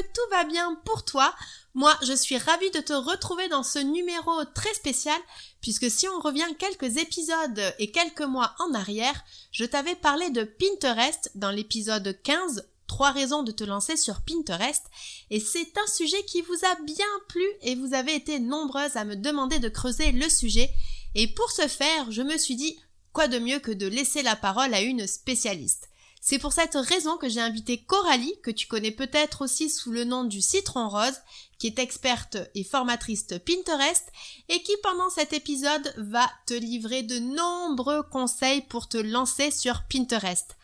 tout 0.00 0.30
va 0.30 0.44
bien 0.44 0.74
pour 0.84 1.04
toi. 1.04 1.34
Moi, 1.74 1.96
je 2.02 2.12
suis 2.12 2.38
ravie 2.38 2.70
de 2.70 2.80
te 2.80 2.92
retrouver 2.92 3.48
dans 3.48 3.62
ce 3.62 3.78
numéro 3.78 4.44
très 4.54 4.72
spécial 4.74 5.18
puisque 5.60 5.90
si 5.90 6.08
on 6.08 6.20
revient 6.20 6.54
quelques 6.58 6.98
épisodes 6.98 7.74
et 7.78 7.90
quelques 7.90 8.22
mois 8.22 8.54
en 8.58 8.74
arrière, 8.74 9.24
je 9.52 9.64
t'avais 9.64 9.94
parlé 9.94 10.30
de 10.30 10.44
Pinterest 10.44 11.30
dans 11.34 11.50
l'épisode 11.50 12.20
15 12.22 12.68
trois 12.88 13.10
raisons 13.10 13.42
de 13.42 13.52
te 13.52 13.64
lancer 13.64 13.96
sur 13.96 14.20
Pinterest 14.20 14.84
et 15.30 15.40
c'est 15.40 15.78
un 15.78 15.86
sujet 15.86 16.22
qui 16.26 16.42
vous 16.42 16.58
a 16.66 16.74
bien 16.82 17.06
plu 17.28 17.46
et 17.62 17.74
vous 17.74 17.94
avez 17.94 18.14
été 18.14 18.38
nombreuses 18.38 18.96
à 18.96 19.04
me 19.04 19.16
demander 19.16 19.58
de 19.60 19.70
creuser 19.70 20.12
le 20.12 20.28
sujet 20.28 20.68
et 21.14 21.26
pour 21.28 21.50
ce 21.50 21.68
faire, 21.68 22.12
je 22.12 22.20
me 22.20 22.36
suis 22.36 22.54
dit 22.54 22.78
quoi 23.14 23.28
de 23.28 23.38
mieux 23.38 23.60
que 23.60 23.72
de 23.72 23.86
laisser 23.86 24.22
la 24.22 24.36
parole 24.36 24.74
à 24.74 24.82
une 24.82 25.06
spécialiste. 25.06 25.88
C'est 26.24 26.38
pour 26.38 26.52
cette 26.52 26.76
raison 26.76 27.16
que 27.16 27.28
j'ai 27.28 27.40
invité 27.40 27.82
Coralie, 27.82 28.36
que 28.44 28.52
tu 28.52 28.68
connais 28.68 28.92
peut-être 28.92 29.42
aussi 29.42 29.68
sous 29.68 29.90
le 29.90 30.04
nom 30.04 30.22
du 30.22 30.40
Citron 30.40 30.88
Rose, 30.88 31.20
qui 31.58 31.66
est 31.66 31.80
experte 31.80 32.36
et 32.54 32.62
formatrice 32.62 33.26
Pinterest, 33.44 34.06
et 34.48 34.62
qui 34.62 34.72
pendant 34.84 35.10
cet 35.10 35.32
épisode 35.32 35.92
va 35.96 36.30
te 36.46 36.54
livrer 36.54 37.02
de 37.02 37.18
nombreux 37.18 38.04
conseils 38.04 38.62
pour 38.62 38.88
te 38.88 38.98
lancer 38.98 39.50
sur 39.50 39.82
Pinterest. 39.92 40.56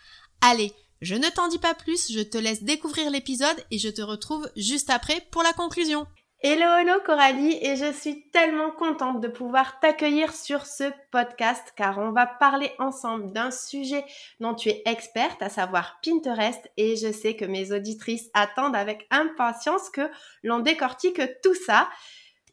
Allez, 0.43 0.73
je 1.03 1.17
ne 1.17 1.29
t'en 1.29 1.49
dis 1.49 1.59
pas 1.59 1.75
plus, 1.75 2.13
je 2.13 2.21
te 2.21 2.39
laisse 2.39 2.63
découvrir 2.63 3.11
l'épisode 3.11 3.57
et 3.73 3.79
je 3.79 3.89
te 3.89 4.01
retrouve 4.01 4.49
juste 4.57 4.91
après 4.91 5.27
pour 5.33 5.43
la 5.43 5.53
conclusion. 5.53 6.07
Hello, 6.41 6.67
hello 6.79 7.01
Coralie, 7.05 7.59
et 7.63 7.75
je 7.75 7.93
suis 7.93 8.31
tellement 8.31 8.71
contente 8.71 9.21
de 9.21 9.27
pouvoir 9.27 9.81
t'accueillir 9.81 10.33
sur 10.33 10.67
ce 10.67 10.85
podcast 11.11 11.73
car 11.75 11.99
on 11.99 12.13
va 12.13 12.27
parler 12.27 12.71
ensemble 12.79 13.33
d'un 13.33 13.51
sujet 13.51 14.05
dont 14.39 14.55
tu 14.55 14.69
es 14.69 14.81
experte, 14.87 15.43
à 15.43 15.49
savoir 15.49 15.99
Pinterest, 16.01 16.71
et 16.77 16.95
je 16.95 17.11
sais 17.11 17.35
que 17.35 17.45
mes 17.45 17.73
auditrices 17.73 18.31
attendent 18.35 18.77
avec 18.77 19.09
impatience 19.11 19.91
que 19.91 20.09
l'on 20.45 20.61
décortique 20.61 21.21
tout 21.43 21.57
ça. 21.57 21.91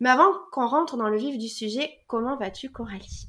Mais 0.01 0.09
avant 0.09 0.31
qu'on 0.51 0.67
rentre 0.67 0.97
dans 0.97 1.07
le 1.07 1.17
vif 1.17 1.37
du 1.37 1.47
sujet, 1.47 1.99
comment 2.07 2.35
vas-tu 2.37 2.69
Coralie? 2.69 3.27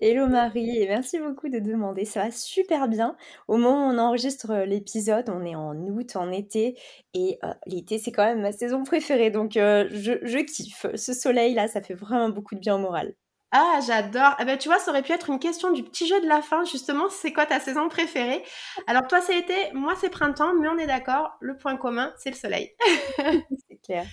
Hello 0.00 0.26
Marie, 0.26 0.82
et 0.82 0.86
merci 0.86 1.18
beaucoup 1.18 1.48
de 1.48 1.58
demander. 1.58 2.04
Ça 2.04 2.24
va 2.24 2.30
super 2.30 2.88
bien. 2.88 3.16
Au 3.46 3.56
moment 3.56 3.86
où 3.86 3.92
on 3.92 3.98
enregistre 3.98 4.50
euh, 4.50 4.64
l'épisode, 4.64 5.30
on 5.30 5.44
est 5.44 5.54
en 5.54 5.74
août, 5.76 6.16
en 6.16 6.30
été, 6.30 6.78
et 7.14 7.38
euh, 7.44 7.54
l'été 7.66 7.98
c'est 7.98 8.12
quand 8.12 8.24
même 8.24 8.42
ma 8.42 8.52
saison 8.52 8.82
préférée, 8.82 9.30
donc 9.30 9.56
euh, 9.56 9.88
je, 9.90 10.12
je, 10.22 10.38
kiffe. 10.38 10.86
Ce 10.94 11.14
soleil 11.14 11.54
là, 11.54 11.68
ça 11.68 11.80
fait 11.80 11.94
vraiment 11.94 12.28
beaucoup 12.28 12.54
de 12.54 12.60
bien 12.60 12.74
au 12.74 12.78
moral. 12.78 13.14
Ah, 13.50 13.80
j'adore. 13.86 14.36
Eh 14.40 14.44
ben, 14.44 14.58
tu 14.58 14.68
vois, 14.68 14.78
ça 14.78 14.90
aurait 14.90 15.02
pu 15.02 15.12
être 15.12 15.30
une 15.30 15.38
question 15.38 15.70
du 15.72 15.82
petit 15.82 16.06
jeu 16.06 16.20
de 16.20 16.26
la 16.26 16.42
fin, 16.42 16.64
justement. 16.64 17.08
C'est 17.08 17.32
quoi 17.32 17.46
ta 17.46 17.60
saison 17.60 17.88
préférée? 17.88 18.42
Alors, 18.86 19.06
toi, 19.06 19.22
c'est 19.22 19.38
été, 19.38 19.54
moi, 19.72 19.94
c'est 19.98 20.10
printemps, 20.10 20.52
mais 20.60 20.68
on 20.68 20.76
est 20.76 20.86
d'accord. 20.86 21.30
Le 21.40 21.56
point 21.56 21.78
commun, 21.78 22.12
c'est 22.18 22.28
le 22.28 22.36
soleil. 22.36 22.74
c'est 23.16 23.80
clair. 23.82 24.04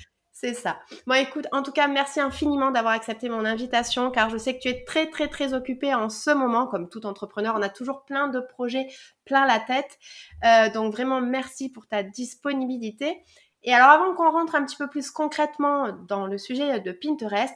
C'est 0.46 0.54
ça. 0.54 0.78
Bon, 1.08 1.16
écoute, 1.16 1.48
en 1.52 1.64
tout 1.64 1.72
cas, 1.72 1.88
merci 1.88 2.20
infiniment 2.20 2.70
d'avoir 2.70 2.94
accepté 2.94 3.30
mon 3.30 3.46
invitation, 3.46 4.12
car 4.12 4.30
je 4.30 4.38
sais 4.38 4.56
que 4.56 4.62
tu 4.62 4.68
es 4.68 4.84
très, 4.84 5.10
très, 5.10 5.28
très 5.28 5.56
occupée 5.56 5.96
en 5.96 6.08
ce 6.08 6.30
moment. 6.30 6.68
Comme 6.68 6.88
tout 6.88 7.08
entrepreneur, 7.08 7.56
on 7.58 7.64
a 7.64 7.70
toujours 7.70 8.06
plein 8.06 8.28
de 8.28 8.40
projets 8.40 8.86
plein 9.26 9.48
la 9.48 9.60
tête. 9.60 9.98
Euh, 10.44 10.70
donc, 10.70 10.94
vraiment, 10.94 11.20
merci 11.20 11.72
pour 11.72 11.88
ta 11.88 12.04
disponibilité. 12.04 13.24
Et 13.64 13.74
alors, 13.74 13.90
avant 13.90 14.14
qu'on 14.14 14.30
rentre 14.30 14.54
un 14.54 14.64
petit 14.64 14.76
peu 14.76 14.88
plus 14.88 15.10
concrètement 15.10 15.92
dans 16.08 16.28
le 16.28 16.38
sujet 16.38 16.80
de 16.80 16.92
Pinterest, 16.92 17.56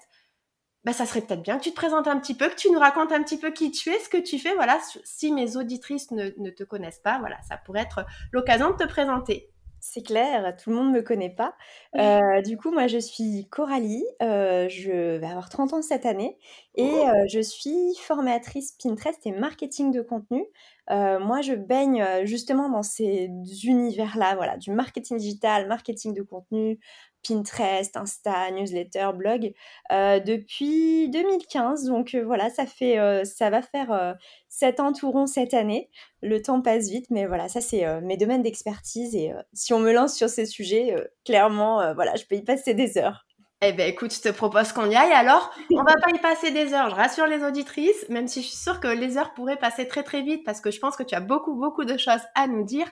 bah, 0.83 0.93
ça 0.93 1.05
serait 1.05 1.21
peut-être 1.21 1.43
bien 1.43 1.59
que 1.59 1.63
tu 1.63 1.69
te 1.69 1.75
présentes 1.75 2.07
un 2.07 2.17
petit 2.19 2.33
peu, 2.33 2.49
que 2.49 2.55
tu 2.55 2.71
nous 2.71 2.79
racontes 2.79 3.11
un 3.11 3.21
petit 3.21 3.37
peu 3.37 3.51
qui 3.51 3.69
tu 3.69 3.91
es, 3.91 3.99
ce 3.99 4.09
que 4.09 4.17
tu 4.17 4.39
fais. 4.39 4.55
Voilà, 4.55 4.79
si 5.03 5.31
mes 5.31 5.57
auditrices 5.57 6.09
ne, 6.09 6.31
ne 6.39 6.49
te 6.49 6.63
connaissent 6.63 7.01
pas, 7.03 7.19
voilà, 7.19 7.39
ça 7.47 7.57
pourrait 7.57 7.81
être 7.81 8.03
l'occasion 8.31 8.71
de 8.71 8.77
te 8.77 8.87
présenter. 8.87 9.51
C'est 9.81 10.01
clair, 10.01 10.55
tout 10.57 10.69
le 10.69 10.75
monde 10.75 10.89
ne 10.91 10.97
me 10.97 11.01
connaît 11.01 11.29
pas. 11.29 11.55
Euh, 11.95 12.41
du 12.41 12.57
coup, 12.57 12.71
moi, 12.71 12.87
je 12.87 12.97
suis 12.97 13.47
Coralie, 13.49 14.05
euh, 14.21 14.67
je 14.67 15.17
vais 15.17 15.25
avoir 15.25 15.49
30 15.49 15.73
ans 15.73 15.81
cette 15.81 16.05
année 16.05 16.37
et 16.75 16.83
euh, 16.83 17.25
je 17.31 17.39
suis 17.39 17.95
formatrice 18.01 18.73
Pinterest 18.73 19.25
et 19.25 19.31
marketing 19.31 19.91
de 19.91 20.01
contenu. 20.01 20.45
moi, 20.89 21.41
je 21.41 21.53
baigne 21.53 22.05
justement 22.25 22.69
dans 22.69 22.83
ces 22.83 23.29
univers-là, 23.63 24.35
voilà, 24.35 24.57
du 24.57 24.71
marketing 24.71 25.17
digital, 25.17 25.67
marketing 25.67 26.13
de 26.13 26.23
contenu, 26.23 26.79
Pinterest, 27.27 27.95
Insta, 27.97 28.51
newsletter, 28.51 29.09
blog 29.15 29.53
depuis 29.89 31.09
2015. 31.09 31.85
Donc 31.85 32.15
voilà, 32.15 32.49
ça 32.49 32.65
fait, 32.65 33.23
ça 33.25 33.49
va 33.49 33.61
faire 33.61 34.15
7 34.47 34.79
ans 34.79 34.93
tout 34.93 35.11
rond 35.11 35.27
cette 35.27 35.53
année. 35.53 35.89
Le 36.21 36.41
temps 36.41 36.61
passe 36.61 36.89
vite, 36.89 37.07
mais 37.09 37.25
voilà, 37.25 37.49
ça 37.49 37.61
c'est 37.61 37.85
mes 38.01 38.17
domaines 38.17 38.43
d'expertise 38.43 39.15
et 39.15 39.33
si 39.53 39.73
on 39.73 39.79
me 39.79 39.91
lance 39.91 40.15
sur 40.15 40.29
ces 40.29 40.45
sujets, 40.45 40.95
clairement, 41.25 41.93
voilà, 41.93 42.15
je 42.15 42.25
peux 42.25 42.35
y 42.35 42.43
passer 42.43 42.73
des 42.73 42.97
heures. 42.97 43.25
Eh 43.61 43.73
ben 43.73 43.89
écoute, 43.89 44.13
je 44.13 44.21
te 44.21 44.29
propose 44.29 44.71
qu'on 44.71 44.89
y 44.89 44.95
aille 44.95 45.11
alors. 45.11 45.53
On 45.73 45.83
va 45.83 45.95
pas 46.01 46.11
y 46.15 46.19
passer 46.19 46.51
des 46.51 46.73
heures, 46.73 46.89
je 46.89 46.95
rassure 46.95 47.27
les 47.27 47.43
auditrices, 47.43 48.07
même 48.07 48.29
si 48.29 48.41
je 48.41 48.47
suis 48.47 48.55
sûre 48.55 48.79
que 48.79 48.87
les 48.87 49.17
heures 49.17 49.33
pourraient 49.33 49.57
passer 49.57 49.85
très 49.85 50.03
très 50.03 50.21
vite 50.21 50.45
parce 50.45 50.61
que 50.61 50.71
je 50.71 50.79
pense 50.79 50.95
que 50.95 51.03
tu 51.03 51.13
as 51.13 51.19
beaucoup 51.19 51.55
beaucoup 51.55 51.83
de 51.83 51.97
choses 51.97 52.21
à 52.35 52.47
nous 52.47 52.63
dire. 52.63 52.87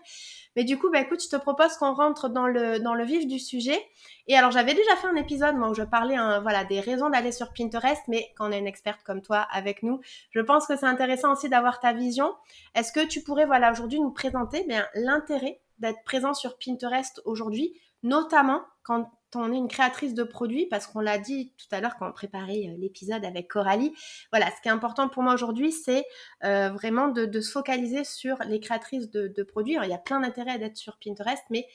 Mais 0.57 0.63
du 0.63 0.79
coup, 0.79 0.89
bah 0.89 0.99
écoute, 0.99 1.23
je 1.23 1.29
te 1.29 1.35
propose 1.35 1.77
qu'on 1.77 1.93
rentre 1.93 2.29
dans 2.29 2.47
le 2.47 2.79
dans 2.79 2.95
le 2.95 3.05
vif 3.05 3.27
du 3.27 3.37
sujet. 3.37 3.79
Et 4.25 4.35
alors 4.35 4.49
j'avais 4.49 4.73
déjà 4.73 4.95
fait 4.95 5.05
un 5.05 5.15
épisode 5.15 5.55
moi 5.55 5.69
où 5.69 5.75
je 5.75 5.83
parlais 5.83 6.15
hein, 6.15 6.39
voilà 6.41 6.65
des 6.65 6.79
raisons 6.79 7.11
d'aller 7.11 7.31
sur 7.31 7.53
Pinterest, 7.53 8.01
mais 8.07 8.33
quand 8.35 8.49
on 8.49 8.51
a 8.51 8.57
une 8.57 8.65
experte 8.65 9.03
comme 9.03 9.21
toi 9.21 9.45
avec 9.51 9.83
nous, 9.83 10.01
je 10.31 10.39
pense 10.39 10.65
que 10.65 10.75
c'est 10.75 10.87
intéressant 10.87 11.33
aussi 11.33 11.47
d'avoir 11.47 11.79
ta 11.79 11.93
vision. 11.93 12.33
Est-ce 12.73 12.91
que 12.91 13.05
tu 13.05 13.21
pourrais 13.21 13.45
voilà 13.45 13.71
aujourd'hui 13.71 13.99
nous 13.99 14.09
présenter 14.09 14.63
bien 14.63 14.87
l'intérêt 14.95 15.61
d'être 15.77 16.03
présent 16.03 16.33
sur 16.33 16.57
Pinterest 16.57 17.21
aujourd'hui, 17.25 17.79
notamment 18.01 18.63
quand 18.81 19.11
on 19.35 19.51
est 19.51 19.57
une 19.57 19.67
créatrice 19.67 20.13
de 20.13 20.23
produits, 20.23 20.67
parce 20.67 20.87
qu'on 20.87 20.99
l'a 20.99 21.17
dit 21.17 21.53
tout 21.57 21.67
à 21.75 21.81
l'heure 21.81 21.97
quand 21.97 22.07
on 22.07 22.13
préparait 22.13 22.67
euh, 22.69 22.75
l'épisode 22.77 23.23
avec 23.25 23.47
Coralie, 23.47 23.93
voilà, 24.31 24.47
ce 24.55 24.61
qui 24.61 24.67
est 24.67 24.71
important 24.71 25.09
pour 25.09 25.23
moi 25.23 25.33
aujourd'hui, 25.33 25.71
c'est 25.71 26.05
euh, 26.43 26.69
vraiment 26.69 27.09
de, 27.09 27.41
se 27.41 27.51
focaliser 27.51 28.03
sur 28.03 28.37
les 28.47 28.59
créatrices 28.59 29.09
de, 29.09 29.43
produits. 29.43 29.77
il 29.81 29.89
y 29.89 29.93
a 29.93 29.99
plein 29.99 30.19
d'intérêts 30.19 30.57
d'être 30.57 30.77
sur 30.77 30.97
Pinterest, 31.03 31.43
mais 31.49 31.67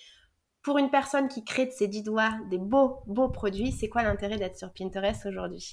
pour 0.63 0.79
une 0.79 0.91
personne 0.91 1.29
qui 1.29 1.45
crée 1.45 1.67
de 1.67 1.73
ses 1.73 1.89
dix 1.89 2.03
doigts 2.03 2.35
des 2.51 2.59
beaux, 2.59 3.01
beaux 3.07 3.29
produits, 3.29 3.73
c'est 3.73 3.89
quoi 3.89 4.03
l'intérêt 4.03 4.37
d'être 4.37 4.57
sur 4.57 4.73
Pinterest 4.73 5.27
aujourd'hui? 5.27 5.73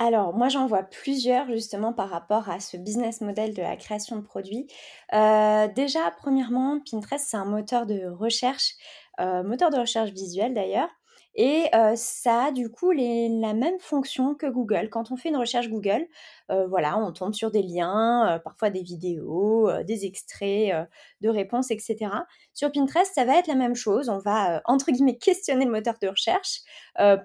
Alors, 0.00 0.32
moi, 0.32 0.48
j'en 0.48 0.66
vois 0.66 0.84
plusieurs 0.84 1.48
justement 1.48 1.92
par 1.92 2.08
rapport 2.08 2.48
à 2.48 2.60
ce 2.60 2.76
business 2.76 3.20
model 3.20 3.52
de 3.52 3.62
la 3.62 3.76
création 3.76 4.14
de 4.14 4.20
produits. 4.20 4.68
Euh, 5.12 5.66
déjà, 5.74 6.12
premièrement, 6.18 6.80
Pinterest, 6.88 7.26
c'est 7.28 7.36
un 7.36 7.44
moteur 7.44 7.84
de 7.84 8.06
recherche 8.06 8.74
moteur 9.18 9.70
de 9.70 9.78
recherche 9.78 10.10
visuel 10.10 10.54
d'ailleurs. 10.54 10.90
Et 11.34 11.68
euh, 11.72 11.92
ça 11.94 12.46
a 12.46 12.50
du 12.50 12.68
coup 12.68 12.90
la 12.90 13.54
même 13.54 13.78
fonction 13.78 14.34
que 14.34 14.46
Google. 14.46 14.88
Quand 14.90 15.12
on 15.12 15.16
fait 15.16 15.28
une 15.28 15.36
recherche 15.36 15.68
Google, 15.68 16.04
euh, 16.50 16.66
voilà, 16.66 16.98
on 16.98 17.12
tombe 17.12 17.32
sur 17.32 17.52
des 17.52 17.62
liens, 17.62 18.40
parfois 18.42 18.70
des 18.70 18.82
vidéos, 18.82 19.70
des 19.84 20.04
extraits 20.04 20.88
de 21.20 21.28
réponses, 21.28 21.70
etc. 21.70 22.10
Sur 22.54 22.72
Pinterest, 22.72 23.14
ça 23.14 23.24
va 23.24 23.38
être 23.38 23.46
la 23.46 23.54
même 23.54 23.76
chose. 23.76 24.08
On 24.08 24.18
va 24.18 24.62
entre 24.64 24.90
guillemets 24.90 25.16
questionner 25.18 25.64
le 25.64 25.70
moteur 25.70 25.94
de 26.02 26.08
recherche 26.08 26.60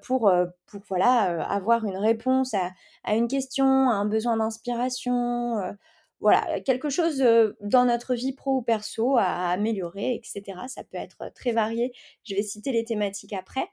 pour, 0.03 0.31
pour 0.67 0.81
voilà 0.87 1.43
avoir 1.49 1.83
une 1.83 1.97
réponse 1.97 2.53
à, 2.53 2.69
à, 3.03 3.15
une 3.15 3.27
question, 3.27 3.89
à 3.89 3.93
un 3.93 4.05
besoin 4.05 4.37
d'inspiration 4.37 5.75
voilà, 6.23 6.59
quelque 6.61 6.89
chose 6.89 7.23
dans 7.61 7.85
notre 7.85 8.15
vie 8.15 8.33
pro 8.33 8.55
ou 8.57 8.61
perso 8.63 9.17
à 9.17 9.49
améliorer, 9.49 10.15
etc. 10.15 10.57
Ça 10.67 10.83
peut 10.83 10.97
être 10.97 11.31
très 11.35 11.51
varié. 11.51 11.93
Je 12.23 12.33
vais 12.33 12.41
citer 12.41 12.71
les 12.71 12.83
thématiques 12.83 13.33
après. 13.33 13.67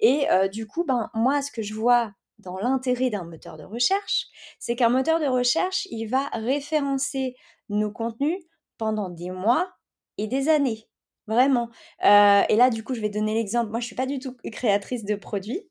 Et 0.00 0.26
du 0.52 0.66
coup, 0.66 0.84
ben, 0.84 1.10
moi, 1.12 1.42
ce 1.42 1.50
que 1.50 1.60
je 1.62 1.74
vois 1.74 2.12
dans 2.38 2.58
l'intérêt 2.58 3.10
d'un 3.10 3.24
moteur 3.24 3.56
de 3.56 3.64
recherche, 3.64 4.26
c'est 4.58 4.76
qu'un 4.76 4.88
moteur 4.88 5.20
de 5.20 5.26
recherche, 5.26 5.86
il 5.90 6.06
va 6.06 6.28
référencer 6.32 7.34
nos 7.68 7.90
contenus 7.90 8.38
pendant 8.78 9.10
des 9.10 9.30
mois 9.30 9.68
et 10.16 10.28
des 10.28 10.48
années. 10.48 10.88
Vraiment. 11.26 11.70
Et 12.02 12.56
là, 12.56 12.70
du 12.70 12.84
coup, 12.84 12.94
je 12.94 13.00
vais 13.00 13.10
donner 13.10 13.34
l'exemple. 13.34 13.70
Moi, 13.70 13.80
je 13.80 13.86
suis 13.86 13.96
pas 13.96 14.06
du 14.06 14.20
tout 14.20 14.36
créatrice 14.52 15.04
de 15.04 15.16
produits, 15.16 15.68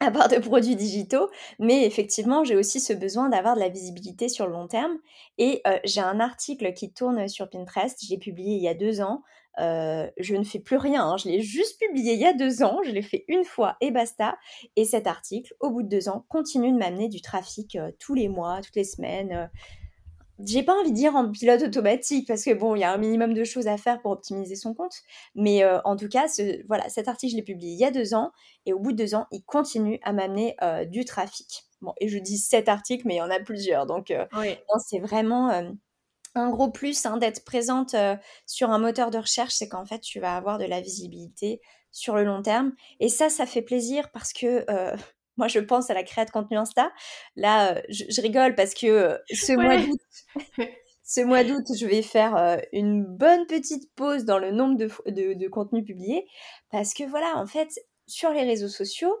à 0.00 0.10
part 0.10 0.28
de 0.28 0.38
produits 0.38 0.76
digitaux, 0.76 1.28
mais 1.58 1.84
effectivement, 1.84 2.42
j'ai 2.42 2.56
aussi 2.56 2.80
ce 2.80 2.92
besoin 2.92 3.28
d'avoir 3.28 3.54
de 3.54 3.60
la 3.60 3.68
visibilité 3.68 4.28
sur 4.28 4.46
le 4.46 4.52
long 4.52 4.66
terme. 4.66 4.96
Et 5.38 5.60
euh, 5.66 5.78
j'ai 5.84 6.00
un 6.00 6.20
article 6.20 6.72
qui 6.72 6.92
tourne 6.92 7.28
sur 7.28 7.48
Pinterest, 7.50 7.98
j'ai 8.06 8.18
publié 8.18 8.56
il 8.56 8.62
y 8.62 8.68
a 8.68 8.74
deux 8.74 9.00
ans. 9.02 9.22
Euh, 9.58 10.08
je 10.16 10.36
ne 10.36 10.44
fais 10.44 10.60
plus 10.60 10.76
rien, 10.76 11.04
hein. 11.04 11.16
je 11.18 11.28
l'ai 11.28 11.40
juste 11.40 11.78
publié 11.78 12.14
il 12.14 12.20
y 12.20 12.24
a 12.24 12.32
deux 12.32 12.62
ans, 12.62 12.80
je 12.84 12.92
l'ai 12.92 13.02
fait 13.02 13.24
une 13.28 13.44
fois 13.44 13.76
et 13.80 13.90
basta. 13.90 14.38
Et 14.76 14.84
cet 14.84 15.06
article, 15.06 15.54
au 15.60 15.70
bout 15.70 15.82
de 15.82 15.88
deux 15.88 16.08
ans, 16.08 16.24
continue 16.28 16.72
de 16.72 16.78
m'amener 16.78 17.08
du 17.08 17.20
trafic 17.20 17.76
tous 17.98 18.14
les 18.14 18.28
mois, 18.28 18.60
toutes 18.62 18.76
les 18.76 18.84
semaines 18.84 19.50
j'ai 20.46 20.62
pas 20.62 20.74
envie 20.74 20.90
de 20.90 20.96
dire 20.96 21.16
en 21.16 21.30
pilote 21.30 21.62
automatique 21.62 22.26
parce 22.26 22.44
que 22.44 22.54
bon, 22.54 22.74
il 22.74 22.80
y 22.80 22.84
a 22.84 22.92
un 22.92 22.98
minimum 22.98 23.34
de 23.34 23.44
choses 23.44 23.66
à 23.66 23.76
faire 23.76 24.00
pour 24.00 24.12
optimiser 24.12 24.56
son 24.56 24.74
compte. 24.74 24.94
Mais 25.34 25.64
euh, 25.64 25.80
en 25.84 25.96
tout 25.96 26.08
cas, 26.08 26.28
ce, 26.28 26.64
voilà, 26.66 26.88
cet 26.88 27.08
article, 27.08 27.32
je 27.32 27.36
l'ai 27.36 27.42
publié 27.42 27.72
il 27.72 27.78
y 27.78 27.84
a 27.84 27.90
deux 27.90 28.14
ans 28.14 28.32
et 28.66 28.72
au 28.72 28.78
bout 28.78 28.92
de 28.92 28.96
deux 28.96 29.14
ans, 29.14 29.26
il 29.30 29.42
continue 29.42 29.98
à 30.02 30.12
m'amener 30.12 30.56
euh, 30.62 30.84
du 30.84 31.04
trafic. 31.04 31.64
Bon, 31.80 31.94
et 32.00 32.08
je 32.08 32.18
dis 32.18 32.38
cet 32.38 32.68
article, 32.68 33.06
mais 33.06 33.14
il 33.14 33.18
y 33.18 33.22
en 33.22 33.30
a 33.30 33.40
plusieurs. 33.40 33.86
Donc, 33.86 34.10
euh, 34.10 34.26
c'est 34.86 34.98
vraiment 34.98 35.48
un 36.34 36.50
gros 36.50 36.70
plus 36.70 37.06
hein, 37.06 37.16
d'être 37.16 37.44
présente 37.44 37.96
sur 38.46 38.70
un 38.70 38.78
moteur 38.78 39.10
de 39.10 39.18
recherche, 39.18 39.54
c'est 39.54 39.68
qu'en 39.68 39.86
fait, 39.86 40.00
tu 40.00 40.20
vas 40.20 40.36
avoir 40.36 40.58
de 40.58 40.66
la 40.66 40.80
visibilité 40.80 41.60
sur 41.90 42.16
le 42.16 42.24
long 42.24 42.42
terme. 42.42 42.72
Et 43.00 43.08
ça, 43.08 43.30
ça 43.30 43.46
fait 43.46 43.62
plaisir 43.62 44.10
parce 44.12 44.34
que 44.34 44.64
moi, 45.40 45.48
je 45.48 45.58
pense 45.58 45.88
à 45.88 45.94
la 45.94 46.02
création 46.02 46.26
de 46.26 46.30
contenu 46.30 46.58
Insta. 46.58 46.92
Là, 47.34 47.76
euh, 47.76 47.80
je, 47.88 48.20
rigole 48.20 48.54
parce 48.54 48.74
que 48.74 48.86
euh, 48.86 49.16
ce 49.32 49.52
mois 49.52 49.78
d'août, 49.78 50.00
ce 51.02 51.22
mois 51.22 51.44
d'août, 51.44 51.64
je 51.74 51.86
vais 51.86 52.02
faire 52.02 52.36
euh, 52.36 52.58
une 52.74 53.04
bonne 53.06 53.46
petite 53.46 53.90
pause 53.94 54.26
dans 54.26 54.38
le 54.38 54.50
nombre 54.50 54.76
de, 54.76 55.32
de, 55.32 55.48
contenus 55.48 55.82
publiés 55.86 56.26
parce 56.70 56.92
que 56.92 57.04
voilà, 57.04 57.38
en 57.38 57.46
fait, 57.46 57.70
sur 58.06 58.30
les 58.32 58.42
réseaux 58.42 58.68
sociaux, 58.68 59.16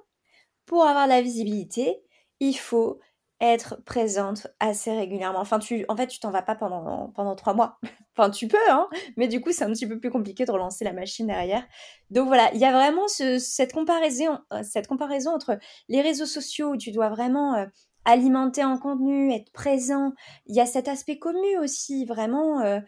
pour 0.66 0.84
avoir 0.84 1.06
la 1.06 1.22
visibilité, 1.22 2.02
il 2.38 2.54
faut 2.54 3.00
être 3.40 3.82
présente 3.84 4.48
assez 4.60 4.92
régulièrement. 4.92 5.40
Enfin, 5.40 5.58
tu, 5.58 5.84
en 5.88 5.96
fait, 5.96 6.06
tu 6.06 6.20
t'en 6.20 6.30
vas 6.30 6.42
pas 6.42 6.54
pendant, 6.54 7.08
pendant 7.14 7.34
trois 7.34 7.54
mois. 7.54 7.78
enfin, 8.16 8.30
tu 8.30 8.48
peux, 8.48 8.58
hein, 8.70 8.88
mais 9.16 9.28
du 9.28 9.40
coup, 9.40 9.50
c'est 9.52 9.64
un 9.64 9.72
petit 9.72 9.86
peu 9.86 9.98
plus 9.98 10.10
compliqué 10.10 10.44
de 10.44 10.52
relancer 10.52 10.84
la 10.84 10.92
machine 10.92 11.26
derrière. 11.26 11.66
Donc 12.10 12.26
voilà, 12.26 12.50
il 12.52 12.60
y 12.60 12.66
a 12.66 12.72
vraiment 12.72 13.08
cette, 13.08 13.72
comparaison, 13.72 14.38
euh, 14.52 14.62
cette 14.62 14.86
comparaison 14.86 15.30
entre 15.30 15.58
les 15.88 16.02
réseaux 16.02 16.26
sociaux 16.26 16.72
où 16.72 16.76
tu 16.76 16.92
dois 16.92 17.08
vraiment 17.08 17.54
euh, 17.54 17.66
alimenter 18.04 18.62
en 18.62 18.76
contenu, 18.78 19.32
être 19.32 19.52
présent. 19.52 20.12
Il 20.46 20.54
y 20.54 20.60
a 20.60 20.66
cet 20.66 20.86
aspect 20.88 21.18
commun 21.18 21.60
aussi, 21.62 22.04
vraiment. 22.04 22.60
Euh, 22.60 22.80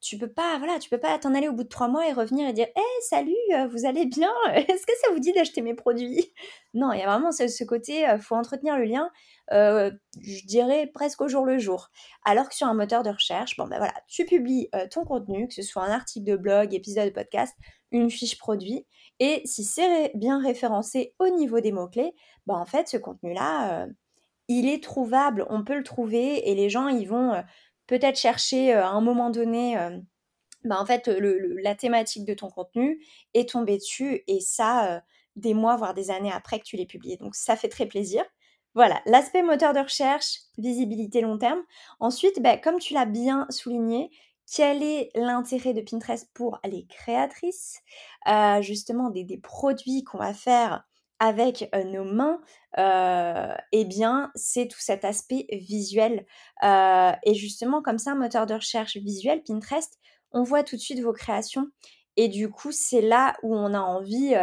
tu 0.00 0.16
peux 0.16 0.30
pas, 0.30 0.58
voilà, 0.58 0.78
tu 0.78 0.88
peux 0.88 0.98
pas 0.98 1.18
t'en 1.18 1.34
aller 1.34 1.48
au 1.48 1.52
bout 1.52 1.64
de 1.64 1.68
trois 1.68 1.88
mois 1.88 2.08
et 2.08 2.12
revenir 2.12 2.48
et 2.48 2.52
dire, 2.52 2.68
hé, 2.76 3.02
salut, 3.02 3.34
vous 3.72 3.84
allez 3.84 4.06
bien? 4.06 4.30
Est-ce 4.54 4.86
que 4.86 4.92
ça 5.02 5.12
vous 5.12 5.18
dit 5.18 5.32
d'acheter 5.32 5.60
mes 5.60 5.74
produits? 5.74 6.32
Non, 6.72 6.92
il 6.92 7.00
y 7.00 7.02
a 7.02 7.06
vraiment 7.06 7.32
ce, 7.32 7.48
ce 7.48 7.64
côté, 7.64 8.06
faut 8.20 8.36
entretenir 8.36 8.78
le 8.78 8.84
lien. 8.84 9.10
Euh, 9.52 9.90
je 10.20 10.44
dirais 10.46 10.90
presque 10.92 11.20
au 11.22 11.28
jour 11.28 11.44
le 11.46 11.58
jour. 11.58 11.88
Alors 12.24 12.48
que 12.48 12.54
sur 12.54 12.66
un 12.66 12.74
moteur 12.74 13.02
de 13.02 13.10
recherche, 13.10 13.56
bon 13.56 13.66
ben 13.66 13.78
voilà, 13.78 13.94
tu 14.06 14.24
publies 14.24 14.68
euh, 14.74 14.86
ton 14.90 15.04
contenu, 15.04 15.48
que 15.48 15.54
ce 15.54 15.62
soit 15.62 15.82
un 15.82 15.90
article 15.90 16.26
de 16.30 16.36
blog, 16.36 16.74
épisode 16.74 17.06
de 17.06 17.14
podcast, 17.14 17.54
une 17.90 18.10
fiche 18.10 18.36
produit, 18.36 18.86
et 19.20 19.40
si 19.46 19.64
c'est 19.64 20.12
bien 20.14 20.42
référencé 20.42 21.14
au 21.18 21.28
niveau 21.30 21.60
des 21.60 21.72
mots-clés, 21.72 22.12
ben 22.46 22.54
en 22.54 22.66
fait 22.66 22.88
ce 22.88 22.98
contenu-là, 22.98 23.84
euh, 23.84 23.86
il 24.48 24.68
est 24.68 24.82
trouvable, 24.82 25.46
on 25.50 25.64
peut 25.64 25.76
le 25.76 25.84
trouver, 25.84 26.50
et 26.50 26.54
les 26.54 26.68
gens 26.68 26.88
ils 26.88 27.08
vont 27.08 27.42
peut-être 27.86 28.18
chercher 28.18 28.72
à 28.72 28.90
un 28.90 29.00
moment 29.00 29.30
donné 29.30 29.76
ben 30.64 30.76
en 30.76 30.86
fait, 30.86 31.08
la 31.08 31.74
thématique 31.74 32.24
de 32.26 32.34
ton 32.34 32.50
contenu 32.50 33.02
est 33.34 33.50
tombée 33.50 33.78
dessus 33.78 34.22
et 34.26 34.40
ça, 34.40 35.02
des 35.36 35.54
mois, 35.54 35.76
voire 35.76 35.94
des 35.94 36.10
années 36.10 36.32
après 36.32 36.58
que 36.58 36.64
tu 36.64 36.76
l'aies 36.76 36.86
publié. 36.86 37.16
Donc, 37.16 37.34
ça 37.34 37.56
fait 37.56 37.68
très 37.68 37.86
plaisir. 37.86 38.24
Voilà, 38.74 39.00
l'aspect 39.06 39.42
moteur 39.42 39.72
de 39.72 39.80
recherche, 39.80 40.40
visibilité 40.56 41.20
long 41.20 41.38
terme. 41.38 41.62
Ensuite, 42.00 42.40
bah, 42.42 42.56
comme 42.56 42.78
tu 42.78 42.94
l'as 42.94 43.06
bien 43.06 43.46
souligné, 43.50 44.10
quel 44.54 44.82
est 44.82 45.10
l'intérêt 45.14 45.74
de 45.74 45.82
Pinterest 45.82 46.30
pour 46.34 46.58
les 46.64 46.86
créatrices? 46.86 47.80
Euh, 48.28 48.62
Justement, 48.62 49.10
des, 49.10 49.38
produits 49.42 50.04
qu'on 50.04 50.18
va 50.18 50.32
faire 50.32 50.84
avec 51.18 51.68
euh, 51.74 51.84
nos 51.84 52.04
mains, 52.04 52.40
euh, 52.78 53.54
eh 53.72 53.84
bien, 53.84 54.30
c'est 54.34 54.68
tout 54.68 54.80
cet 54.80 55.04
aspect 55.04 55.46
visuel. 55.52 56.26
et 56.62 57.34
justement, 57.34 57.82
comme 57.82 57.98
ça, 57.98 58.12
un 58.12 58.14
moteur 58.14 58.46
de 58.46 58.54
recherche 58.54 58.96
visuel, 58.96 59.42
Pinterest, 59.42 59.98
on 60.32 60.42
voit 60.42 60.62
tout 60.62 60.76
de 60.76 60.80
suite 60.80 61.00
vos 61.00 61.12
créations. 61.12 61.66
Et 62.16 62.28
du 62.28 62.50
coup, 62.50 62.72
c'est 62.72 63.00
là 63.00 63.36
où 63.42 63.54
on 63.54 63.74
a 63.74 63.80
envie 63.80 64.34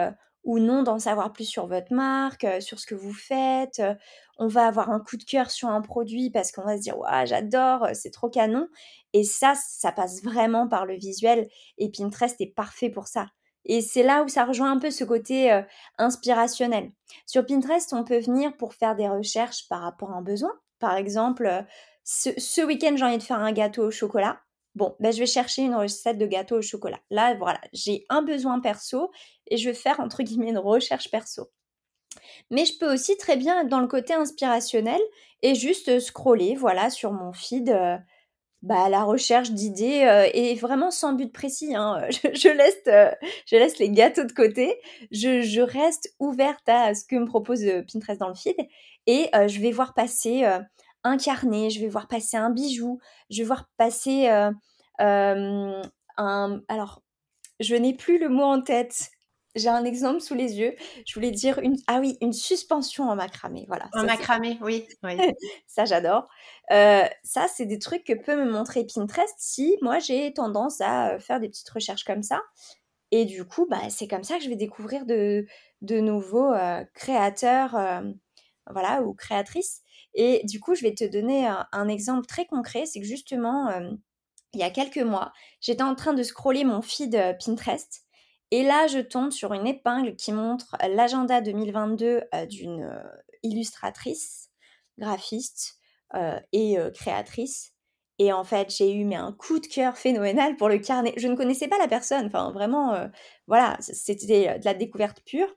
ou 0.46 0.60
non 0.60 0.84
d'en 0.84 1.00
savoir 1.00 1.34
plus 1.34 1.46
sur 1.46 1.66
votre 1.66 1.92
marque, 1.94 2.44
euh, 2.44 2.62
sur 2.62 2.80
ce 2.80 2.86
que 2.86 2.96
vous 2.96 3.14
faites. 3.14 3.80
Euh, 3.80 3.96
on 4.38 4.48
va 4.48 4.68
avoir 4.68 4.92
un 4.92 5.00
coup 5.00 5.18
de 5.18 5.24
cœur 5.24 5.50
sur 5.50 5.70
un 5.70 5.82
produit 5.82 6.30
parce 6.30 6.52
qu'on 6.52 6.64
va 6.64 6.78
se 6.78 6.84
dire 6.84 6.98
ouais, 6.98 7.26
j'adore, 7.26 7.86
euh, 7.86 7.92
c'est 7.94 8.12
trop 8.12 8.30
canon. 8.30 8.68
Et 9.14 9.24
ça, 9.24 9.56
ça 9.56 9.92
passe 9.92 10.24
vraiment 10.24 10.68
par 10.68 10.86
le 10.86 10.96
visuel. 10.96 11.50
Et 11.78 11.90
Pinterest 11.90 12.40
est 12.40 12.54
parfait 12.56 12.90
pour 12.90 13.08
ça. 13.08 13.28
Et 13.66 13.82
c'est 13.82 14.04
là 14.04 14.24
où 14.24 14.28
ça 14.28 14.46
rejoint 14.46 14.72
un 14.72 14.78
peu 14.78 14.92
ce 14.92 15.04
côté 15.04 15.64
inspirationnel. 15.98 16.92
Sur 17.26 17.48
Pinterest, 17.48 17.94
on 17.94 18.04
peut 18.04 18.20
venir 18.20 18.56
pour 18.58 18.76
faire 18.76 18.96
des 18.96 19.10
recherches 19.10 19.68
par 19.68 19.82
rapport 19.82 20.12
à 20.12 20.18
un 20.18 20.22
besoin. 20.22 20.52
Par 20.78 20.96
exemple, 20.96 21.66
ce 22.04 22.64
week-end, 22.64 22.96
j'ai 22.96 23.06
envie 23.06 23.18
de 23.18 23.24
faire 23.24 23.40
un 23.40 23.54
gâteau 23.54 23.88
au 23.88 23.90
chocolat. 23.90 24.40
Bon, 24.76 24.96
ben, 25.00 25.14
je 25.14 25.20
vais 25.20 25.26
chercher 25.26 25.64
une 25.64 25.76
recette 25.76 26.18
de 26.18 26.26
gâteau 26.26 26.58
au 26.58 26.62
chocolat. 26.62 27.00
Là, 27.10 27.34
voilà, 27.36 27.62
j'ai 27.72 28.06
un 28.10 28.22
besoin 28.22 28.60
perso 28.60 29.10
et 29.48 29.58
je 29.58 29.70
vais 29.70 29.76
faire 29.76 30.00
entre 30.02 30.22
guillemets 30.22 30.50
une 30.50 30.58
recherche 30.58 31.10
perso. 31.10 31.50
Mais 32.52 32.66
je 32.66 32.78
peux 32.78 32.92
aussi 32.92 33.18
très 33.18 33.38
bien 33.38 33.62
être 33.62 33.70
dans 33.70 33.80
le 33.80 33.88
côté 33.88 34.14
inspirationnel 34.14 35.02
et 35.42 35.56
juste 35.56 36.00
scroller, 36.00 36.56
voilà, 36.56 36.90
sur 36.90 37.12
mon 37.14 37.32
feed, 37.34 37.70
euh, 37.70 37.98
bah, 38.62 38.90
la 38.90 39.04
recherche 39.04 39.52
d'idées 39.52 40.04
euh, 40.04 40.28
et 40.34 40.56
vraiment 40.56 40.92
sans 40.92 41.14
but 41.14 41.32
précis. 41.32 41.76
Hein. 41.76 42.02
Je, 42.10 42.50
laisse, 42.50 42.82
euh, 42.88 43.12
je 43.46 43.56
laisse 43.56 43.78
les 43.80 43.92
gâteaux 43.92 44.26
de 44.26 44.32
côté. 44.32 44.80
Je, 45.12 45.62
reste 45.62 46.14
ouverte 46.20 46.68
à 46.68 46.94
ce 46.96 47.06
que 47.06 47.16
me 47.16 47.26
propose 47.26 47.64
Pinterest 47.92 48.20
dans 48.20 48.30
le 48.30 48.36
feed 48.36 48.58
et 49.08 49.30
je 49.34 49.60
vais 49.62 49.72
voir 49.72 49.94
passer 49.94 50.44
un 51.06 51.18
carnet, 51.18 51.70
je 51.70 51.80
vais 51.80 51.88
voir 51.88 52.08
passer 52.08 52.36
un 52.36 52.50
bijou, 52.50 53.00
je 53.30 53.42
vais 53.42 53.48
voir 53.48 53.70
passer 53.78 54.28
un... 54.98 56.62
Alors, 56.68 57.02
je 57.60 57.76
n'ai 57.76 57.94
plus 57.94 58.18
le 58.18 58.28
mot 58.28 58.44
en 58.44 58.62
tête. 58.62 59.12
J'ai 59.56 59.70
un 59.70 59.86
exemple 59.86 60.20
sous 60.20 60.34
les 60.34 60.56
yeux. 60.56 60.76
Je 61.06 61.14
voulais 61.14 61.32
dire 61.32 61.60
une 61.60 61.78
ah 61.88 62.00
oui 62.02 62.18
une 62.20 62.34
suspension 62.34 63.10
en 63.10 63.16
macramé. 63.16 63.64
Voilà. 63.70 63.88
En 63.94 64.04
macramé, 64.04 64.60
oui. 64.62 64.86
ça 65.68 65.86
j'adore. 65.86 66.28
ça 66.70 67.48
c'est 67.54 67.66
des 67.66 67.80
trucs 67.80 68.04
que 68.04 68.14
peut 68.14 68.36
me 68.36 68.52
montrer 68.52 68.86
Pinterest 68.86 69.36
si 69.38 69.78
moi 69.82 70.00
j'ai 70.00 70.34
tendance 70.34 70.82
à 70.82 71.20
faire 71.20 71.40
des 71.40 71.48
petites 71.48 71.70
recherches 71.70 72.04
comme 72.04 72.24
ça. 72.24 72.42
Et 73.12 73.24
du 73.24 73.46
coup 73.46 73.66
bah 73.70 73.90
c'est 73.90 74.10
comme 74.10 74.24
ça 74.24 74.38
que 74.38 74.44
je 74.44 74.50
vais 74.50 74.58
découvrir 74.58 75.06
de 75.06 75.46
de 75.82 76.00
nouveaux 76.02 76.52
créateurs 76.94 77.78
voilà 78.70 79.04
ou 79.04 79.14
créatrices 79.14 79.85
et 80.16 80.42
du 80.46 80.60
coup, 80.62 80.76
je 80.76 80.82
vais 80.82 80.96
te 80.96 81.04
donner 81.04 81.46
un, 81.46 81.88
exemple 81.90 82.26
très 82.26 82.46
concret. 82.46 82.86
C'est 82.86 83.02
que 83.02 83.06
justement, 83.06 83.68
euh, 83.68 83.92
il 84.54 84.62
y 84.62 84.64
a 84.64 84.70
quelques 84.70 84.98
mois, 84.98 85.34
j'étais 85.60 85.84
en 85.84 85.94
train 85.94 86.14
de 86.14 86.24
scroller 86.24 86.64
mon 86.64 86.82
feed 86.82 87.16
euh, 87.16 87.34
Pinterest. 87.34 88.04
Et 88.52 88.64
là, 88.64 88.88
je 88.88 89.00
tombe 89.00 89.32
sur 89.32 89.54
une 89.54 89.68
épingle 89.68 90.16
qui 90.16 90.32
montre 90.32 90.78
l'agenda 90.90 91.42
2022 91.42 92.22
euh, 92.34 92.46
d'une 92.46 92.90
illustratrice, 93.44 94.50
graphiste 94.98 95.80
et 96.54 96.78
créatrice. 96.94 97.74
Et 98.20 98.32
en 98.32 98.46
fait, 98.46 98.74
j'ai 98.74 98.94
eu 98.94 99.04
mais 99.04 99.18
un 99.18 99.34
coup 99.34 99.60
de 99.60 99.68
cœur 99.68 99.98
phénoménal 99.98 100.56
pour 100.56 100.70
le 100.70 100.78
carnet. 100.78 101.14
Je 101.18 101.28
ne 101.28 101.36
connaissais 101.36 101.68
pas 101.68 101.78
la 101.78 101.90
personne, 101.90 102.28
enfin 102.28 102.52
vraiment, 102.52 103.10
voilà, 103.48 103.76
c'était 103.82 104.58
de 104.58 104.64
la 104.64 104.74
découverte 104.74 105.22
pure. 105.26 105.54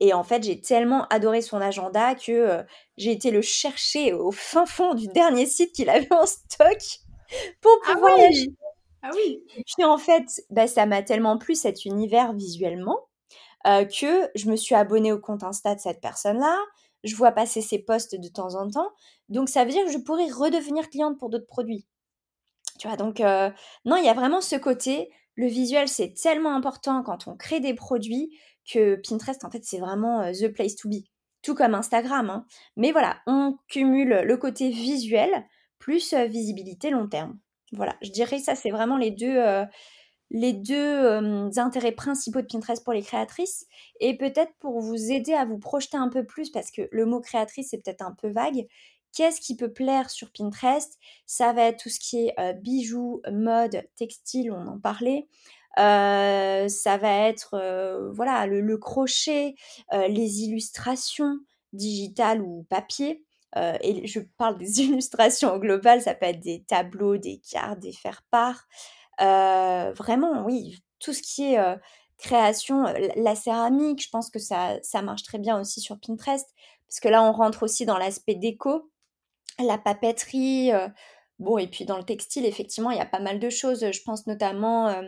Et 0.00 0.12
en 0.12 0.22
fait, 0.22 0.44
j'ai 0.44 0.60
tellement 0.60 1.06
adoré 1.08 1.42
son 1.42 1.60
agenda 1.60 2.14
que 2.14 2.32
euh, 2.32 2.62
j'ai 2.96 3.10
été 3.10 3.30
le 3.30 3.42
chercher 3.42 4.12
au 4.12 4.30
fin 4.30 4.64
fond 4.64 4.94
du 4.94 5.08
dernier 5.08 5.46
site 5.46 5.72
qu'il 5.72 5.90
avait 5.90 6.12
en 6.12 6.26
stock 6.26 6.78
pour 7.60 7.72
ah 7.86 7.92
pouvoir 7.92 8.14
ah 8.16 8.28
oui. 8.30 8.56
Ah 9.02 9.10
oui. 9.14 9.44
Puis 9.66 9.84
en 9.84 9.98
fait, 9.98 10.42
bah, 10.50 10.66
ça 10.66 10.86
m'a 10.86 11.02
tellement 11.02 11.38
plu 11.38 11.54
cet 11.54 11.84
univers 11.84 12.32
visuellement 12.32 12.98
euh, 13.66 13.84
que 13.84 14.28
je 14.34 14.50
me 14.50 14.56
suis 14.56 14.74
abonnée 14.74 15.12
au 15.12 15.18
compte 15.18 15.42
Insta 15.42 15.74
de 15.74 15.80
cette 15.80 16.00
personne-là. 16.00 16.58
Je 17.04 17.14
vois 17.14 17.32
passer 17.32 17.60
ses 17.60 17.78
posts 17.78 18.16
de 18.16 18.28
temps 18.28 18.54
en 18.54 18.68
temps. 18.70 18.90
Donc 19.28 19.48
ça 19.48 19.64
veut 19.64 19.70
dire 19.70 19.84
que 19.84 19.92
je 19.92 19.98
pourrais 19.98 20.30
redevenir 20.30 20.88
cliente 20.90 21.18
pour 21.18 21.30
d'autres 21.30 21.46
produits. 21.46 21.86
Tu 22.78 22.88
vois, 22.88 22.96
donc 22.96 23.20
euh, 23.20 23.50
non, 23.84 23.96
il 23.96 24.04
y 24.04 24.08
a 24.08 24.14
vraiment 24.14 24.40
ce 24.40 24.56
côté. 24.56 25.10
Le 25.34 25.46
visuel, 25.46 25.88
c'est 25.88 26.14
tellement 26.14 26.54
important 26.54 27.02
quand 27.02 27.28
on 27.28 27.36
crée 27.36 27.60
des 27.60 27.74
produits 27.74 28.36
que 28.70 28.96
Pinterest, 28.96 29.44
en 29.44 29.50
fait, 29.50 29.64
c'est 29.64 29.78
vraiment 29.78 30.22
euh, 30.22 30.32
the 30.32 30.48
place 30.48 30.76
to 30.76 30.88
be. 30.88 31.04
Tout 31.42 31.54
comme 31.54 31.74
Instagram. 31.74 32.30
Hein. 32.30 32.46
Mais 32.76 32.92
voilà, 32.92 33.18
on 33.26 33.56
cumule 33.68 34.22
le 34.24 34.36
côté 34.36 34.70
visuel 34.70 35.46
plus 35.78 36.12
euh, 36.12 36.26
visibilité 36.26 36.90
long 36.90 37.08
terme. 37.08 37.38
Voilà, 37.72 37.96
je 38.02 38.10
dirais 38.10 38.38
ça, 38.38 38.54
c'est 38.54 38.70
vraiment 38.70 38.96
les 38.96 39.10
deux, 39.10 39.38
les 40.30 40.54
deux 40.54 41.58
intérêts 41.58 41.92
principaux 41.92 42.40
de 42.40 42.46
Pinterest 42.46 42.82
pour 42.82 42.94
les 42.94 43.02
créatrices. 43.02 43.66
Et 44.00 44.16
peut-être 44.16 44.54
pour 44.58 44.80
vous 44.80 45.12
aider 45.12 45.34
à 45.34 45.44
vous 45.44 45.58
projeter 45.58 45.98
un 45.98 46.08
peu 46.08 46.24
plus, 46.24 46.48
parce 46.48 46.70
que 46.70 46.88
le 46.90 47.04
mot 47.04 47.20
créatrice, 47.20 47.68
c'est 47.70 47.82
peut-être 47.84 48.00
un 48.00 48.14
peu 48.14 48.30
vague. 48.30 48.66
Qu'est-ce 49.14 49.42
qui 49.42 49.54
peut 49.54 49.70
plaire 49.70 50.08
sur 50.08 50.32
Pinterest? 50.32 50.98
Ça 51.26 51.52
va 51.52 51.64
être 51.64 51.82
tout 51.82 51.90
ce 51.90 52.00
qui 52.00 52.26
est 52.26 52.54
bijoux, 52.54 53.20
mode, 53.30 53.82
textile, 53.96 54.50
on 54.50 54.66
en 54.66 54.78
parlait. 54.78 55.28
Ça 55.78 56.96
va 56.96 57.28
être 57.28 58.10
voilà 58.14 58.46
le, 58.46 58.78
crochet, 58.78 59.54
les 59.92 60.42
illustrations 60.42 61.38
digitales 61.72 62.42
ou 62.42 62.66
papier. 62.68 63.24
et 63.56 64.06
je 64.06 64.20
parle 64.36 64.58
des 64.58 64.80
illustrations 64.82 65.56
globales, 65.58 66.02
ça 66.02 66.14
peut 66.14 66.26
être 66.26 66.40
des 66.40 66.64
tableaux, 66.64 67.16
des 67.16 67.40
cartes, 67.50 67.80
des 67.80 67.92
faire-part. 67.92 68.66
vraiment, 69.18 70.44
oui, 70.44 70.82
tout 70.98 71.12
ce 71.12 71.22
qui 71.22 71.54
est 71.54 71.58
création, 72.18 72.84
la 73.14 73.36
céramique, 73.36 74.02
je 74.02 74.10
pense 74.10 74.30
que 74.30 74.40
ça, 74.40 74.78
ça 74.82 75.02
marche 75.02 75.22
très 75.22 75.38
bien 75.38 75.60
aussi 75.60 75.80
sur 75.80 75.98
Pinterest, 76.00 76.52
parce 76.88 77.00
que 77.00 77.08
là, 77.08 77.22
on 77.22 77.32
rentre 77.32 77.62
aussi 77.62 77.86
dans 77.86 77.98
l'aspect 77.98 78.34
déco, 78.34 78.90
la 79.58 79.78
papeterie, 79.78 80.72
bon, 81.38 81.58
et 81.58 81.68
puis 81.68 81.84
dans 81.84 81.98
le 81.98 82.04
textile, 82.04 82.46
effectivement, 82.46 82.90
il 82.90 82.98
y 82.98 83.00
a 83.00 83.06
pas 83.06 83.20
mal 83.20 83.38
de 83.38 83.50
choses. 83.50 83.90
Je 83.90 84.02
pense 84.02 84.26
notamment 84.26 85.02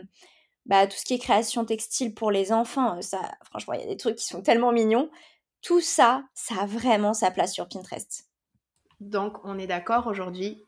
bah, 0.65 0.87
tout 0.87 0.97
ce 0.97 1.05
qui 1.05 1.15
est 1.15 1.19
création 1.19 1.65
textile 1.65 2.13
pour 2.13 2.31
les 2.31 2.51
enfants. 2.51 3.01
Ça, 3.01 3.19
franchement, 3.45 3.73
il 3.73 3.81
y 3.81 3.83
a 3.83 3.87
des 3.87 3.97
trucs 3.97 4.17
qui 4.17 4.25
sont 4.25 4.41
tellement 4.41 4.71
mignons. 4.71 5.09
Tout 5.61 5.81
ça, 5.81 6.23
ça 6.33 6.61
a 6.61 6.65
vraiment 6.65 7.13
sa 7.13 7.31
place 7.31 7.53
sur 7.53 7.67
Pinterest. 7.67 8.27
Donc, 8.99 9.37
on 9.43 9.57
est 9.57 9.67
d'accord 9.67 10.07
aujourd'hui. 10.07 10.65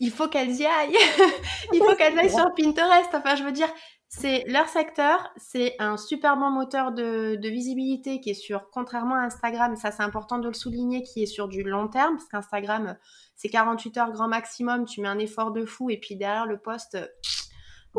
Il 0.00 0.10
faut 0.10 0.28
qu'elles 0.28 0.56
y 0.56 0.66
aillent. 0.66 0.96
il 1.72 1.78
faut 1.78 1.94
qu'elles 1.94 2.18
aillent 2.18 2.30
sur 2.30 2.52
Pinterest. 2.54 3.14
Enfin, 3.14 3.36
je 3.36 3.44
veux 3.44 3.52
dire, 3.52 3.68
c'est 4.10 4.44
leur 4.46 4.68
secteur, 4.68 5.30
c'est 5.36 5.74
un 5.78 5.98
super 5.98 6.38
bon 6.38 6.50
moteur 6.50 6.92
de, 6.92 7.36
de, 7.36 7.48
visibilité 7.50 8.20
qui 8.20 8.30
est 8.30 8.34
sur, 8.34 8.70
contrairement 8.70 9.16
à 9.16 9.18
Instagram, 9.18 9.76
ça 9.76 9.92
c'est 9.92 10.02
important 10.02 10.38
de 10.38 10.48
le 10.48 10.54
souligner, 10.54 11.02
qui 11.02 11.22
est 11.22 11.26
sur 11.26 11.46
du 11.46 11.62
long 11.62 11.88
terme, 11.88 12.16
parce 12.16 12.28
qu'Instagram, 12.28 12.96
c'est 13.36 13.50
48 13.50 13.98
heures 13.98 14.12
grand 14.12 14.28
maximum, 14.28 14.86
tu 14.86 15.02
mets 15.02 15.08
un 15.08 15.18
effort 15.18 15.52
de 15.52 15.66
fou, 15.66 15.90
et 15.90 15.98
puis 15.98 16.16
derrière 16.16 16.46
le 16.46 16.58
post, 16.58 16.96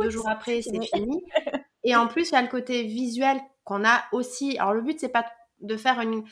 deux 0.01 0.09
jours 0.09 0.27
après, 0.29 0.61
c'est 0.61 0.81
fini. 0.81 1.23
Et 1.83 1.95
en 1.95 2.07
plus, 2.07 2.29
il 2.29 2.33
y 2.33 2.35
a 2.35 2.41
le 2.41 2.47
côté 2.47 2.83
visuel 2.83 3.39
qu'on 3.63 3.85
a 3.85 4.03
aussi. 4.11 4.57
Alors 4.57 4.73
le 4.73 4.81
but, 4.81 4.99
c'est 4.99 5.09
pas 5.09 5.25
de 5.61 5.77
faire 5.77 5.99
une, 5.99 6.23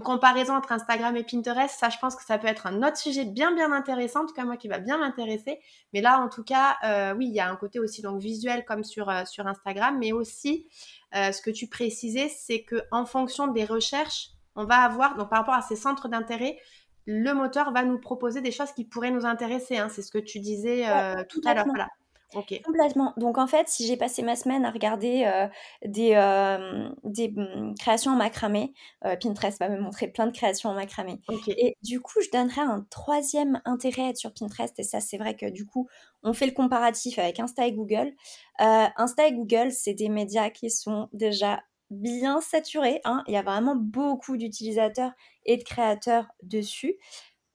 comparaison 0.00 0.54
entre 0.54 0.72
Instagram 0.72 1.16
et 1.16 1.24
Pinterest, 1.24 1.76
ça 1.78 1.88
je 1.88 1.98
pense 1.98 2.14
que 2.16 2.24
ça 2.24 2.38
peut 2.38 2.46
être 2.46 2.66
un 2.66 2.82
autre 2.82 2.96
sujet 2.96 3.24
bien 3.24 3.54
bien 3.54 3.72
intéressant, 3.72 4.22
en 4.22 4.26
tout 4.26 4.34
cas 4.34 4.44
moi 4.44 4.56
qui 4.56 4.68
va 4.68 4.78
bien 4.78 4.98
m'intéresser. 4.98 5.58
Mais 5.92 6.00
là 6.00 6.20
en 6.20 6.28
tout 6.28 6.44
cas, 6.44 6.76
euh, 6.84 7.14
oui, 7.14 7.26
il 7.26 7.34
y 7.34 7.40
a 7.40 7.50
un 7.50 7.56
côté 7.56 7.80
aussi 7.80 8.02
donc 8.02 8.20
visuel 8.20 8.64
comme 8.64 8.84
sur, 8.84 9.08
euh, 9.08 9.24
sur 9.24 9.46
Instagram, 9.46 9.96
mais 9.98 10.12
aussi 10.12 10.68
euh, 11.14 11.32
ce 11.32 11.42
que 11.42 11.50
tu 11.50 11.68
précisais, 11.68 12.28
c'est 12.28 12.62
que 12.62 12.76
en 12.90 13.06
fonction 13.06 13.48
des 13.48 13.64
recherches, 13.64 14.28
on 14.54 14.64
va 14.64 14.76
avoir, 14.76 15.16
donc 15.16 15.28
par 15.30 15.40
rapport 15.40 15.54
à 15.54 15.62
ces 15.62 15.76
centres 15.76 16.08
d'intérêt, 16.08 16.58
le 17.04 17.32
moteur 17.32 17.72
va 17.72 17.84
nous 17.84 17.98
proposer 17.98 18.40
des 18.40 18.50
choses 18.50 18.72
qui 18.72 18.84
pourraient 18.84 19.10
nous 19.10 19.26
intéresser. 19.26 19.78
Hein. 19.78 19.88
c'est 19.88 20.02
ce 20.02 20.10
que 20.10 20.18
tu 20.18 20.40
disais 20.40 20.84
tout 21.28 21.40
à 21.44 21.54
l'heure. 21.54 21.66
Voilà. 21.66 21.88
Complètement. 22.32 23.12
Donc 23.16 23.38
en 23.38 23.46
fait, 23.46 23.68
si 23.68 23.86
j'ai 23.86 23.96
passé 23.96 24.22
ma 24.22 24.34
semaine 24.34 24.64
à 24.64 24.70
regarder 24.70 25.24
euh, 25.26 25.46
des, 25.84 26.14
euh, 26.14 26.88
des 27.04 27.28
mmh, 27.28 27.74
créations 27.78 28.12
en 28.12 28.16
macramé, 28.16 28.74
euh, 29.04 29.16
Pinterest 29.16 29.58
va 29.60 29.68
me 29.68 29.80
montrer 29.80 30.08
plein 30.08 30.26
de 30.26 30.32
créations 30.32 30.70
en 30.70 30.74
macramé. 30.74 31.20
Et 31.48 31.76
du 31.82 32.00
coup, 32.00 32.20
je 32.20 32.30
donnerais 32.30 32.62
un 32.62 32.84
troisième 32.90 33.60
intérêt 33.64 34.14
sur 34.16 34.32
Pinterest. 34.34 34.76
Et 34.78 34.82
ça, 34.82 35.00
c'est 35.00 35.18
vrai 35.18 35.36
que 35.36 35.46
du 35.46 35.66
coup, 35.66 35.88
on 36.22 36.32
fait 36.32 36.46
le 36.46 36.52
comparatif 36.52 37.18
avec 37.18 37.38
Insta 37.38 37.66
et 37.66 37.72
Google. 37.72 38.12
Insta 38.58 39.28
et 39.28 39.32
Google, 39.32 39.70
c'est 39.70 39.94
des 39.94 40.08
médias 40.08 40.50
qui 40.50 40.70
sont 40.70 41.08
déjà 41.12 41.62
bien 41.90 42.40
saturés. 42.40 43.00
Hein. 43.04 43.22
Il 43.28 43.34
y 43.34 43.36
a 43.36 43.42
vraiment 43.42 43.76
beaucoup 43.76 44.36
d'utilisateurs 44.36 45.12
et 45.44 45.56
de 45.56 45.62
créateurs 45.62 46.26
dessus. 46.42 46.96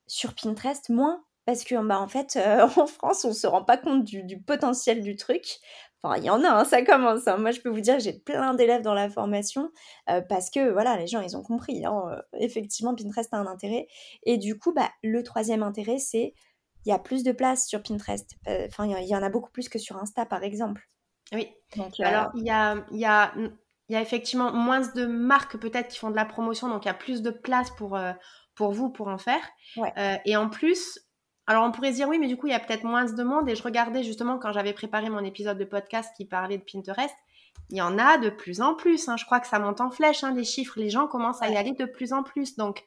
Sur 0.07 0.33
Pinterest, 0.35 0.89
moins 0.89 1.23
parce 1.51 1.65
que, 1.65 1.75
bah, 1.85 1.99
en 1.99 2.07
fait, 2.07 2.37
euh, 2.37 2.65
en 2.77 2.87
France, 2.87 3.25
on 3.25 3.33
se 3.33 3.45
rend 3.45 3.63
pas 3.63 3.75
compte 3.75 4.05
du, 4.05 4.41
potentiel 4.41 5.01
du 5.01 5.17
truc. 5.17 5.59
Enfin, 6.01 6.15
il 6.15 6.23
y 6.23 6.29
en 6.29 6.45
a, 6.45 6.49
hein, 6.49 6.63
ça 6.63 6.81
commence. 6.81 7.27
Hein. 7.27 7.37
Moi, 7.37 7.51
je 7.51 7.59
peux 7.59 7.67
vous 7.67 7.81
dire, 7.81 7.99
j'ai 7.99 8.13
plein 8.13 8.53
d'élèves 8.53 8.81
dans 8.81 8.93
la 8.93 9.09
formation 9.09 9.69
euh, 10.09 10.21
parce 10.21 10.49
que, 10.49 10.71
voilà, 10.71 10.95
les 10.95 11.07
gens, 11.07 11.19
ils 11.19 11.35
ont 11.35 11.43
compris. 11.43 11.85
Hein, 11.85 12.03
euh, 12.09 12.21
effectivement, 12.39 12.95
Pinterest 12.95 13.33
a 13.33 13.37
un 13.37 13.47
intérêt. 13.47 13.87
Et 14.23 14.37
du 14.37 14.57
coup, 14.57 14.71
bah, 14.71 14.89
le 15.03 15.23
troisième 15.23 15.61
intérêt, 15.61 15.99
c'est 15.99 16.33
il 16.85 16.89
y 16.89 16.93
a 16.93 16.99
plus 16.99 17.23
de 17.23 17.33
place 17.33 17.67
sur 17.67 17.83
Pinterest. 17.83 18.37
Enfin, 18.47 18.85
il 18.85 19.07
y, 19.07 19.15
en 19.15 19.21
a 19.21 19.29
beaucoup 19.29 19.51
plus 19.51 19.67
que 19.67 19.77
sur 19.77 19.97
Insta, 19.97 20.25
par 20.25 20.43
exemple. 20.43 20.89
Oui. 21.33 21.49
Alors, 21.99 22.31
il 22.33 22.45
y 22.45 22.49
a, 22.49 22.83
y, 22.91 23.05
a, 23.05 23.33
y 23.89 23.95
a 23.95 24.01
effectivement 24.01 24.53
moins 24.53 24.79
de 24.95 25.05
marques 25.05 25.57
peut-être 25.57 25.89
qui 25.89 25.99
font 25.99 26.09
de 26.09 26.15
la 26.15 26.25
promotion, 26.25 26.69
donc 26.69 26.85
il 26.85 26.87
y 26.87 26.91
a 26.91 26.95
plus 26.95 27.21
de 27.21 27.29
place 27.29 27.69
pour, 27.71 27.99
pour 28.55 28.71
vous 28.71 28.89
pour 28.89 29.09
en 29.09 29.19
faire. 29.19 29.43
et 30.25 30.35
en 30.35 30.49
plus, 30.49 30.99
alors 31.47 31.65
on 31.65 31.71
pourrait 31.71 31.91
se 31.91 31.97
dire 31.97 32.07
oui, 32.07 32.19
mais 32.19 32.27
du 32.27 32.37
coup 32.37 32.47
il 32.47 32.51
y 32.51 32.55
a 32.55 32.59
peut-être 32.59 32.83
moins 32.83 33.05
de 33.05 33.23
monde. 33.23 33.49
Et 33.49 33.55
je 33.55 33.63
regardais 33.63 34.03
justement 34.03 34.37
quand 34.37 34.51
j'avais 34.51 34.73
préparé 34.73 35.09
mon 35.09 35.23
épisode 35.23 35.57
de 35.57 35.65
podcast 35.65 36.13
qui 36.15 36.25
parlait 36.25 36.57
de 36.57 36.63
Pinterest, 36.63 37.15
il 37.69 37.77
y 37.77 37.81
en 37.81 37.97
a 37.97 38.17
de 38.17 38.29
plus 38.29 38.61
en 38.61 38.75
plus. 38.75 39.09
Hein. 39.09 39.17
Je 39.17 39.25
crois 39.25 39.39
que 39.39 39.47
ça 39.47 39.59
monte 39.59 39.81
en 39.81 39.91
flèche, 39.91 40.23
hein, 40.23 40.33
les 40.33 40.43
chiffres. 40.43 40.77
Les 40.77 40.89
gens 40.89 41.07
commencent 41.07 41.41
à 41.41 41.49
y 41.49 41.57
aller 41.57 41.71
de 41.71 41.85
plus 41.85 42.13
en 42.13 42.23
plus. 42.23 42.57
Donc 42.57 42.83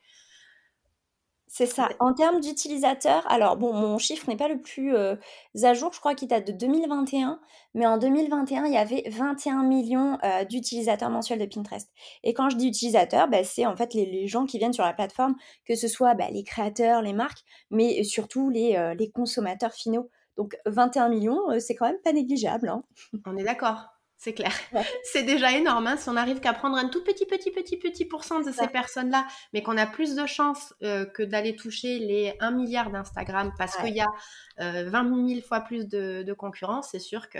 c'est 1.56 1.66
ça. 1.66 1.88
En 2.00 2.14
termes 2.14 2.40
d'utilisateurs, 2.40 3.25
alors 3.30 3.56
bon, 3.56 3.73
mon 3.73 3.96
chiffre 3.96 4.28
n'est 4.28 4.37
pas 4.37 4.49
le 4.49 4.61
plus 4.61 4.92
euh, 4.96 5.14
à 5.62 5.73
jour, 5.73 5.92
je 5.92 6.00
crois 6.00 6.16
qu'il 6.16 6.26
date 6.26 6.49
de 6.49 6.52
2021, 6.52 7.38
mais 7.75 7.87
en 7.87 7.96
2021, 7.96 8.64
il 8.64 8.73
y 8.73 8.76
avait 8.76 9.04
21 9.08 9.62
millions 9.62 10.18
euh, 10.25 10.44
d'utilisateurs 10.44 11.11
mensuels 11.11 11.38
de 11.38 11.46
Pinterest. 11.46 11.88
Et 12.25 12.34
quand 12.34 12.50
je 12.50 12.56
dis 12.56 12.66
utilisateurs, 12.66 13.28
bah, 13.28 13.44
c'est 13.44 13.66
en 13.66 13.76
fait 13.76 13.94
les, 13.94 14.26
gens 14.26 14.46
qui 14.46 14.58
viennent 14.58 14.73
sur 14.73 14.82
la 14.82 14.94
plateforme, 14.94 15.37
que 15.64 15.76
ce 15.76 15.87
soit 15.87 16.14
bah, 16.14 16.26
les 16.32 16.42
créateurs, 16.42 17.02
les 17.02 17.12
marques, 17.12 17.44
mais 17.70 18.02
surtout 18.02 18.50
les, 18.50 18.75
euh, 18.75 18.94
les 18.94 19.12
consommateurs 19.12 19.75
finaux. 19.75 20.11
Donc 20.37 20.56
21 20.66 21.08
millions, 21.08 21.38
c'est 21.61 21.76
quand 21.76 21.87
même 21.87 22.00
pas 22.02 22.12
négligeable. 22.12 22.68
Hein. 22.68 22.82
On 23.26 23.37
est 23.37 23.44
d'accord. 23.44 23.93
C'est 24.24 24.32
clair. 24.32 24.54
C'est 25.04 25.24
déjà 25.24 25.52
énorme. 25.52 25.86
Hein, 25.86 25.98
si 25.98 26.08
on 26.08 26.16
arrive 26.16 26.40
qu'à 26.40 26.54
prendre 26.54 26.78
un 26.78 26.88
tout 26.88 27.04
petit, 27.04 27.26
petit, 27.26 27.50
petit, 27.50 27.76
petit 27.76 28.06
pourcent 28.06 28.40
de 28.40 28.50
ces 28.52 28.68
personnes-là, 28.68 29.26
mais 29.52 29.62
qu'on 29.62 29.76
a 29.76 29.84
plus 29.84 30.14
de 30.14 30.24
chances 30.24 30.72
euh, 30.82 31.04
que 31.04 31.22
d'aller 31.22 31.54
toucher 31.54 31.98
les 31.98 32.34
1 32.40 32.52
milliard 32.52 32.90
d'Instagram 32.90 33.52
parce 33.58 33.76
qu'il 33.76 33.94
y 33.94 34.00
a 34.00 34.08
20 34.56 34.64
euh, 34.64 35.28
000 35.28 35.40
fois 35.46 35.60
plus 35.60 35.86
de, 35.86 36.32
concurrence, 36.32 36.88
c'est 36.92 37.00
sûr 37.00 37.28
que 37.28 37.38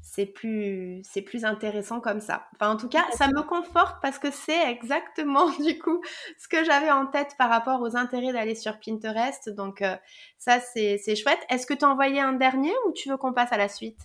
c'est 0.00 0.24
plus, 0.24 1.02
c'est 1.04 1.20
plus 1.20 1.44
intéressant 1.44 2.00
comme 2.00 2.22
ça. 2.22 2.46
Enfin, 2.54 2.72
en 2.72 2.78
tout 2.78 2.88
cas, 2.88 3.04
ça 3.12 3.28
me 3.28 3.42
conforte 3.42 4.00
parce 4.00 4.18
que 4.18 4.30
c'est 4.30 4.70
exactement, 4.70 5.50
du 5.60 5.78
coup, 5.78 6.02
ce 6.38 6.48
que 6.48 6.64
j'avais 6.64 6.90
en 6.90 7.04
tête 7.04 7.34
par 7.36 7.50
rapport 7.50 7.82
aux 7.82 7.94
intérêts 7.94 8.32
d'aller 8.32 8.54
sur 8.54 8.80
Pinterest. 8.80 9.50
Donc, 9.50 9.82
euh, 9.82 9.96
ça, 10.38 10.60
c'est 10.60 11.14
chouette. 11.14 11.40
Est-ce 11.50 11.66
que 11.66 11.74
tu 11.74 11.84
as 11.84 11.90
envoyé 11.90 12.22
un 12.22 12.32
dernier 12.32 12.72
ou 12.86 12.92
tu 12.92 13.10
veux 13.10 13.18
qu'on 13.18 13.34
passe 13.34 13.52
à 13.52 13.58
la 13.58 13.68
suite? 13.68 14.00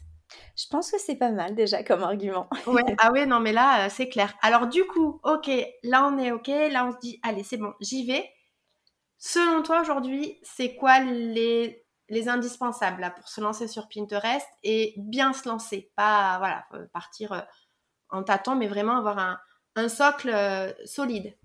Je 0.55 0.65
pense 0.69 0.91
que 0.91 0.99
c'est 0.99 1.15
pas 1.15 1.31
mal 1.31 1.55
déjà 1.55 1.83
comme 1.83 2.03
argument. 2.03 2.47
Ouais. 2.67 2.83
Ah 2.99 3.11
ouais, 3.11 3.25
non, 3.25 3.39
mais 3.39 3.53
là, 3.53 3.85
euh, 3.85 3.89
c'est 3.89 4.09
clair. 4.09 4.33
Alors 4.41 4.67
du 4.67 4.85
coup, 4.85 5.19
ok, 5.23 5.49
là 5.83 6.07
on 6.07 6.17
est 6.17 6.31
ok, 6.31 6.47
là 6.47 6.85
on 6.85 6.91
se 6.91 6.97
dit, 6.99 7.19
allez, 7.23 7.43
c'est 7.43 7.57
bon, 7.57 7.73
j'y 7.79 8.05
vais. 8.05 8.29
Selon 9.17 9.63
toi 9.63 9.81
aujourd'hui, 9.81 10.39
c'est 10.43 10.75
quoi 10.75 10.99
les, 10.99 11.85
les 12.09 12.29
indispensables 12.29 13.01
là, 13.01 13.09
pour 13.09 13.27
se 13.27 13.41
lancer 13.41 13.67
sur 13.67 13.87
Pinterest 13.87 14.47
et 14.63 14.93
bien 14.97 15.33
se 15.33 15.47
lancer? 15.47 15.91
Pas 15.95 16.37
voilà, 16.39 16.65
euh, 16.73 16.85
partir 16.93 17.31
euh, 17.31 17.41
en 18.09 18.23
tâton, 18.23 18.55
mais 18.55 18.67
vraiment 18.67 18.97
avoir 18.97 19.17
un, 19.19 19.39
un 19.75 19.89
socle 19.89 20.31
solide. 20.85 21.35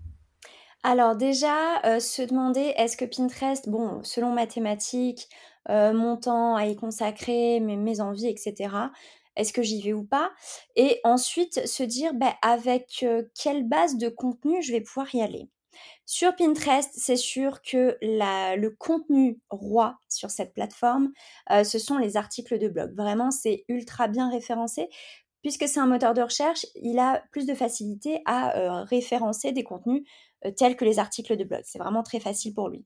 Alors 0.83 1.15
déjà, 1.15 1.99
se 1.99 2.21
demander 2.21 2.73
est-ce 2.77 2.95
que 2.95 3.05
Pinterest, 3.05 3.67
bon, 3.67 4.03
selon 4.03 4.31
mathématiques, 4.31 5.27
euh, 5.69 5.93
mon 5.93 6.17
temps 6.17 6.55
à 6.55 6.65
y 6.65 6.75
consacrer, 6.75 7.59
mes, 7.59 8.01
envies, 8.01 8.27
etc. 8.27 8.75
Est-ce 9.35 9.53
que 9.53 9.61
j'y 9.61 9.81
vais 9.81 9.93
ou 9.93 10.03
pas? 10.03 10.31
Et 10.75 10.99
ensuite 11.03 11.67
se 11.67 11.83
dire 11.83 12.13
bah, 12.13 12.35
avec 12.41 12.99
euh, 13.03 13.23
quelle 13.41 13.67
base 13.67 13.97
de 13.97 14.09
contenu 14.09 14.61
je 14.61 14.71
vais 14.71 14.81
pouvoir 14.81 15.13
y 15.13 15.21
aller? 15.21 15.49
Sur 16.05 16.35
Pinterest, 16.35 16.91
c'est 16.95 17.15
sûr 17.15 17.61
que 17.61 17.97
le 18.01 18.69
contenu 18.69 19.39
roi 19.49 19.97
sur 20.09 20.31
cette 20.31 20.53
plateforme, 20.53 21.11
euh, 21.51 21.63
ce 21.63 21.77
sont 21.77 21.97
les 21.97 22.17
articles 22.17 22.57
de 22.57 22.67
blog. 22.67 22.95
Vraiment, 22.95 23.31
c'est 23.31 23.63
ultra 23.67 24.07
bien 24.07 24.29
référencé. 24.29 24.89
Puisque 25.41 25.69
c'est 25.69 25.79
un 25.79 25.87
moteur 25.87 26.13
de 26.13 26.21
recherche, 26.21 26.65
il 26.75 26.99
a 26.99 27.23
plus 27.31 27.45
de 27.45 27.53
facilité 27.53 28.21
à 28.25 28.83
référencer 28.83 29.53
des 29.53 29.63
contenus 29.63 30.03
tels 30.57 30.75
que 30.75 30.83
les 30.83 30.99
articles 30.99 31.37
de 31.37 31.45
blog. 31.45 31.61
C'est 31.63 31.79
vraiment 31.79 32.03
très 32.03 32.19
facile 32.19 32.53
pour 32.53 32.67
lui. 32.67 32.85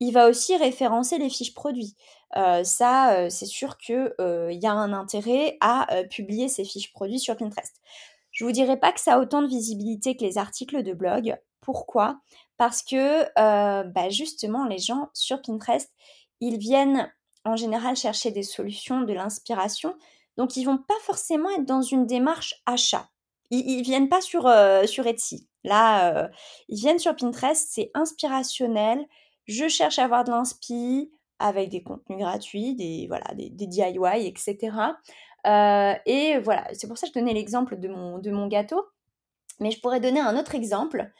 Il 0.00 0.12
va 0.12 0.28
aussi 0.28 0.56
référencer 0.56 1.18
les 1.18 1.30
fiches 1.30 1.54
produits. 1.54 1.94
Euh, 2.36 2.64
ça, 2.64 3.14
euh, 3.14 3.30
c'est 3.30 3.46
sûr 3.46 3.78
qu'il 3.78 4.12
euh, 4.20 4.52
y 4.52 4.66
a 4.66 4.72
un 4.72 4.92
intérêt 4.92 5.56
à 5.60 5.86
publier 6.10 6.48
ces 6.48 6.64
fiches 6.64 6.92
produits 6.92 7.20
sur 7.20 7.36
Pinterest. 7.36 7.80
Je 8.30 8.44
vous 8.44 8.52
dirais 8.52 8.78
pas 8.78 8.92
que 8.92 9.00
ça 9.00 9.14
a 9.14 9.18
autant 9.20 9.40
de 9.40 9.46
visibilité 9.46 10.16
que 10.16 10.24
les 10.24 10.36
articles 10.36 10.82
de 10.82 10.92
blog. 10.92 11.36
Pourquoi? 11.62 12.20
Parce 12.58 12.82
que 12.82 13.24
bah, 13.34 14.10
justement, 14.10 14.66
les 14.66 14.78
gens 14.78 15.08
sur 15.14 15.40
Pinterest, 15.40 15.90
ils 16.40 16.58
viennent 16.58 17.10
en 17.46 17.56
général 17.56 17.96
chercher 17.96 18.30
des 18.30 18.42
solutions, 18.42 19.00
de 19.00 19.12
l'inspiration. 19.14 19.94
Donc, 20.36 20.56
ils 20.56 20.64
vont 20.64 20.76
pas 20.76 20.98
forcément 21.02 21.48
être 21.50 21.64
dans 21.64 21.80
une 21.80 22.04
démarche 22.04 22.62
achat. 22.66 23.08
Ils, 23.50 23.78
ne 23.78 23.82
viennent 23.82 24.10
pas 24.10 24.20
sur, 24.20 24.42
sur 24.86 25.06
Etsy. 25.06 25.48
Là, 25.64 26.28
ils 26.68 26.78
viennent 26.78 26.98
sur 26.98 27.16
Pinterest, 27.16 27.68
c'est 27.70 27.90
inspirationnel. 27.94 29.06
Je 29.46 29.68
cherche 29.68 29.98
à 29.98 30.04
avoir 30.04 30.24
de 30.24 30.30
l'inspi 30.30 31.10
avec 31.38 31.68
des 31.68 31.82
contenus 31.82 32.18
gratuits, 32.18 32.74
des, 32.74 33.06
voilà, 33.08 33.26
des, 33.34 33.50
DIY, 33.50 34.26
etc. 34.26 34.56
Euh, 35.46 35.94
et 36.06 36.38
voilà, 36.38 36.66
c'est 36.72 36.88
pour 36.88 36.98
ça 36.98 37.06
que 37.06 37.12
je 37.14 37.18
donnais 37.18 37.34
l'exemple 37.34 37.78
de 37.78 37.88
mon, 37.88 38.46
gâteau. 38.48 38.84
Mais 39.60 39.70
je 39.70 39.80
pourrais 39.80 40.00
donner 40.00 40.20
un 40.20 40.36
autre 40.36 40.54
exemple 40.54 41.10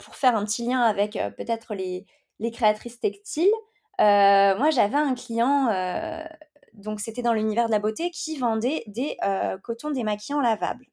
pour 0.00 0.16
faire 0.16 0.34
un 0.34 0.44
petit 0.44 0.66
lien 0.66 0.80
avec 0.80 1.12
peut-être 1.36 1.74
les, 1.74 2.04
créatrices 2.52 2.98
textiles. 2.98 3.52
moi, 3.98 4.70
j'avais 4.70 4.96
un 4.96 5.14
client 5.14 5.68
donc 6.78 7.00
c'était 7.00 7.22
dans 7.22 7.32
l'univers 7.32 7.66
de 7.66 7.72
la 7.72 7.80
beauté, 7.80 8.10
qui 8.10 8.38
vendait 8.38 8.84
des 8.86 9.16
cotons 9.62 9.90
démaquillants 9.90 10.40
lavables. 10.40 10.86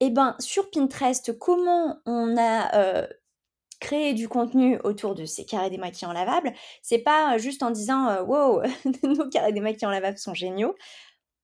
Et 0.00 0.06
eh 0.06 0.10
ben 0.10 0.34
sur 0.38 0.70
Pinterest, 0.70 1.38
comment 1.38 2.00
on 2.04 2.36
a 2.36 3.06
créé 3.80 4.14
du 4.14 4.28
contenu 4.28 4.78
autour 4.84 5.14
de 5.14 5.24
ces 5.24 5.44
carrés 5.44 5.70
démaquillants 5.70 6.12
lavables 6.12 6.52
C'est 6.82 6.98
pas 6.98 7.38
juste 7.38 7.62
en 7.62 7.70
disant 7.70 8.22
wow, 8.22 8.62
nos 9.02 9.28
carrés 9.28 9.52
démaquillants 9.52 9.90
lavables 9.90 10.18
sont 10.18 10.34
géniaux. 10.34 10.74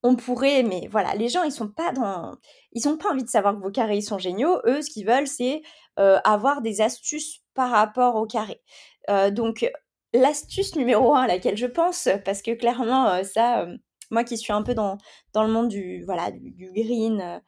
On 0.02 0.16
pourrait, 0.16 0.62
mais 0.62 0.88
voilà, 0.90 1.14
les 1.14 1.28
gens 1.28 1.42
ils 1.42 1.52
sont 1.52 1.68
pas 1.68 1.92
dans, 1.92 2.34
ils 2.72 2.88
ont 2.88 2.96
pas 2.96 3.10
envie 3.10 3.24
de 3.24 3.28
savoir 3.28 3.54
que 3.54 3.62
vos 3.62 3.70
carrés 3.70 4.00
sont 4.00 4.18
géniaux. 4.18 4.58
Eux, 4.66 4.80
ce 4.82 4.90
qu'ils 4.90 5.06
veulent, 5.06 5.26
c'est 5.26 5.62
avoir 5.96 6.62
des 6.62 6.80
astuces 6.80 7.40
par 7.52 7.70
rapport 7.70 8.16
aux 8.16 8.26
carrés. 8.26 8.62
donc 9.32 9.70
l'astuce 10.14 10.76
numéro 10.76 11.14
un 11.14 11.22
à 11.22 11.26
laquelle 11.26 11.58
je 11.58 11.66
pense, 11.66 12.08
parce 12.24 12.40
que 12.40 12.52
clairement, 12.52 13.22
ça, 13.24 13.66
moi 14.10 14.24
qui 14.24 14.36
suis 14.36 14.52
un 14.52 14.62
peu 14.62 14.74
dans, 14.74 14.98
dans 15.32 15.44
le 15.44 15.52
monde 15.52 15.68
du, 15.68 16.04
voilà, 16.04 16.30
du, 16.30 16.72
green, 16.72 17.40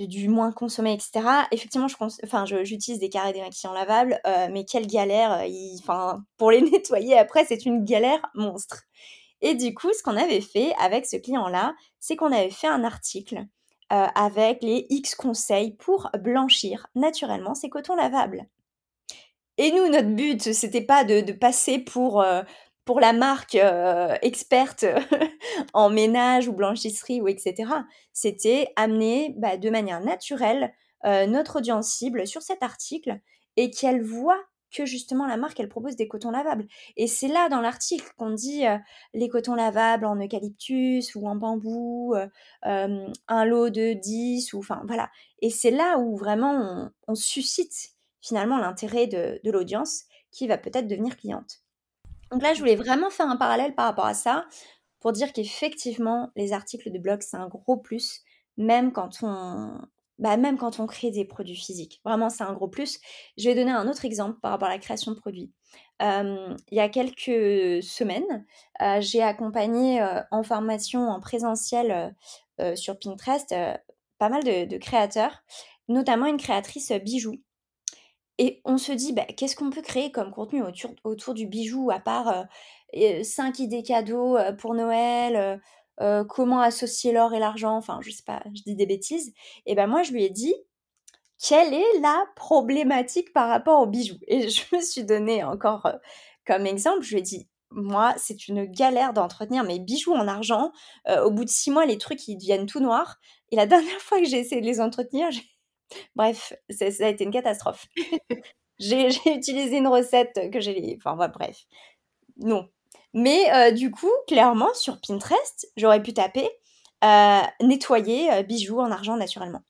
euh, 0.00 0.06
du, 0.06 0.28
moins 0.28 0.52
consommé, 0.52 0.92
etc., 0.92 1.26
effectivement, 1.50 1.86
j'utilise 1.88 2.98
des 3.00 3.08
carrés 3.08 3.32
démaquillants 3.32 3.72
lavables, 3.72 4.20
mais 4.50 4.64
quelle 4.64 4.86
galère, 4.86 5.44
enfin, 5.80 6.24
pour 6.36 6.50
les 6.50 6.60
nettoyer 6.70 7.18
après, 7.18 7.44
c'est 7.44 7.66
une 7.66 7.84
galère 7.84 8.20
monstre. 8.34 8.82
Et 9.42 9.54
du 9.54 9.74
coup, 9.74 9.92
ce 9.92 10.02
qu'on 10.02 10.16
avait 10.16 10.40
fait 10.40 10.72
avec 10.80 11.06
ce 11.06 11.16
client-là, 11.16 11.74
c'est 12.00 12.16
qu'on 12.16 12.32
avait 12.32 12.50
fait 12.50 12.68
un 12.68 12.84
article 12.84 13.44
avec 13.90 14.62
les 14.62 14.86
X 14.90 15.14
conseils 15.14 15.72
pour 15.72 16.10
blanchir 16.18 16.88
naturellement 16.94 17.54
ces 17.54 17.68
cotons 17.68 17.94
lavables. 17.94 18.48
Et 19.58 19.72
nous, 19.72 19.88
notre 19.88 20.08
but, 20.08 20.52
c'était 20.52 20.82
pas 20.82 21.04
de, 21.04 21.32
passer 21.32 21.78
pour, 21.78 22.20
euh, 22.20 22.42
pour 22.86 23.00
la 23.00 23.12
marque 23.12 23.56
euh, 23.56 24.16
experte 24.22 24.86
en 25.74 25.90
ménage 25.90 26.48
ou 26.48 26.54
blanchisserie 26.54 27.20
ou 27.20 27.28
etc. 27.28 27.70
C'était 28.14 28.72
amener 28.76 29.34
bah, 29.36 29.58
de 29.58 29.68
manière 29.68 30.00
naturelle 30.00 30.72
euh, 31.04 31.26
notre 31.26 31.56
audience 31.58 31.88
cible 31.88 32.26
sur 32.26 32.40
cet 32.40 32.62
article 32.62 33.20
et 33.56 33.70
qu'elle 33.70 34.02
voit 34.02 34.40
que 34.72 34.86
justement 34.86 35.26
la 35.26 35.36
marque 35.36 35.58
elle 35.60 35.68
propose 35.68 35.96
des 35.96 36.08
cotons 36.08 36.30
lavables. 36.30 36.66
Et 36.96 37.06
c'est 37.06 37.28
là 37.28 37.48
dans 37.48 37.60
l'article 37.60 38.08
qu'on 38.16 38.30
dit 38.30 38.64
les 39.14 39.28
cotons 39.28 39.54
lavables 39.54 40.04
en 40.04 40.16
eucalyptus 40.16 41.14
ou 41.14 41.26
en 41.28 41.36
bambou, 41.36 42.14
un 42.62 43.44
lot 43.44 43.70
de 43.70 43.94
10 43.94 44.52
ou 44.52 44.58
enfin 44.58 44.82
voilà. 44.86 45.08
Et 45.40 45.50
c'est 45.50 45.70
là 45.70 45.98
où 45.98 46.16
vraiment 46.16 46.90
on 47.06 47.14
suscite 47.14 47.96
finalement 48.20 48.58
l'intérêt 48.58 49.06
de, 49.06 49.40
l'audience 49.44 50.02
qui 50.32 50.46
va 50.46 50.58
peut-être 50.58 50.88
devenir 50.88 51.16
cliente. 51.16 51.65
Donc 52.30 52.42
là, 52.42 52.54
je 52.54 52.58
voulais 52.60 52.76
vraiment 52.76 53.10
faire 53.10 53.28
un 53.28 53.36
parallèle 53.36 53.74
par 53.74 53.86
rapport 53.86 54.06
à 54.06 54.14
ça 54.14 54.46
pour 55.00 55.12
dire 55.12 55.32
qu'effectivement, 55.32 56.30
les 56.36 56.52
articles 56.52 56.90
de 56.90 56.98
blog, 56.98 57.22
c'est 57.22 57.36
un 57.36 57.48
gros 57.48 57.76
plus, 57.76 58.22
même 58.56 58.92
quand 58.92 59.18
on, 59.22 59.78
bah, 60.18 60.36
même 60.36 60.56
quand 60.56 60.80
on 60.80 60.86
crée 60.86 61.10
des 61.10 61.24
produits 61.24 61.56
physiques. 61.56 62.00
Vraiment, 62.04 62.30
c'est 62.30 62.44
un 62.44 62.52
gros 62.54 62.68
plus. 62.68 63.00
Je 63.36 63.48
vais 63.48 63.54
donner 63.54 63.72
un 63.72 63.88
autre 63.88 64.04
exemple 64.04 64.40
par 64.40 64.50
rapport 64.52 64.68
à 64.68 64.72
la 64.72 64.78
création 64.78 65.12
de 65.12 65.16
produits. 65.18 65.52
il 66.00 66.56
y 66.70 66.80
a 66.80 66.88
quelques 66.88 67.82
semaines, 67.82 68.44
euh, 68.82 69.00
j'ai 69.00 69.22
accompagné 69.22 70.02
euh, 70.02 70.20
en 70.30 70.42
formation 70.42 71.08
en 71.08 71.20
présentiel 71.20 72.14
euh, 72.60 72.74
sur 72.76 72.98
Pinterest 72.98 73.54
pas 74.18 74.30
mal 74.30 74.42
de, 74.44 74.64
de, 74.64 74.78
créateurs, 74.78 75.42
notamment 75.88 76.26
une 76.26 76.38
créatrice 76.38 76.90
bijoux 76.92 77.36
et 78.38 78.60
on 78.64 78.78
se 78.78 78.92
dit, 78.92 79.12
bah, 79.12 79.24
qu'est-ce 79.24 79.56
qu'on 79.56 79.70
peut 79.70 79.82
créer 79.82 80.12
comme 80.12 80.30
contenu 80.30 80.62
autour, 81.04 81.34
du 81.34 81.46
bijou, 81.46 81.90
à 81.90 82.00
part 82.00 82.46
5 82.94 83.58
idées 83.58 83.82
cadeaux 83.82 84.36
pour 84.58 84.74
Noël, 84.74 85.60
comment 86.28 86.60
associer 86.60 87.12
l'or 87.12 87.34
et 87.34 87.38
l'argent, 87.38 87.76
enfin, 87.76 88.00
je 88.02 88.10
sais 88.10 88.24
pas, 88.24 88.42
je 88.54 88.62
dis 88.62 88.76
des 88.76 88.86
bêtises. 88.86 89.32
Et 89.64 89.74
ben 89.74 89.86
moi, 89.86 90.02
je 90.02 90.12
lui 90.12 90.24
ai 90.24 90.30
dit, 90.30 90.54
quelle 91.42 91.74
est 91.74 92.00
la 92.00 92.24
problématique 92.36 93.32
par 93.32 93.48
rapport 93.48 93.80
aux 93.80 93.86
bijoux 93.86 94.18
Et 94.28 94.48
je 94.48 94.62
me 94.74 94.80
suis 94.80 95.04
donné 95.04 95.42
encore 95.44 95.88
comme 96.46 96.66
exemple, 96.66 97.02
je 97.02 97.10
lui 97.10 97.18
ai 97.18 97.22
dit, 97.22 97.48
moi, 97.70 98.14
c'est 98.16 98.48
une 98.48 98.64
galère 98.64 99.12
d'entretenir 99.12 99.64
mes 99.64 99.80
bijoux 99.80 100.14
en 100.14 100.28
argent. 100.28 100.72
au 101.24 101.30
bout 101.30 101.44
de 101.44 101.50
six 101.50 101.70
mois, 101.70 101.84
les 101.84 101.98
trucs, 101.98 102.26
ils 102.28 102.36
deviennent 102.36 102.66
tout 102.66 102.80
noirs. 102.80 103.18
Et 103.50 103.56
la 103.56 103.66
dernière 103.66 104.00
fois 104.00 104.18
que 104.18 104.24
j'ai 104.24 104.38
essayé 104.38 104.60
de 104.60 104.66
les 104.66 104.80
entretenir, 104.80 105.30
j'ai 105.30 105.42
Bref, 106.14 106.52
ça 106.70 106.86
a 107.00 107.08
été 107.08 107.24
une 107.24 107.30
catastrophe. 107.30 107.86
j'ai 108.78 109.08
utilisé 109.26 109.78
une 109.78 109.88
recette 109.88 110.50
que 110.52 110.60
j'ai... 110.60 110.98
Enfin, 110.98 111.16
bref. 111.28 111.66
Non. 112.38 112.68
Mais 113.14 113.50
euh, 113.54 113.70
du 113.70 113.90
coup, 113.90 114.12
clairement, 114.26 114.72
sur 114.74 115.00
Pinterest, 115.00 115.72
j'aurais 115.76 116.02
pu 116.02 116.12
taper 116.12 116.50
euh, 117.04 117.40
nettoyer 117.62 118.30
euh, 118.32 118.42
bijoux 118.42 118.78
en 118.78 118.90
argent 118.90 119.16
naturellement. 119.16 119.62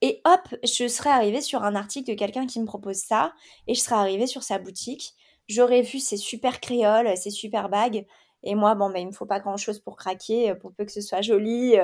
Et 0.00 0.20
hop, 0.24 0.56
je 0.64 0.88
serais 0.88 1.10
arrivée 1.10 1.42
sur 1.42 1.62
un 1.62 1.76
article 1.76 2.10
de 2.10 2.18
quelqu'un 2.18 2.46
qui 2.46 2.58
me 2.60 2.64
propose 2.64 2.96
ça, 2.96 3.34
et 3.66 3.74
je 3.74 3.80
serais 3.80 3.96
arrivée 3.96 4.26
sur 4.26 4.42
sa 4.42 4.58
boutique. 4.58 5.14
J'aurais 5.46 5.82
vu 5.82 5.98
ces 6.00 6.16
super 6.16 6.60
créoles, 6.60 7.16
ces 7.16 7.30
super 7.30 7.68
bagues, 7.68 8.06
et 8.42 8.54
moi, 8.54 8.74
bon, 8.74 8.90
ben, 8.90 9.00
il 9.00 9.08
me 9.08 9.12
faut 9.12 9.26
pas 9.26 9.40
grand 9.40 9.58
chose 9.58 9.78
pour 9.78 9.96
craquer, 9.96 10.54
pour 10.54 10.72
peu 10.72 10.84
que 10.86 10.92
ce 10.92 11.02
soit 11.02 11.20
joli. 11.20 11.76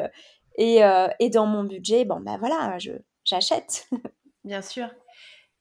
et, 0.56 0.80
et, 1.20 1.30
dans 1.30 1.46
mon 1.46 1.64
budget, 1.64 2.06
bon, 2.06 2.20
ben 2.20 2.38
voilà, 2.38 2.78
je, 2.78 2.92
j'achète. 3.26 3.88
Bien 4.44 4.62
sûr. 4.62 4.88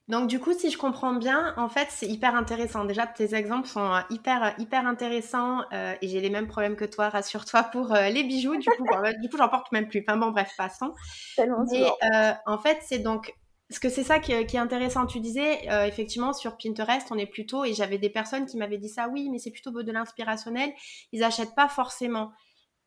Donc 0.08 0.28
du 0.28 0.40
coup, 0.40 0.54
si 0.54 0.70
je 0.70 0.78
comprends 0.78 1.14
bien, 1.14 1.56
en 1.58 1.68
fait, 1.68 1.88
c'est 1.90 2.06
hyper 2.06 2.36
intéressant. 2.36 2.86
Déjà, 2.86 3.08
tes 3.08 3.34
exemples 3.34 3.68
sont 3.68 3.92
euh, 3.92 4.02
hyper 4.12 4.44
euh, 4.44 4.50
hyper 4.60 4.86
intéressants 4.86 5.62
euh, 5.74 5.96
et 6.00 6.08
j'ai 6.08 6.22
les 6.22 6.30
mêmes 6.30 6.48
problèmes 6.48 6.76
que 6.76 6.86
toi, 6.86 7.10
rassure-toi 7.10 7.64
pour 7.64 7.92
les 7.94 8.24
bijoux. 8.24 8.56
Du 8.58 8.70
coup, 8.70 8.86
du 9.22 9.30
coup, 9.30 9.38
j'en 9.38 9.50
porte 9.50 9.72
même 9.72 9.88
plus. 9.88 10.04
Enfin 10.08 10.18
bon, 10.18 10.30
bref, 10.30 10.52
passons. 10.58 10.94
Et 11.40 11.44
en 12.46 12.58
fait, 12.60 12.80
c'est 12.84 13.00
donc 13.00 13.34
parce 13.68 13.80
que 13.80 13.90
c'est 13.90 14.04
ça 14.04 14.20
qui, 14.20 14.32
est 14.32 14.58
intéressant. 14.58 15.08
Tu 15.08 15.20
disais 15.20 15.66
effectivement 15.88 16.34
sur 16.34 16.56
Pinterest, 16.56 17.08
on 17.10 17.18
est 17.18 17.26
plutôt 17.26 17.66
et 17.66 17.74
j'avais 17.74 17.98
des 17.98 18.12
personnes 18.12 18.46
qui 18.46 18.58
m'avaient 18.58 18.78
dit 18.78 18.90
ça. 18.90 19.08
Oui, 19.08 19.30
mais 19.32 19.40
c'est 19.40 19.50
plutôt 19.50 19.72
de 19.72 19.92
l'inspirationnel. 19.92 20.72
Ils 21.14 21.24
achètent 21.24 21.56
pas 21.56 21.68
forcément. 21.68 22.32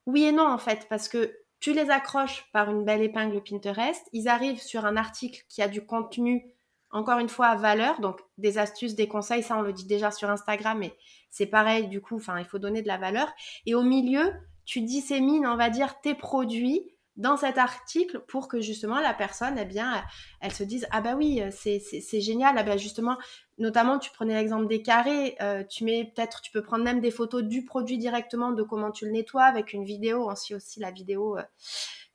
Oui 0.06 0.22
et 0.24 0.32
non 0.32 0.46
en 0.46 0.58
fait, 0.58 0.86
parce 0.88 1.08
que 1.08 1.34
tu 1.60 1.72
les 1.72 1.90
accroches 1.90 2.46
par 2.52 2.70
une 2.70 2.84
belle 2.84 3.02
épingle 3.02 3.42
Pinterest. 3.42 4.08
Ils 4.12 4.28
arrivent 4.28 4.62
sur 4.62 4.84
un 4.84 4.96
article 4.96 5.44
qui 5.48 5.62
a 5.62 5.68
du 5.68 5.84
contenu, 5.84 6.52
encore 6.90 7.18
une 7.18 7.28
fois, 7.28 7.48
à 7.48 7.56
valeur. 7.56 8.00
Donc, 8.00 8.20
des 8.38 8.58
astuces, 8.58 8.94
des 8.94 9.08
conseils, 9.08 9.42
ça, 9.42 9.56
on 9.58 9.62
le 9.62 9.72
dit 9.72 9.86
déjà 9.86 10.10
sur 10.10 10.30
Instagram, 10.30 10.78
mais 10.78 10.96
c'est 11.30 11.46
pareil, 11.46 11.88
du 11.88 12.00
coup, 12.00 12.20
il 12.38 12.44
faut 12.44 12.58
donner 12.58 12.82
de 12.82 12.88
la 12.88 12.98
valeur. 12.98 13.28
Et 13.66 13.74
au 13.74 13.82
milieu, 13.82 14.32
tu 14.64 14.82
dissémines, 14.82 15.46
on 15.46 15.56
va 15.56 15.70
dire, 15.70 16.00
tes 16.00 16.14
produits 16.14 16.94
dans 17.18 17.36
cet 17.36 17.58
article 17.58 18.20
pour 18.28 18.48
que 18.48 18.60
justement 18.60 19.00
la 19.00 19.12
personne, 19.12 19.58
eh 19.58 19.64
bien, 19.64 20.02
elle 20.40 20.52
se 20.52 20.62
dise 20.62 20.86
ah 20.92 21.00
bah 21.00 21.14
oui, 21.16 21.42
c'est 21.50 22.20
génial. 22.20 22.54
Ah 22.56 22.62
bah 22.62 22.76
justement, 22.76 23.18
notamment 23.58 23.98
tu 23.98 24.10
prenais 24.10 24.34
l'exemple 24.34 24.68
des 24.68 24.82
carrés, 24.82 25.36
euh, 25.42 25.64
tu 25.64 25.84
mets 25.84 26.10
peut-être, 26.14 26.40
tu 26.40 26.52
peux 26.52 26.62
prendre 26.62 26.84
même 26.84 27.00
des 27.00 27.10
photos 27.10 27.42
du 27.42 27.64
produit 27.64 27.98
directement 27.98 28.52
de 28.52 28.62
comment 28.62 28.92
tu 28.92 29.04
le 29.04 29.10
nettoies 29.10 29.44
avec 29.44 29.72
une 29.72 29.84
vidéo. 29.84 30.30
Aussi 30.30 30.54
aussi 30.54 30.78
la 30.80 30.92
vidéo, 30.92 31.36
euh, 31.36 31.42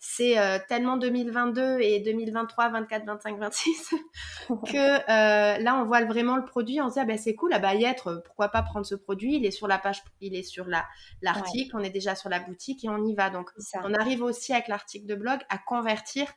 c'est 0.05 0.37
euh, 0.37 0.59
tellement 0.67 0.97
2022 0.97 1.79
et 1.79 2.01
2023, 2.01 2.71
24, 2.71 3.05
25, 3.05 3.39
26 3.39 3.95
que 4.67 4.77
euh, 4.77 5.57
là 5.57 5.77
on 5.77 5.85
voit 5.85 6.03
vraiment 6.03 6.35
le 6.35 6.43
produit, 6.43 6.81
on 6.81 6.89
se 6.89 6.95
dit 6.95 6.99
ah 6.99 7.05
ben 7.05 7.17
c'est 7.17 7.35
cool, 7.35 7.51
bah 7.61 7.73
y 7.73 7.85
être, 7.85 8.21
pourquoi 8.25 8.49
pas 8.49 8.63
prendre 8.63 8.85
ce 8.85 8.95
produit, 8.95 9.37
il 9.37 9.45
est 9.45 9.51
sur 9.51 9.65
la 9.65 9.77
page, 9.77 10.03
il 10.19 10.35
est 10.35 10.43
sur 10.43 10.65
la 10.65 10.85
l'article, 11.21 11.77
on 11.77 11.79
est 11.79 11.89
déjà 11.89 12.15
sur 12.15 12.29
la 12.29 12.41
boutique 12.41 12.83
et 12.83 12.89
on 12.89 13.01
y 13.05 13.15
va. 13.15 13.29
Donc 13.29 13.49
on 13.81 13.93
arrive 13.93 14.21
aussi 14.23 14.51
avec 14.51 14.67
l'article 14.67 15.05
de 15.05 15.15
blog 15.15 15.39
à 15.47 15.57
convertir 15.57 16.27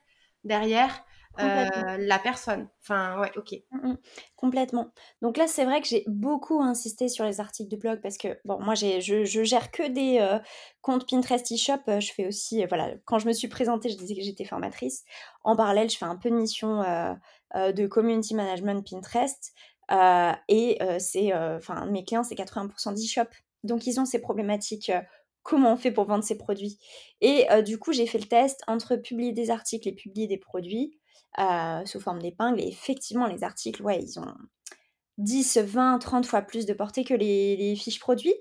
derrière 0.44 1.04
euh, 1.38 1.96
la 1.98 2.18
personne. 2.18 2.68
Enfin, 2.82 3.20
ouais, 3.20 3.30
ok. 3.36 3.54
Mmh, 3.70 3.88
mmh. 3.88 3.96
Complètement. 4.36 4.92
Donc 5.22 5.36
là, 5.36 5.46
c'est 5.46 5.64
vrai 5.64 5.80
que 5.80 5.88
j'ai 5.88 6.04
beaucoup 6.06 6.62
insisté 6.62 7.08
sur 7.08 7.24
les 7.24 7.40
articles 7.40 7.70
de 7.70 7.76
blog 7.76 8.00
parce 8.00 8.16
que, 8.16 8.38
bon, 8.44 8.60
moi, 8.60 8.74
je, 8.74 9.00
je 9.00 9.44
gère 9.44 9.70
que 9.70 9.86
des 9.88 10.18
euh, 10.20 10.38
comptes 10.82 11.08
Pinterest 11.08 11.50
eShop. 11.50 11.80
Euh, 11.88 12.00
je 12.00 12.12
fais 12.12 12.26
aussi, 12.26 12.64
voilà, 12.66 12.94
quand 13.04 13.18
je 13.18 13.26
me 13.26 13.32
suis 13.32 13.48
présentée, 13.48 13.88
je 13.88 13.96
disais 13.96 14.14
que 14.14 14.22
j'étais 14.22 14.44
formatrice. 14.44 15.04
En 15.44 15.56
parallèle, 15.56 15.90
je 15.90 15.98
fais 15.98 16.04
un 16.04 16.16
peu 16.16 16.30
de 16.30 16.36
mission 16.36 16.82
de 17.54 17.86
community 17.86 18.34
management 18.34 18.86
Pinterest. 18.88 19.52
et 20.48 20.78
c'est, 20.98 21.34
enfin, 21.34 21.86
mes 21.86 22.04
clients, 22.04 22.24
c'est 22.24 22.34
80% 22.34 22.94
d'e-shop. 22.94 23.28
Donc, 23.64 23.86
ils 23.86 24.00
ont 24.00 24.04
ces 24.04 24.20
problématiques. 24.20 24.92
comment 25.42 25.72
on 25.72 25.76
fait 25.76 25.92
pour 25.92 26.04
vendre 26.04 26.24
ces 26.24 26.36
produits 26.38 26.78
Et 27.20 27.46
du 27.64 27.78
coup, 27.78 27.92
j'ai 27.92 28.06
fait 28.06 28.18
le 28.18 28.26
test 28.26 28.62
entre 28.66 28.96
publier 28.96 29.32
des 29.32 29.50
articles 29.50 29.88
et 29.88 29.92
publier 29.92 30.26
des 30.26 30.38
produits 30.38 30.98
sous 31.84 32.00
forme 32.00 32.20
d'épingle. 32.20 32.60
Et 32.60 32.68
effectivement, 32.68 33.26
les 33.26 33.44
articles, 33.44 33.82
ouais, 33.82 34.00
ils 34.00 34.18
ont 34.18 34.34
10, 35.18 35.58
20, 35.58 35.98
30 35.98 36.26
fois 36.26 36.42
plus 36.42 36.66
de 36.66 36.72
portée 36.72 37.04
que 37.04 37.14
les, 37.14 37.74
fiches 37.76 38.00
produits. 38.00 38.34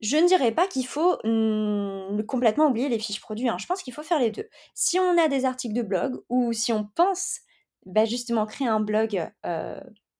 Je 0.00 0.16
ne 0.16 0.26
dirais 0.26 0.52
pas 0.52 0.66
qu'il 0.66 0.86
faut 0.86 1.16
mmh, 1.24 2.24
complètement 2.26 2.66
oublier 2.68 2.88
les 2.88 2.98
fiches 2.98 3.20
produits. 3.20 3.48
Hein. 3.48 3.56
Je 3.58 3.66
pense 3.66 3.82
qu'il 3.82 3.94
faut 3.94 4.02
faire 4.02 4.18
les 4.18 4.30
deux. 4.30 4.48
Si 4.74 4.98
on 4.98 5.18
a 5.18 5.28
des 5.28 5.44
articles 5.44 5.74
de 5.74 5.82
blog 5.82 6.20
ou 6.28 6.52
si 6.52 6.72
on 6.72 6.84
pense 6.84 7.40
bah, 7.86 8.04
justement 8.04 8.46
créer 8.46 8.68
un 8.68 8.80
blog 8.80 9.30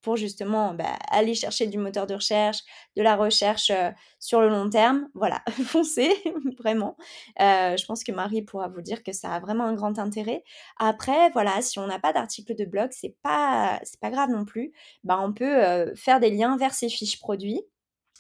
pour 0.05 0.17
justement 0.17 0.75
bah, 0.75 0.97
aller 1.11 1.35
chercher 1.35 1.67
du 1.67 1.79
moteur 1.79 2.07
de 2.07 2.15
recherche, 2.15 2.59
de 2.95 3.03
la 3.03 3.17
recherche 3.17 3.73
sur 4.21 4.41
le 4.43 4.49
long 4.49 4.69
terme. 4.69 5.09
Voilà, 5.15 5.43
foncez, 5.65 6.13
vraiment. 6.59 6.97
je 7.39 7.85
pense 7.87 8.05
que 8.05 8.13
Marie 8.13 8.43
pourra 8.43 8.69
vous 8.69 8.83
dire 8.83 9.03
que 9.03 9.13
ça 9.13 9.33
a 9.33 9.41
vraiment 9.41 9.65
un 9.65 9.75
grand 9.75 9.99
intérêt. 9.99 10.45
Après, 10.79 11.31
voilà, 11.31 11.63
si 11.63 11.79
on 11.79 11.87
n'a 11.87 11.99
pas 11.99 12.13
d'article 12.13 12.55
de 12.55 12.67
blog, 12.67 12.91
c'est 12.93 13.17
pas, 13.23 13.81
pas 14.01 14.11
grave 14.11 14.31
non 14.31 14.45
plus. 14.45 14.73
Bah, 15.03 15.19
on 15.21 15.33
peut 15.33 15.93
faire 15.97 16.21
des 16.21 16.31
liens 16.31 16.57
vers 16.59 16.75
ces 16.75 16.89
fiches 16.89 17.19
produits. 17.19 17.63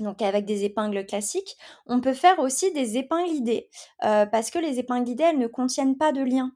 Donc 0.01 0.23
avec 0.23 0.45
des 0.45 0.65
épingles 0.65 1.07
classiques, 1.07 1.57
on 1.87 2.01
peut 2.01 2.15
faire 2.15 2.41
aussi 2.41 2.73
des 2.73 2.97
épingles 2.97 3.31
idées, 3.31 3.69
parce 4.01 4.51
que 4.51 4.59
les 4.59 4.79
épingles 4.79 5.09
idées, 5.09 5.25
elles 5.25 5.39
ne 5.39 5.47
contiennent 5.47 5.97
pas 5.97 6.13
de 6.13 6.23
lien. 6.23 6.51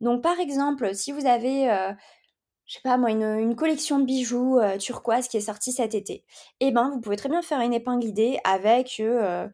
Donc 0.00 0.22
par 0.22 0.40
exemple, 0.40 0.94
si 0.94 1.12
vous 1.12 1.26
avez 1.26 1.70
je 2.70 2.76
sais 2.76 2.82
pas 2.84 2.96
moi, 2.96 3.10
une, 3.10 3.56
collection 3.56 3.98
de 3.98 4.04
bijoux 4.04 4.58
euh, 4.58 4.78
turquoise 4.78 5.26
qui 5.26 5.36
est 5.36 5.40
sortie 5.40 5.72
cet 5.72 5.92
été. 5.96 6.24
Eh 6.60 6.70
ben, 6.70 6.90
vous 6.90 7.00
pouvez 7.00 7.16
très 7.16 7.28
bien 7.28 7.42
faire 7.42 7.60
une 7.60 7.74
épingle 7.74 8.06
idée 8.06 8.38
avec, 8.44 9.00
euh, 9.00 9.48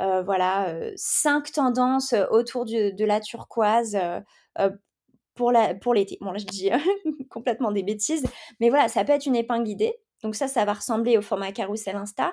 euh, 0.00 0.22
voilà, 0.22 0.74
cinq 0.96 1.52
tendances 1.52 2.14
autour 2.30 2.64
de 2.64 3.04
la 3.04 3.20
turquoise 3.20 3.98
pour 5.34 5.52
la, 5.52 5.74
pour 5.74 5.92
l'été. 5.92 6.16
Bon, 6.22 6.32
là, 6.32 6.38
je 6.38 6.46
dis 6.46 6.70
complètement 7.30 7.72
des 7.72 7.82
bêtises, 7.82 8.24
mais 8.58 8.70
voilà, 8.70 8.88
ça 8.88 9.04
peut 9.04 9.12
être 9.12 9.26
une 9.26 9.36
épingle 9.36 9.68
idée. 9.68 9.94
Donc 10.22 10.34
ça, 10.34 10.48
ça 10.48 10.64
va 10.64 10.72
ressembler 10.72 11.18
au 11.18 11.22
format 11.22 11.52
carousel 11.52 11.96
Insta, 11.96 12.32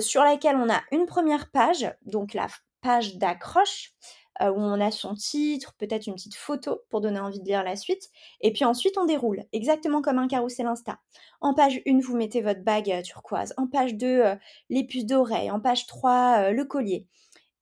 sur 0.00 0.24
laquelle 0.24 0.56
on 0.56 0.68
a 0.68 0.80
une 0.90 1.06
première 1.06 1.48
page, 1.52 1.94
donc 2.06 2.34
la 2.34 2.48
page 2.80 3.18
d'accroche, 3.18 3.92
euh, 4.40 4.50
où 4.50 4.58
on 4.58 4.80
a 4.80 4.90
son 4.90 5.14
titre, 5.14 5.74
peut-être 5.78 6.06
une 6.06 6.14
petite 6.14 6.34
photo 6.34 6.82
pour 6.90 7.00
donner 7.00 7.20
envie 7.20 7.40
de 7.40 7.44
lire 7.44 7.62
la 7.62 7.76
suite. 7.76 8.10
Et 8.40 8.52
puis 8.52 8.64
ensuite, 8.64 8.96
on 8.98 9.04
déroule, 9.04 9.44
exactement 9.52 10.02
comme 10.02 10.18
un 10.18 10.28
carrousel 10.28 10.66
Insta. 10.66 10.98
En 11.40 11.54
page 11.54 11.80
1, 11.86 12.00
vous 12.00 12.16
mettez 12.16 12.40
votre 12.40 12.62
bague 12.62 12.90
euh, 12.90 13.02
turquoise. 13.02 13.54
En 13.56 13.66
page 13.66 13.94
2, 13.94 14.06
euh, 14.06 14.36
les 14.68 14.84
puces 14.84 15.06
d'oreilles. 15.06 15.50
En 15.50 15.60
page 15.60 15.86
3, 15.86 16.50
le 16.52 16.64
collier. 16.64 17.06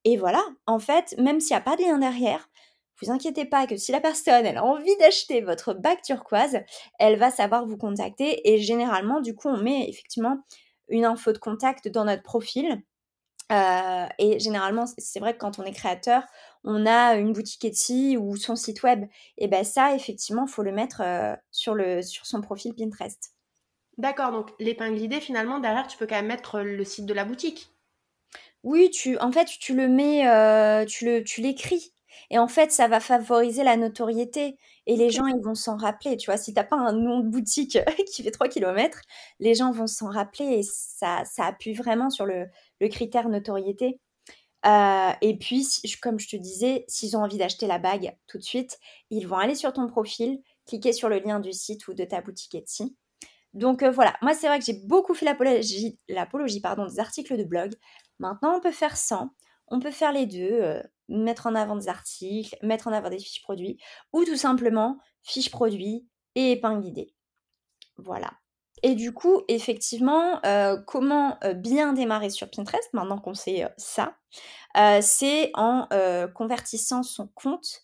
Et 0.04 0.16
voilà, 0.16 0.42
en 0.66 0.78
fait, 0.78 1.14
même 1.18 1.40
s'il 1.40 1.54
n'y 1.54 1.58
a 1.58 1.62
pas 1.62 1.76
de 1.76 1.82
lien 1.82 1.98
derrière, 1.98 2.48
vous 3.00 3.10
inquiétez 3.10 3.44
pas 3.44 3.66
que 3.66 3.76
si 3.76 3.92
la 3.92 4.00
personne 4.00 4.46
a 4.46 4.64
envie 4.64 4.96
d'acheter 4.98 5.40
votre 5.40 5.74
bague 5.74 6.02
turquoise, 6.02 6.58
elle 6.98 7.18
va 7.18 7.30
savoir 7.30 7.66
vous 7.66 7.76
contacter 7.76 8.52
et 8.52 8.58
généralement 8.58 9.20
du 9.20 9.34
coup 9.34 9.48
on 9.48 9.56
met 9.56 9.88
effectivement 9.88 10.38
une 10.88 11.04
info 11.04 11.32
de 11.32 11.38
contact 11.38 11.88
dans 11.88 12.04
notre 12.04 12.22
profil. 12.22 12.82
Et 13.50 14.38
généralement 14.38 14.84
c'est 14.98 15.20
vrai 15.20 15.34
que 15.34 15.38
quand 15.38 15.58
on 15.58 15.64
est 15.64 15.72
créateur, 15.72 16.22
on 16.64 16.86
a 16.86 17.14
une 17.16 17.32
boutique 17.32 17.64
Etsy 17.64 18.16
ou 18.18 18.36
son 18.36 18.56
site 18.56 18.82
web. 18.82 19.06
Et 19.36 19.48
ben 19.48 19.64
ça, 19.64 19.94
effectivement, 19.94 20.44
il 20.46 20.50
faut 20.50 20.62
le 20.62 20.72
mettre 20.72 21.00
euh, 21.02 21.34
sur, 21.50 21.74
le, 21.74 22.02
sur 22.02 22.26
son 22.26 22.40
profil 22.40 22.74
Pinterest. 22.74 23.32
D'accord, 23.96 24.32
donc 24.32 24.50
l'épingle 24.58 25.00
idée, 25.00 25.20
finalement, 25.20 25.58
derrière, 25.58 25.86
tu 25.86 25.96
peux 25.98 26.06
quand 26.06 26.16
même 26.16 26.26
mettre 26.26 26.60
le 26.60 26.84
site 26.84 27.06
de 27.06 27.14
la 27.14 27.24
boutique. 27.24 27.70
Oui, 28.62 28.90
tu, 28.90 29.18
en 29.18 29.32
fait, 29.32 29.46
tu 29.46 29.74
le 29.74 29.88
mets, 29.88 30.28
euh, 30.28 30.84
tu, 30.84 31.04
le, 31.04 31.24
tu 31.24 31.40
l'écris. 31.40 31.92
Et 32.30 32.38
en 32.38 32.48
fait, 32.48 32.70
ça 32.70 32.88
va 32.88 33.00
favoriser 33.00 33.64
la 33.64 33.76
notoriété. 33.76 34.56
Et 34.86 34.96
les 34.96 35.10
gens, 35.10 35.26
ils 35.26 35.40
vont 35.42 35.54
s'en 35.54 35.76
rappeler. 35.76 36.16
Tu 36.16 36.26
vois, 36.30 36.36
si 36.36 36.52
tu 36.52 36.58
n'as 36.58 36.64
pas 36.64 36.76
un 36.76 36.92
nom 36.92 37.20
de 37.20 37.28
boutique 37.28 37.78
qui 38.12 38.22
fait 38.22 38.30
3 38.30 38.48
km, 38.48 39.00
les 39.40 39.54
gens 39.54 39.70
vont 39.70 39.86
s'en 39.86 40.10
rappeler 40.10 40.58
et 40.58 40.62
ça, 40.62 41.22
ça 41.24 41.46
appuie 41.46 41.74
vraiment 41.74 42.10
sur 42.10 42.26
le, 42.26 42.46
le 42.80 42.88
critère 42.88 43.28
notoriété. 43.28 44.00
Euh, 44.66 45.12
et 45.20 45.36
puis, 45.38 45.66
comme 46.02 46.18
je 46.18 46.28
te 46.28 46.36
disais, 46.36 46.84
s'ils 46.88 47.16
ont 47.16 47.22
envie 47.22 47.38
d'acheter 47.38 47.66
la 47.66 47.78
bague 47.78 48.16
tout 48.26 48.38
de 48.38 48.42
suite, 48.42 48.78
ils 49.10 49.26
vont 49.26 49.36
aller 49.36 49.54
sur 49.54 49.72
ton 49.72 49.86
profil, 49.86 50.42
cliquer 50.66 50.92
sur 50.92 51.08
le 51.08 51.18
lien 51.20 51.40
du 51.40 51.52
site 51.52 51.86
ou 51.88 51.94
de 51.94 52.04
ta 52.04 52.20
boutique 52.20 52.54
Etsy. 52.54 52.96
Donc 53.54 53.82
euh, 53.82 53.90
voilà, 53.90 54.14
moi 54.20 54.34
c'est 54.34 54.46
vrai 54.46 54.58
que 54.58 54.64
j'ai 54.64 54.80
beaucoup 54.84 55.14
fait 55.14 55.24
l'apologie, 55.24 55.98
l'apologie 56.08 56.60
des 56.60 57.00
articles 57.00 57.36
de 57.36 57.44
blog. 57.44 57.72
Maintenant, 58.18 58.56
on 58.56 58.60
peut 58.60 58.72
faire 58.72 58.96
100, 58.96 59.30
on 59.68 59.80
peut 59.80 59.90
faire 59.90 60.12
les 60.12 60.26
deux, 60.26 60.60
euh, 60.60 60.82
mettre 61.08 61.46
en 61.46 61.54
avant 61.54 61.76
des 61.76 61.88
articles, 61.88 62.56
mettre 62.62 62.88
en 62.88 62.92
avant 62.92 63.10
des 63.10 63.18
fiches 63.18 63.42
produits, 63.42 63.78
ou 64.12 64.24
tout 64.24 64.36
simplement 64.36 64.98
fiches 65.22 65.50
produits 65.50 66.06
et 66.34 66.52
épingle 66.52 66.82
d'idées. 66.82 67.14
Voilà. 67.96 68.32
Et 68.82 68.94
du 68.94 69.12
coup, 69.12 69.42
effectivement, 69.48 70.44
euh, 70.44 70.76
comment 70.86 71.36
euh, 71.44 71.54
bien 71.54 71.92
démarrer 71.92 72.30
sur 72.30 72.50
Pinterest, 72.50 72.92
maintenant 72.92 73.18
qu'on 73.18 73.34
sait 73.34 73.64
euh, 73.64 73.68
ça, 73.76 74.14
c'est 75.00 75.50
en 75.54 75.88
convertissant 76.34 77.02
son 77.02 77.28
compte 77.34 77.82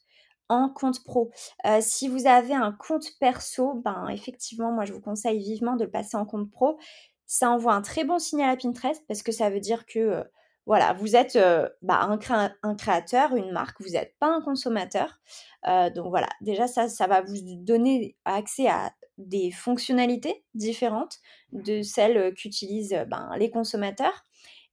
en 0.50 0.68
compte 0.68 1.02
pro. 1.02 1.32
si 1.80 2.06
vous 2.06 2.26
avez 2.26 2.54
un 2.54 2.70
compte 2.70 3.06
perso, 3.18 3.74
ben 3.84 4.08
effectivement, 4.08 4.70
moi 4.70 4.84
je 4.84 4.92
vous 4.92 5.00
conseille 5.00 5.38
vivement 5.38 5.74
de 5.74 5.84
le 5.84 5.90
passer 5.90 6.16
en 6.16 6.26
compte 6.26 6.50
pro. 6.50 6.78
Ça 7.26 7.50
envoie 7.50 7.72
un 7.72 7.82
très 7.82 8.04
bon 8.04 8.18
signal 8.20 8.50
à 8.50 8.56
Pinterest 8.56 9.02
parce 9.08 9.22
que 9.22 9.32
ça 9.32 9.50
veut 9.50 9.58
dire 9.58 9.86
que 9.86 10.22
voilà, 10.66 10.92
vous 10.92 11.16
êtes 11.16 11.36
bah, 11.82 12.00
un, 12.02 12.18
un, 12.62 12.74
créateur, 12.76 13.34
une 13.34 13.50
marque, 13.50 13.80
vous 13.80 13.92
n'êtes 13.92 14.14
pas 14.20 14.28
un 14.28 14.42
consommateur. 14.42 15.18
donc 15.66 16.10
voilà, 16.10 16.28
déjà 16.42 16.68
ça, 16.68 16.88
ça 16.88 17.08
va 17.08 17.22
vous 17.22 17.38
donner 17.64 18.16
accès 18.24 18.68
à 18.68 18.92
des 19.18 19.50
fonctionnalités 19.50 20.44
différentes 20.54 21.18
de 21.52 21.82
celles 21.82 22.34
qu'utilisent 22.34 23.04
ben, 23.08 23.30
les 23.38 23.50
consommateurs. 23.50 24.24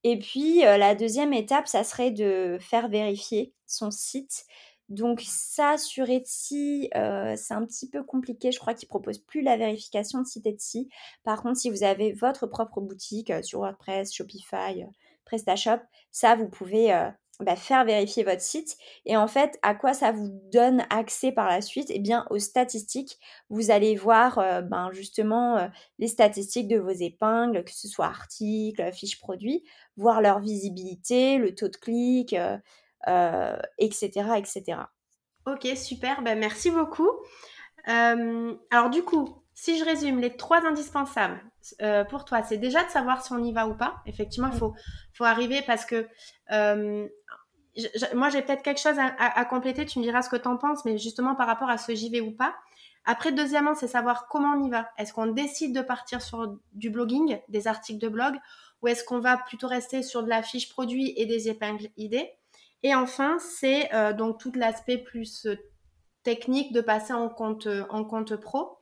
Et 0.03 0.17
puis 0.17 0.61
la 0.61 0.95
deuxième 0.95 1.33
étape, 1.33 1.67
ça 1.67 1.83
serait 1.83 2.11
de 2.11 2.57
faire 2.59 2.89
vérifier 2.89 3.53
son 3.67 3.91
site. 3.91 4.45
Donc 4.89 5.21
ça, 5.25 5.77
sur 5.77 6.09
Etsy, 6.09 6.89
c'est 6.91 7.53
un 7.53 7.65
petit 7.65 7.87
peu 7.87 8.03
compliqué. 8.03 8.51
Je 8.51 8.59
crois 8.59 8.73
qu'ils 8.73 8.87
ne 8.87 8.89
proposent 8.89 9.19
plus 9.19 9.41
la 9.41 9.57
vérification 9.57 10.21
de 10.21 10.27
site 10.27 10.47
Etsy. 10.47 10.89
Par 11.23 11.41
contre, 11.41 11.59
si 11.59 11.69
vous 11.69 11.83
avez 11.83 12.11
votre 12.11 12.47
propre 12.47 12.81
boutique 12.81 13.31
sur 13.43 13.59
WordPress, 13.59 14.11
Shopify, 14.13 14.85
PrestaShop, 15.23 15.79
ça, 16.09 16.35
vous 16.35 16.49
pouvez 16.49 16.91
bah, 17.41 17.55
faire 17.55 17.83
vérifier 17.85 18.23
votre 18.23 18.41
site. 18.41 18.77
Et 19.05 19.17
en 19.17 19.27
fait, 19.27 19.57
à 19.63 19.73
quoi 19.73 19.93
ça 19.93 20.11
vous 20.11 20.29
donne 20.51 20.85
accès 20.89 21.31
par 21.31 21.47
la 21.47 21.61
suite? 21.61 21.87
Eh 21.89 21.99
bien, 21.99 22.25
aux 22.29 22.39
statistiques. 22.39 23.17
Vous 23.49 23.71
allez 23.71 23.95
voir 23.95 24.37
euh, 24.37 24.61
ben, 24.61 24.91
justement 24.91 25.57
euh, 25.57 25.67
les 25.99 26.07
statistiques 26.07 26.67
de 26.67 26.77
vos 26.77 26.91
épingles, 26.91 27.63
que 27.63 27.71
ce 27.71 27.87
soit 27.87 28.05
articles, 28.05 28.91
fiches 28.93 29.19
produits, 29.19 29.63
voir 29.97 30.21
leur 30.21 30.39
visibilité, 30.39 31.37
le 31.37 31.55
taux 31.55 31.67
de 31.67 31.77
clic, 31.77 32.33
etc., 32.33 32.61
euh, 33.07 34.35
etc. 34.35 34.63
Ok, 35.47 35.67
super. 35.75 36.21
Ben, 36.21 36.37
merci 36.37 36.69
beaucoup. 36.69 37.09
alors 37.87 38.89
du 38.91 39.01
coup, 39.03 39.43
si 39.55 39.77
je 39.77 39.83
résume, 39.83 40.19
les 40.19 40.37
trois 40.37 40.65
indispensables 40.65 41.41
pour 42.09 42.25
toi, 42.25 42.43
c'est 42.43 42.57
déjà 42.57 42.83
de 42.83 42.89
savoir 42.89 43.23
si 43.23 43.31
on 43.33 43.43
y 43.43 43.51
va 43.51 43.67
ou 43.67 43.75
pas. 43.75 43.95
Effectivement, 44.05 44.49
il 44.51 44.57
faut, 44.57 44.73
faut 45.13 45.23
arriver 45.23 45.61
parce 45.65 45.85
que 45.85 46.07
moi, 48.13 48.29
j'ai 48.29 48.41
peut-être 48.41 48.63
quelque 48.63 48.81
chose 48.81 48.97
à, 48.97 49.45
compléter. 49.45 49.85
Tu 49.85 49.99
me 49.99 50.03
diras 50.03 50.21
ce 50.21 50.29
que 50.29 50.35
tu 50.35 50.47
en 50.47 50.57
penses, 50.57 50.83
mais 50.85 50.97
justement 50.97 51.35
par 51.35 51.47
rapport 51.47 51.69
à 51.69 51.77
ce 51.77 51.93
j'y 51.93 52.09
vais 52.09 52.21
ou 52.21 52.31
pas. 52.31 52.55
Après, 53.05 53.31
deuxièmement, 53.31 53.73
c'est 53.73 53.87
savoir 53.87 54.27
comment 54.27 54.55
on 54.55 54.63
y 54.63 54.69
va. 54.69 54.89
Est-ce 54.97 55.13
qu'on 55.13 55.27
décide 55.27 55.73
de 55.75 55.81
partir 55.81 56.21
sur 56.21 56.57
du 56.73 56.89
blogging, 56.89 57.39
des 57.47 57.67
articles 57.67 57.99
de 57.99 58.09
blog, 58.09 58.35
ou 58.81 58.87
est-ce 58.87 59.03
qu'on 59.03 59.19
va 59.19 59.37
plutôt 59.37 59.67
rester 59.67 60.03
sur 60.03 60.23
de 60.23 60.29
la 60.29 60.43
fiche 60.43 60.69
produit 60.69 61.13
et 61.17 61.25
des 61.25 61.49
épingles 61.49 61.89
idées? 61.97 62.29
Et 62.83 62.95
enfin, 62.95 63.37
c'est 63.39 63.93
euh, 63.93 64.13
donc 64.13 64.39
tout 64.39 64.51
l'aspect 64.55 64.97
plus 64.97 65.45
euh, 65.45 65.55
technique 66.23 66.73
de 66.73 66.81
passer 66.81 67.13
en 67.13 67.29
compte, 67.29 67.67
euh, 67.67 67.85
en 67.89 68.03
compte 68.03 68.35
pro. 68.35 68.77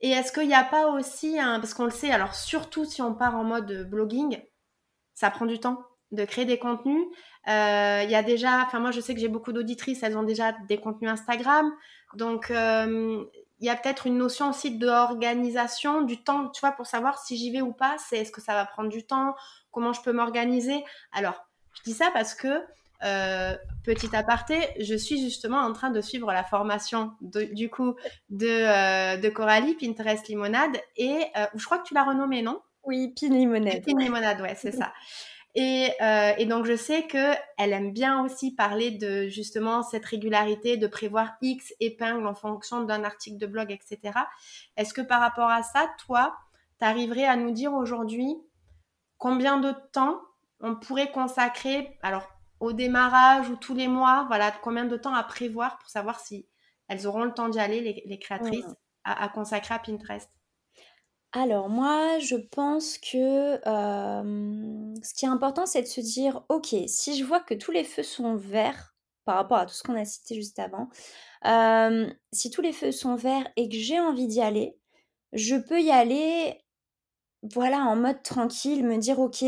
Et 0.00 0.10
est-ce 0.10 0.32
qu'il 0.32 0.48
n'y 0.48 0.54
a 0.54 0.64
pas 0.64 0.88
aussi. 0.88 1.36
Parce 1.36 1.74
qu'on 1.74 1.84
le 1.84 1.90
sait, 1.90 2.10
alors 2.10 2.34
surtout 2.34 2.86
si 2.86 3.02
on 3.02 3.14
part 3.14 3.36
en 3.36 3.44
mode 3.44 3.88
blogging, 3.90 4.42
ça 5.14 5.30
prend 5.30 5.44
du 5.44 5.60
temps 5.60 5.82
de 6.10 6.24
créer 6.24 6.46
des 6.46 6.58
contenus. 6.58 7.04
Euh, 7.48 8.02
il 8.04 8.10
y 8.10 8.14
a 8.14 8.22
déjà, 8.22 8.64
enfin 8.66 8.80
moi 8.80 8.90
je 8.90 9.00
sais 9.00 9.14
que 9.14 9.20
j'ai 9.20 9.28
beaucoup 9.28 9.52
d'auditrices, 9.52 10.02
elles 10.02 10.16
ont 10.16 10.22
déjà 10.22 10.52
des 10.68 10.78
contenus 10.78 11.10
Instagram, 11.10 11.72
donc 12.14 12.50
euh, 12.50 13.24
il 13.60 13.66
y 13.66 13.70
a 13.70 13.76
peut-être 13.76 14.06
une 14.06 14.18
notion 14.18 14.50
aussi 14.50 14.76
d'organisation, 14.76 16.02
du 16.02 16.22
temps, 16.22 16.48
tu 16.48 16.60
vois, 16.60 16.72
pour 16.72 16.86
savoir 16.86 17.18
si 17.18 17.36
j'y 17.36 17.50
vais 17.50 17.60
ou 17.60 17.72
pas. 17.72 17.96
C'est 17.98 18.18
est-ce 18.18 18.32
que 18.32 18.40
ça 18.40 18.54
va 18.54 18.64
prendre 18.64 18.88
du 18.88 19.04
temps, 19.04 19.34
comment 19.70 19.92
je 19.92 20.02
peux 20.02 20.12
m'organiser? 20.12 20.84
Alors 21.12 21.46
je 21.72 21.82
dis 21.82 21.94
ça 21.94 22.10
parce 22.12 22.34
que 22.34 22.62
euh, 23.02 23.56
petit 23.84 24.14
aparté, 24.14 24.58
je 24.78 24.94
suis 24.94 25.22
justement 25.22 25.58
en 25.58 25.72
train 25.72 25.90
de 25.90 26.00
suivre 26.02 26.32
la 26.32 26.44
formation 26.44 27.12
du 27.20 27.70
coup 27.70 27.94
de, 28.28 29.18
de 29.18 29.28
Coralie 29.30 29.74
Pinterest 29.74 30.28
Limonade 30.28 30.76
et 30.96 31.26
je 31.54 31.64
crois 31.64 31.78
que 31.78 31.88
tu 31.88 31.94
l'as 31.94 32.04
renommée, 32.04 32.42
non? 32.42 32.60
Oui, 32.84 33.14
Pin 33.18 33.28
Limonade. 33.28 33.84
Pin 33.84 33.98
Limonade, 33.98 34.40
ouais, 34.40 34.54
c'est 34.54 34.72
ça. 34.72 34.92
Et, 35.56 35.90
euh, 36.00 36.32
et, 36.38 36.46
donc 36.46 36.64
je 36.64 36.76
sais 36.76 37.08
que 37.08 37.34
elle 37.58 37.72
aime 37.72 37.92
bien 37.92 38.24
aussi 38.24 38.54
parler 38.54 38.92
de 38.92 39.26
justement 39.28 39.82
cette 39.82 40.04
régularité, 40.04 40.76
de 40.76 40.86
prévoir 40.86 41.32
X 41.42 41.74
épingles 41.80 42.26
en 42.26 42.34
fonction 42.34 42.84
d'un 42.84 43.02
article 43.02 43.38
de 43.38 43.46
blog, 43.46 43.72
etc. 43.72 44.16
Est-ce 44.76 44.94
que 44.94 45.00
par 45.00 45.20
rapport 45.20 45.50
à 45.50 45.64
ça, 45.64 45.90
toi, 46.06 46.36
tu 46.78 46.84
arriverais 46.84 47.24
à 47.24 47.34
nous 47.34 47.50
dire 47.50 47.72
aujourd'hui 47.72 48.36
combien 49.18 49.58
de 49.58 49.74
temps 49.92 50.20
on 50.60 50.76
pourrait 50.76 51.10
consacrer, 51.10 51.98
alors 52.02 52.28
au 52.60 52.72
démarrage 52.72 53.48
ou 53.48 53.56
tous 53.56 53.74
les 53.74 53.88
mois, 53.88 54.24
voilà, 54.28 54.52
combien 54.62 54.84
de 54.84 54.96
temps 54.96 55.14
à 55.14 55.24
prévoir 55.24 55.78
pour 55.78 55.88
savoir 55.88 56.20
si 56.20 56.46
elles 56.88 57.06
auront 57.06 57.24
le 57.24 57.32
temps 57.32 57.48
d'y 57.48 57.58
aller, 57.58 58.02
les, 58.06 58.18
créatrices, 58.18 58.66
mmh. 58.66 58.74
à, 59.04 59.28
consacrer 59.30 59.74
à 59.74 59.78
Pinterest? 59.78 60.30
Alors 61.32 61.68
moi, 61.68 62.18
je 62.18 62.36
pense 62.36 62.98
que 62.98 63.60
ce 63.64 65.14
qui 65.14 65.24
est 65.24 65.28
important, 65.28 65.66
c'est 65.66 65.82
de 65.82 65.86
se 65.86 66.00
dire, 66.00 66.42
ok, 66.48 66.74
si 66.86 67.16
je 67.16 67.24
vois 67.24 67.40
que 67.40 67.54
tous 67.54 67.70
les 67.70 67.84
feux 67.84 68.02
sont 68.02 68.34
verts 68.34 68.94
par 69.24 69.36
rapport 69.36 69.58
à 69.58 69.66
tout 69.66 69.74
ce 69.74 69.82
qu'on 69.82 69.96
a 69.96 70.04
cité 70.04 70.34
juste 70.34 70.58
avant, 70.58 70.88
si 72.32 72.50
tous 72.50 72.62
les 72.62 72.72
feux 72.72 72.92
sont 72.92 73.14
verts 73.14 73.48
et 73.56 73.68
que 73.68 73.76
j'ai 73.76 74.00
envie 74.00 74.26
d'y 74.26 74.40
aller, 74.40 74.76
je 75.32 75.56
peux 75.56 75.80
y 75.80 75.90
aller 75.90 76.60
voilà, 77.42 77.78
en 77.78 77.96
mode 77.96 78.22
tranquille, 78.22 78.84
me 78.84 78.98
dire 78.98 79.18
ok, 79.18 79.44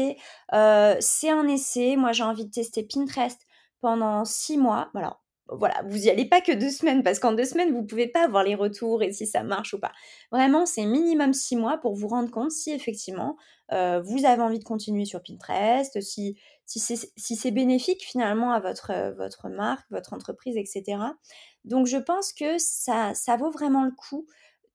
c'est 1.00 1.30
un 1.30 1.48
essai, 1.48 1.96
moi 1.96 2.12
j'ai 2.12 2.22
envie 2.22 2.46
de 2.46 2.50
tester 2.50 2.84
Pinterest 2.84 3.40
pendant 3.80 4.24
six 4.24 4.56
mois. 4.56 4.90
Alors 4.94 5.21
voilà, 5.58 5.82
vous 5.86 6.06
y 6.06 6.10
allez 6.10 6.24
pas 6.24 6.40
que 6.40 6.52
deux 6.52 6.70
semaines 6.70 7.02
parce 7.02 7.18
qu'en 7.18 7.32
deux 7.32 7.44
semaines 7.44 7.72
vous 7.72 7.84
pouvez 7.84 8.08
pas 8.08 8.24
avoir 8.24 8.44
les 8.44 8.54
retours 8.54 9.02
et 9.02 9.12
si 9.12 9.26
ça 9.26 9.42
marche 9.42 9.74
ou 9.74 9.80
pas. 9.80 9.92
Vraiment, 10.30 10.66
c'est 10.66 10.84
minimum 10.84 11.32
six 11.32 11.56
mois 11.56 11.78
pour 11.78 11.94
vous 11.94 12.08
rendre 12.08 12.30
compte 12.30 12.50
si 12.50 12.72
effectivement 12.72 13.36
vous 13.70 14.26
avez 14.26 14.42
envie 14.42 14.58
de 14.58 14.64
continuer 14.64 15.06
sur 15.06 15.22
Pinterest, 15.22 15.98
si 16.00 16.36
c'est 16.66 17.50
bénéfique 17.50 18.02
finalement 18.04 18.52
à 18.52 18.60
votre 18.60 19.14
votre 19.16 19.48
marque, 19.48 19.86
votre 19.90 20.12
entreprise, 20.12 20.56
etc. 20.58 20.98
Donc 21.64 21.86
je 21.86 21.96
pense 21.96 22.34
que 22.34 22.58
ça 22.58 23.36
vaut 23.38 23.50
vraiment 23.50 23.84
le 23.84 23.92
coup 23.92 24.26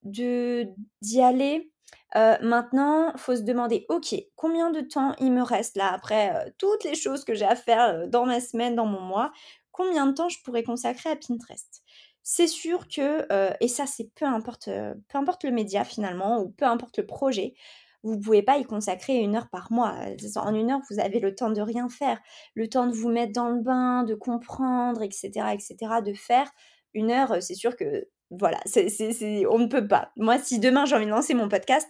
d'y 0.02 1.20
aller 1.20 1.70
Maintenant, 2.14 2.38
maintenant, 2.40 3.12
faut 3.16 3.36
se 3.36 3.42
demander, 3.42 3.84
ok, 3.88 4.14
combien 4.34 4.70
de 4.70 4.80
temps 4.80 5.14
il 5.20 5.30
me 5.30 5.42
reste 5.42 5.76
là 5.76 5.92
après 5.92 6.52
toutes 6.58 6.84
les 6.84 6.94
choses 6.94 7.24
que 7.24 7.34
j'ai 7.34 7.44
à 7.44 7.54
faire 7.54 8.08
dans 8.08 8.24
ma 8.24 8.40
semaine, 8.40 8.74
dans 8.74 8.86
mon 8.86 9.00
mois, 9.00 9.30
combien 9.78 10.06
de 10.06 10.12
temps 10.12 10.28
je 10.28 10.42
pourrais 10.42 10.64
consacrer 10.64 11.08
à 11.08 11.16
Pinterest 11.16 11.82
C'est 12.24 12.48
sûr 12.48 12.88
que, 12.88 13.26
et 13.62 13.68
ça 13.68 13.86
c'est 13.86 14.12
peu 14.16 14.24
importe, 14.24 14.68
peu 15.08 15.18
importe 15.18 15.44
le 15.44 15.52
média 15.52 15.84
finalement, 15.84 16.40
ou 16.40 16.50
peu 16.50 16.64
importe 16.64 16.98
le 16.98 17.06
projet, 17.06 17.54
vous 18.02 18.16
ne 18.16 18.20
pouvez 18.20 18.42
pas 18.42 18.58
y 18.58 18.64
consacrer 18.64 19.16
une 19.18 19.36
heure 19.36 19.48
par 19.48 19.70
mois. 19.70 19.94
En 20.36 20.54
une 20.54 20.72
heure, 20.72 20.80
vous 20.90 20.98
avez 20.98 21.20
le 21.20 21.34
temps 21.34 21.50
de 21.50 21.60
rien 21.60 21.88
faire, 21.88 22.20
le 22.54 22.68
temps 22.68 22.86
de 22.86 22.92
vous 22.92 23.08
mettre 23.08 23.32
dans 23.32 23.48
le 23.50 23.62
bain, 23.62 24.02
de 24.02 24.14
comprendre, 24.14 25.02
etc., 25.02 25.30
etc., 25.52 25.76
de 26.04 26.12
faire. 26.12 26.50
Une 26.94 27.12
heure, 27.12 27.40
c'est 27.40 27.54
sûr 27.54 27.76
que 27.76 28.08
voilà, 28.30 28.58
c'est, 28.66 29.46
on 29.46 29.58
ne 29.58 29.66
peut 29.66 29.86
pas. 29.86 30.10
Moi, 30.16 30.38
si 30.38 30.58
demain 30.58 30.86
j'ai 30.86 30.96
envie 30.96 31.06
de 31.06 31.10
lancer 31.10 31.34
mon 31.34 31.48
podcast, 31.48 31.88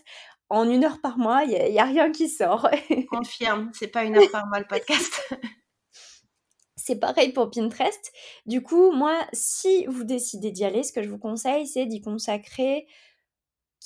en 0.50 0.68
une 0.68 0.84
heure 0.84 1.00
par 1.00 1.18
mois, 1.18 1.44
il 1.44 1.72
n'y 1.72 1.80
a, 1.80 1.84
rien 1.84 2.10
qui 2.10 2.28
sort. 2.28 2.68
Confirme, 3.10 3.70
c'est 3.72 3.88
pas 3.88 4.04
une 4.04 4.16
heure 4.16 4.30
par 4.30 4.46
mois 4.46 4.58
le 4.58 4.66
podcast. 4.66 5.20
c'est 6.88 6.96
pareil 6.96 7.32
pour 7.32 7.50
Pinterest. 7.50 8.12
Du 8.46 8.62
coup, 8.62 8.92
moi, 8.92 9.14
si 9.34 9.84
vous 9.86 10.04
décidez 10.04 10.50
d'y 10.52 10.64
aller, 10.64 10.82
ce 10.82 10.92
que 10.92 11.02
je 11.02 11.10
vous 11.10 11.18
conseille, 11.18 11.66
c'est 11.66 11.84
d'y 11.84 12.00
consacrer 12.00 12.86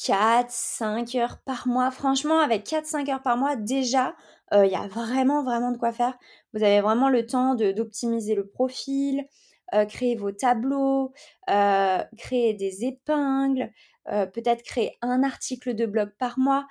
4, 0.04 0.48
5 0.48 1.14
heures 1.16 1.38
par 1.44 1.66
mois. 1.66 1.90
Franchement, 1.90 2.38
avec 2.38 2.62
4, 2.62 2.86
5 2.86 3.08
heures 3.08 3.22
par 3.22 3.36
mois, 3.36 3.56
déjà, 3.56 4.14
euh, 4.54 4.66
il 4.66 4.72
y 4.72 4.76
a 4.76 4.86
vraiment, 4.86 5.42
vraiment 5.42 5.72
de 5.72 5.78
quoi 5.78 5.92
faire. 5.92 6.16
Vous 6.54 6.62
avez 6.62 6.80
vraiment 6.80 7.08
le 7.08 7.26
temps 7.26 7.56
d'optimiser 7.56 8.36
le 8.36 8.46
profil, 8.46 9.26
euh, 9.74 9.84
créer 9.84 10.14
vos 10.14 10.30
tableaux, 10.30 11.12
euh, 11.50 11.98
créer 12.16 12.54
des 12.54 12.84
épingles, 12.84 13.72
peut-être 14.04 14.62
créer 14.64 14.96
un 15.00 15.22
article 15.22 15.74
de 15.74 15.86
blog 15.86 16.10
par 16.18 16.36
mois 16.38 16.66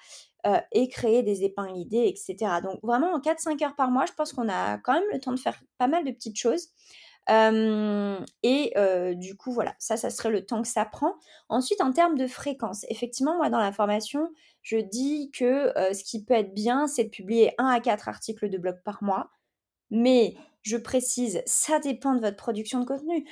et 0.72 0.88
créer 0.90 1.24
des 1.24 1.44
épingles 1.44 1.78
idées, 1.78 2.06
etc. 2.08 2.36
Donc 2.64 2.80
vraiment 2.84 3.14
en 3.14 3.20
4-5 3.20 3.64
heures 3.64 3.76
par 3.76 3.92
mois, 3.92 4.06
je 4.06 4.14
pense 4.14 4.34
qu'on 4.34 4.50
a 4.50 4.78
quand 4.80 4.94
même 4.94 5.04
le 5.12 5.20
temps 5.20 5.34
de 5.34 5.40
faire 5.40 5.62
pas 5.78 5.88
mal 5.88 6.04
de 6.04 6.12
petites 6.12 6.38
choses. 6.38 6.70
et 7.30 8.74
du 9.16 9.38
coup, 9.38 9.52
voilà, 9.52 9.76
ça, 9.80 9.98
ça 9.98 10.10
serait 10.10 10.32
le 10.32 10.46
temps 10.46 10.62
que 10.62 10.68
ça 10.68 10.86
prend. 10.86 11.14
Ensuite, 11.50 11.82
en 11.82 11.92
termes 11.92 12.18
de 12.18 12.28
fréquence, 12.28 12.86
effectivement, 12.90 13.36
moi, 13.36 13.50
dans 13.50 13.60
la 13.60 13.72
formation, 13.72 14.30
je 14.62 14.78
dis 14.78 15.32
que 15.32 15.72
ce 15.94 16.04
qui 16.04 16.24
peut 16.24 16.34
être 16.34 16.54
bien, 16.54 16.88
c'est 16.88 17.06
de 17.06 17.10
publier 17.10 17.54
1 17.58 17.68
à 17.68 17.80
4 17.80 18.10
articles 18.10 18.50
de 18.50 18.58
blog 18.58 18.82
par 18.84 19.04
mois. 19.04 19.30
Mais 19.90 20.36
je 20.62 20.78
précise, 20.78 21.42
ça 21.46 21.80
dépend 21.80 22.14
de 22.16 22.22
votre 22.22 22.38
production 22.38 22.80
de 22.80 22.86
contenu. 22.86 23.28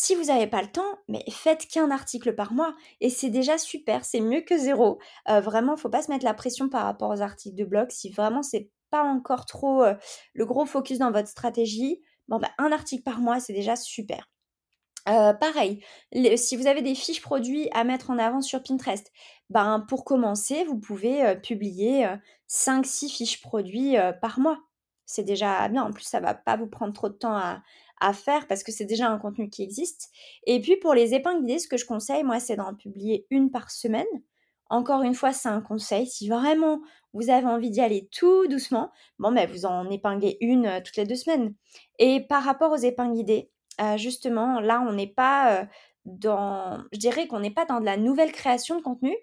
Si 0.00 0.14
vous 0.14 0.26
n'avez 0.26 0.46
pas 0.46 0.62
le 0.62 0.70
temps, 0.70 0.96
mais 1.08 1.24
faites 1.28 1.66
qu'un 1.66 1.90
article 1.90 2.32
par 2.36 2.52
mois 2.52 2.72
et 3.00 3.10
c'est 3.10 3.30
déjà 3.30 3.58
super, 3.58 4.04
c'est 4.04 4.20
mieux 4.20 4.42
que 4.42 4.56
zéro. 4.56 5.00
Euh, 5.28 5.40
vraiment, 5.40 5.76
faut 5.76 5.88
pas 5.88 6.02
se 6.02 6.10
mettre 6.12 6.24
la 6.24 6.34
pression 6.34 6.68
par 6.68 6.84
rapport 6.84 7.10
aux 7.10 7.20
articles 7.20 7.56
de 7.56 7.64
blog. 7.64 7.90
Si 7.90 8.08
vraiment 8.08 8.44
c'est 8.44 8.70
pas 8.90 9.02
encore 9.02 9.44
trop 9.44 9.82
euh, 9.82 9.94
le 10.34 10.46
gros 10.46 10.66
focus 10.66 10.98
dans 10.98 11.10
votre 11.10 11.26
stratégie, 11.26 12.00
bon 12.28 12.38
bah, 12.38 12.52
un 12.58 12.70
article 12.70 13.02
par 13.02 13.18
mois, 13.18 13.40
c'est 13.40 13.52
déjà 13.52 13.74
super. 13.74 14.30
Euh, 15.08 15.32
pareil, 15.32 15.82
si 16.36 16.56
vous 16.56 16.68
avez 16.68 16.82
des 16.82 16.94
fiches 16.94 17.20
produits 17.20 17.68
à 17.72 17.82
mettre 17.82 18.10
en 18.10 18.18
avant 18.18 18.40
sur 18.40 18.62
Pinterest, 18.62 19.10
ben, 19.50 19.84
pour 19.88 20.04
commencer, 20.04 20.62
vous 20.62 20.78
pouvez 20.78 21.34
publier 21.42 22.06
5-6 22.48 23.08
fiches 23.10 23.40
produits 23.40 23.96
par 24.20 24.38
mois 24.38 24.60
c'est 25.08 25.24
déjà 25.24 25.66
bien. 25.68 25.84
En 25.84 25.90
plus, 25.90 26.04
ça 26.04 26.20
va 26.20 26.34
pas 26.34 26.56
vous 26.56 26.66
prendre 26.66 26.92
trop 26.92 27.08
de 27.08 27.14
temps 27.14 27.34
à, 27.34 27.62
faire 28.12 28.46
parce 28.46 28.62
que 28.62 28.72
c'est 28.72 28.84
déjà 28.84 29.08
un 29.08 29.18
contenu 29.18 29.48
qui 29.48 29.62
existe. 29.62 30.10
Et 30.46 30.60
puis 30.60 30.76
pour 30.76 30.94
les 30.94 31.14
épingles 31.14 31.44
d'idées, 31.44 31.58
ce 31.58 31.68
que 31.68 31.76
je 31.76 31.86
conseille, 31.86 32.22
moi, 32.22 32.40
c'est 32.40 32.56
d'en 32.56 32.74
publier 32.74 33.26
une 33.30 33.50
par 33.50 33.70
semaine. 33.70 34.06
Encore 34.70 35.02
une 35.02 35.14
fois, 35.14 35.32
c'est 35.32 35.48
un 35.48 35.60
conseil. 35.60 36.06
Si 36.06 36.28
vraiment 36.28 36.80
vous 37.14 37.30
avez 37.30 37.46
envie 37.46 37.70
d'y 37.70 37.80
aller 37.80 38.08
tout 38.12 38.46
doucement, 38.48 38.90
bon, 39.18 39.32
ben, 39.32 39.48
vous 39.50 39.64
en 39.64 39.88
épinglez 39.90 40.36
une 40.40 40.66
euh, 40.66 40.80
toutes 40.84 40.96
les 40.96 41.06
deux 41.06 41.14
semaines. 41.14 41.54
Et 41.98 42.20
par 42.20 42.42
rapport 42.42 42.72
aux 42.72 42.76
épingles 42.76 43.14
d'idées, 43.14 43.50
euh, 43.80 43.96
justement, 43.96 44.60
là, 44.60 44.84
on 44.86 44.92
n'est 44.92 45.06
pas 45.06 45.60
euh, 45.60 45.64
dans, 46.04 46.84
je 46.92 46.98
dirais 46.98 47.26
qu'on 47.26 47.40
n'est 47.40 47.50
pas 47.50 47.64
dans 47.64 47.80
de 47.80 47.84
la 47.86 47.96
nouvelle 47.96 48.32
création 48.32 48.76
de 48.76 48.82
contenu. 48.82 49.16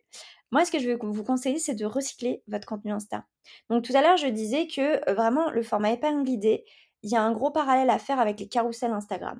Moi, 0.52 0.66
ce 0.66 0.72
que 0.72 0.80
je 0.80 0.88
vais 0.88 0.98
vous 1.02 1.24
conseiller, 1.24 1.60
c'est 1.60 1.76
de 1.76 1.86
recycler 1.86 2.44
votre 2.48 2.68
contenu 2.68 2.92
Insta. 2.92 3.26
Donc 3.70 3.84
tout 3.84 3.94
à 3.96 4.02
l'heure, 4.02 4.18
je 4.18 4.28
disais 4.28 4.68
que 4.68 5.12
vraiment, 5.12 5.52
le 5.52 5.64
format 5.64 5.92
épingle 5.92 6.30
idée, 6.30 6.66
il 7.06 7.12
y 7.12 7.16
a 7.16 7.22
un 7.22 7.32
gros 7.32 7.52
parallèle 7.52 7.90
à 7.90 8.00
faire 8.00 8.20
avec 8.20 8.40
les 8.42 8.50
carousels 8.50 8.92
Instagram. 8.92 9.40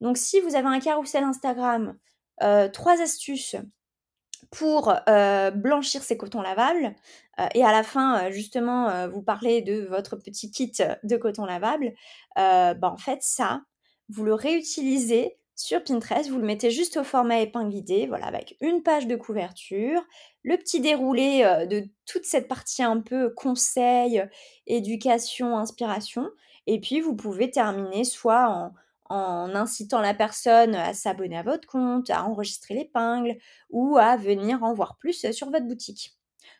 Donc 0.00 0.16
si 0.16 0.40
vous 0.40 0.54
avez 0.54 0.68
un 0.68 0.78
carousel 0.78 1.24
Instagram, 1.24 1.98
trois 2.72 3.00
astuces 3.00 3.56
pour 4.52 4.94
blanchir 5.54 6.02
ses 6.02 6.16
cotons 6.16 6.42
lavables, 6.42 6.94
et 7.54 7.64
à 7.64 7.72
la 7.72 7.82
fin, 7.82 8.30
justement, 8.30 9.08
vous 9.08 9.22
parlez 9.22 9.62
de 9.62 9.86
votre 9.86 10.16
petit 10.16 10.50
kit 10.50 10.72
de 11.02 11.16
coton 11.16 11.44
lavable, 11.44 11.94
bah, 12.36 12.76
en 12.82 12.98
fait, 12.98 13.18
ça, 13.22 13.62
vous 14.08 14.24
le 14.24 14.34
réutilisez 14.34 15.38
sur 15.58 15.82
Pinterest, 15.82 16.30
vous 16.30 16.38
le 16.38 16.46
mettez 16.46 16.70
juste 16.70 16.96
au 16.96 17.04
format 17.04 17.40
épingle 17.40 17.82
voilà, 18.06 18.26
avec 18.26 18.56
une 18.60 18.82
page 18.84 19.08
de 19.08 19.16
couverture, 19.16 20.00
le 20.44 20.56
petit 20.56 20.80
déroulé 20.80 21.42
euh, 21.44 21.66
de 21.66 21.84
toute 22.06 22.24
cette 22.24 22.46
partie 22.46 22.84
un 22.84 23.00
peu 23.00 23.30
conseil, 23.30 24.24
éducation, 24.68 25.58
inspiration, 25.58 26.30
et 26.68 26.80
puis 26.80 27.00
vous 27.00 27.16
pouvez 27.16 27.50
terminer 27.50 28.04
soit 28.04 28.72
en, 29.08 29.54
incitant 29.54 30.02
la 30.02 30.12
personne 30.12 30.74
à 30.74 30.92
s'abonner 30.92 31.38
à 31.38 31.42
votre 31.42 31.66
compte, 31.66 32.10
à 32.10 32.24
enregistrer 32.24 32.74
l'épingle 32.74 33.38
ou 33.70 33.96
à 33.96 34.16
venir 34.16 34.62
en 34.62 34.74
voir 34.74 34.98
plus 34.98 35.32
sur 35.32 35.50
votre 35.50 35.66
boutique. 35.66 36.12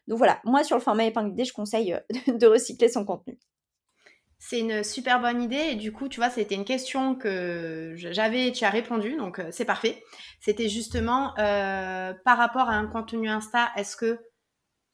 Donc 0.07 0.17
voilà, 0.17 0.41
moi 0.45 0.65
sur 0.65 0.77
le 0.77 0.83
format 0.83 1.05
épingle 1.05 1.33
idée, 1.33 1.45
je 1.45 1.53
conseille 1.53 1.93
euh, 1.93 2.01
de 2.39 2.47
recycler 2.47 2.89
son 2.89 3.05
contenu. 3.05 3.39
C'est 4.39 4.61
une 4.61 4.83
super 4.85 5.21
bonne 5.21 5.43
idée 5.43 5.73
et 5.73 5.75
du 5.75 5.93
coup, 5.93 6.09
tu 6.09 6.21
vois, 6.21 6.31
c'était 6.31 6.55
une 6.55 6.65
question 6.65 7.17
que 7.17 7.93
j'avais 7.97 8.47
et 8.47 8.53
tu 8.53 8.65
as 8.65 8.71
répondu, 8.71 9.17
donc 9.17 9.41
euh, 9.41 9.49
c'est 9.51 9.65
parfait. 9.65 10.03
C'était 10.41 10.69
justement 10.69 11.37
euh, 11.39 12.15
par 12.25 12.39
rapport 12.39 12.71
à 12.71 12.75
un 12.75 12.87
contenu 12.87 13.29
Insta, 13.29 13.71
est-ce 13.77 13.97
que 13.97 14.21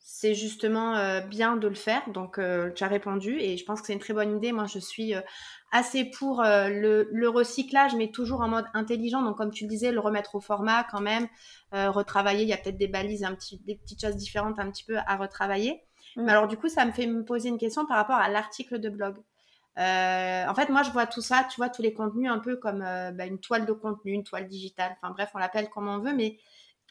c'est 0.06 0.34
justement 0.34 0.94
euh, 0.96 1.20
bien 1.20 1.56
de 1.56 1.66
le 1.66 1.74
faire 1.74 2.02
Donc 2.10 2.38
tu 2.74 2.84
as 2.84 2.86
répondu 2.86 3.38
et 3.40 3.56
je 3.56 3.64
pense 3.64 3.80
que 3.80 3.86
c'est 3.86 3.94
une 3.94 3.98
très 3.98 4.12
bonne 4.12 4.36
idée. 4.36 4.52
Moi, 4.52 4.66
je 4.66 4.78
suis 4.78 5.14
assez 5.72 6.04
pour 6.04 6.42
le, 6.44 7.26
recyclage, 7.28 7.94
mais 7.96 8.10
toujours 8.10 8.42
en 8.42 8.48
mode 8.48 8.66
intelligent. 8.74 9.22
Donc 9.22 9.38
comme 9.38 9.50
tu 9.50 9.64
le 9.64 9.70
disais, 9.70 9.92
le 9.92 10.00
remettre 10.00 10.34
au 10.34 10.40
format 10.40 10.84
quand 10.84 11.00
même, 11.00 11.26
retravailler. 11.72 12.42
Il 12.42 12.48
y 12.48 12.52
a 12.52 12.58
peut-être 12.58 12.76
des 12.76 12.88
balises, 12.88 13.24
un 13.24 13.34
petit, 13.34 13.58
des 13.64 13.76
petites 13.76 14.00
choses 14.00 14.16
différentes 14.16 14.58
un 14.58 14.70
petit 14.70 14.84
peu 14.84 14.98
à 14.98 15.16
retravailler. 15.16 15.82
Mais 16.16 16.30
alors 16.30 16.48
du 16.48 16.56
coup, 16.56 16.68
ça 16.68 16.84
me 16.84 16.92
fait 16.92 17.06
me 17.06 17.24
poser 17.24 17.48
une 17.48 17.58
question 17.58 17.86
par 17.86 17.96
rapport 17.96 18.16
à 18.16 18.28
l'article 18.28 18.78
de 18.78 18.88
blog. 18.88 19.16
Euh, 19.78 20.46
en 20.46 20.54
fait, 20.54 20.68
moi, 20.68 20.82
je 20.82 20.90
vois 20.90 21.06
tout 21.06 21.20
ça, 21.20 21.46
tu 21.50 21.56
vois, 21.56 21.68
tous 21.68 21.82
les 21.82 21.92
contenus 21.92 22.30
un 22.30 22.38
peu 22.38 22.56
comme 22.56 22.82
euh, 22.82 23.10
bah, 23.10 23.26
une 23.26 23.40
toile 23.40 23.66
de 23.66 23.72
contenu, 23.72 24.12
une 24.12 24.24
toile 24.24 24.46
digitale. 24.46 24.96
Enfin 25.02 25.12
bref, 25.12 25.30
on 25.34 25.38
l'appelle 25.38 25.68
comme 25.68 25.88
on 25.88 25.98
veut, 25.98 26.14
mais 26.14 26.38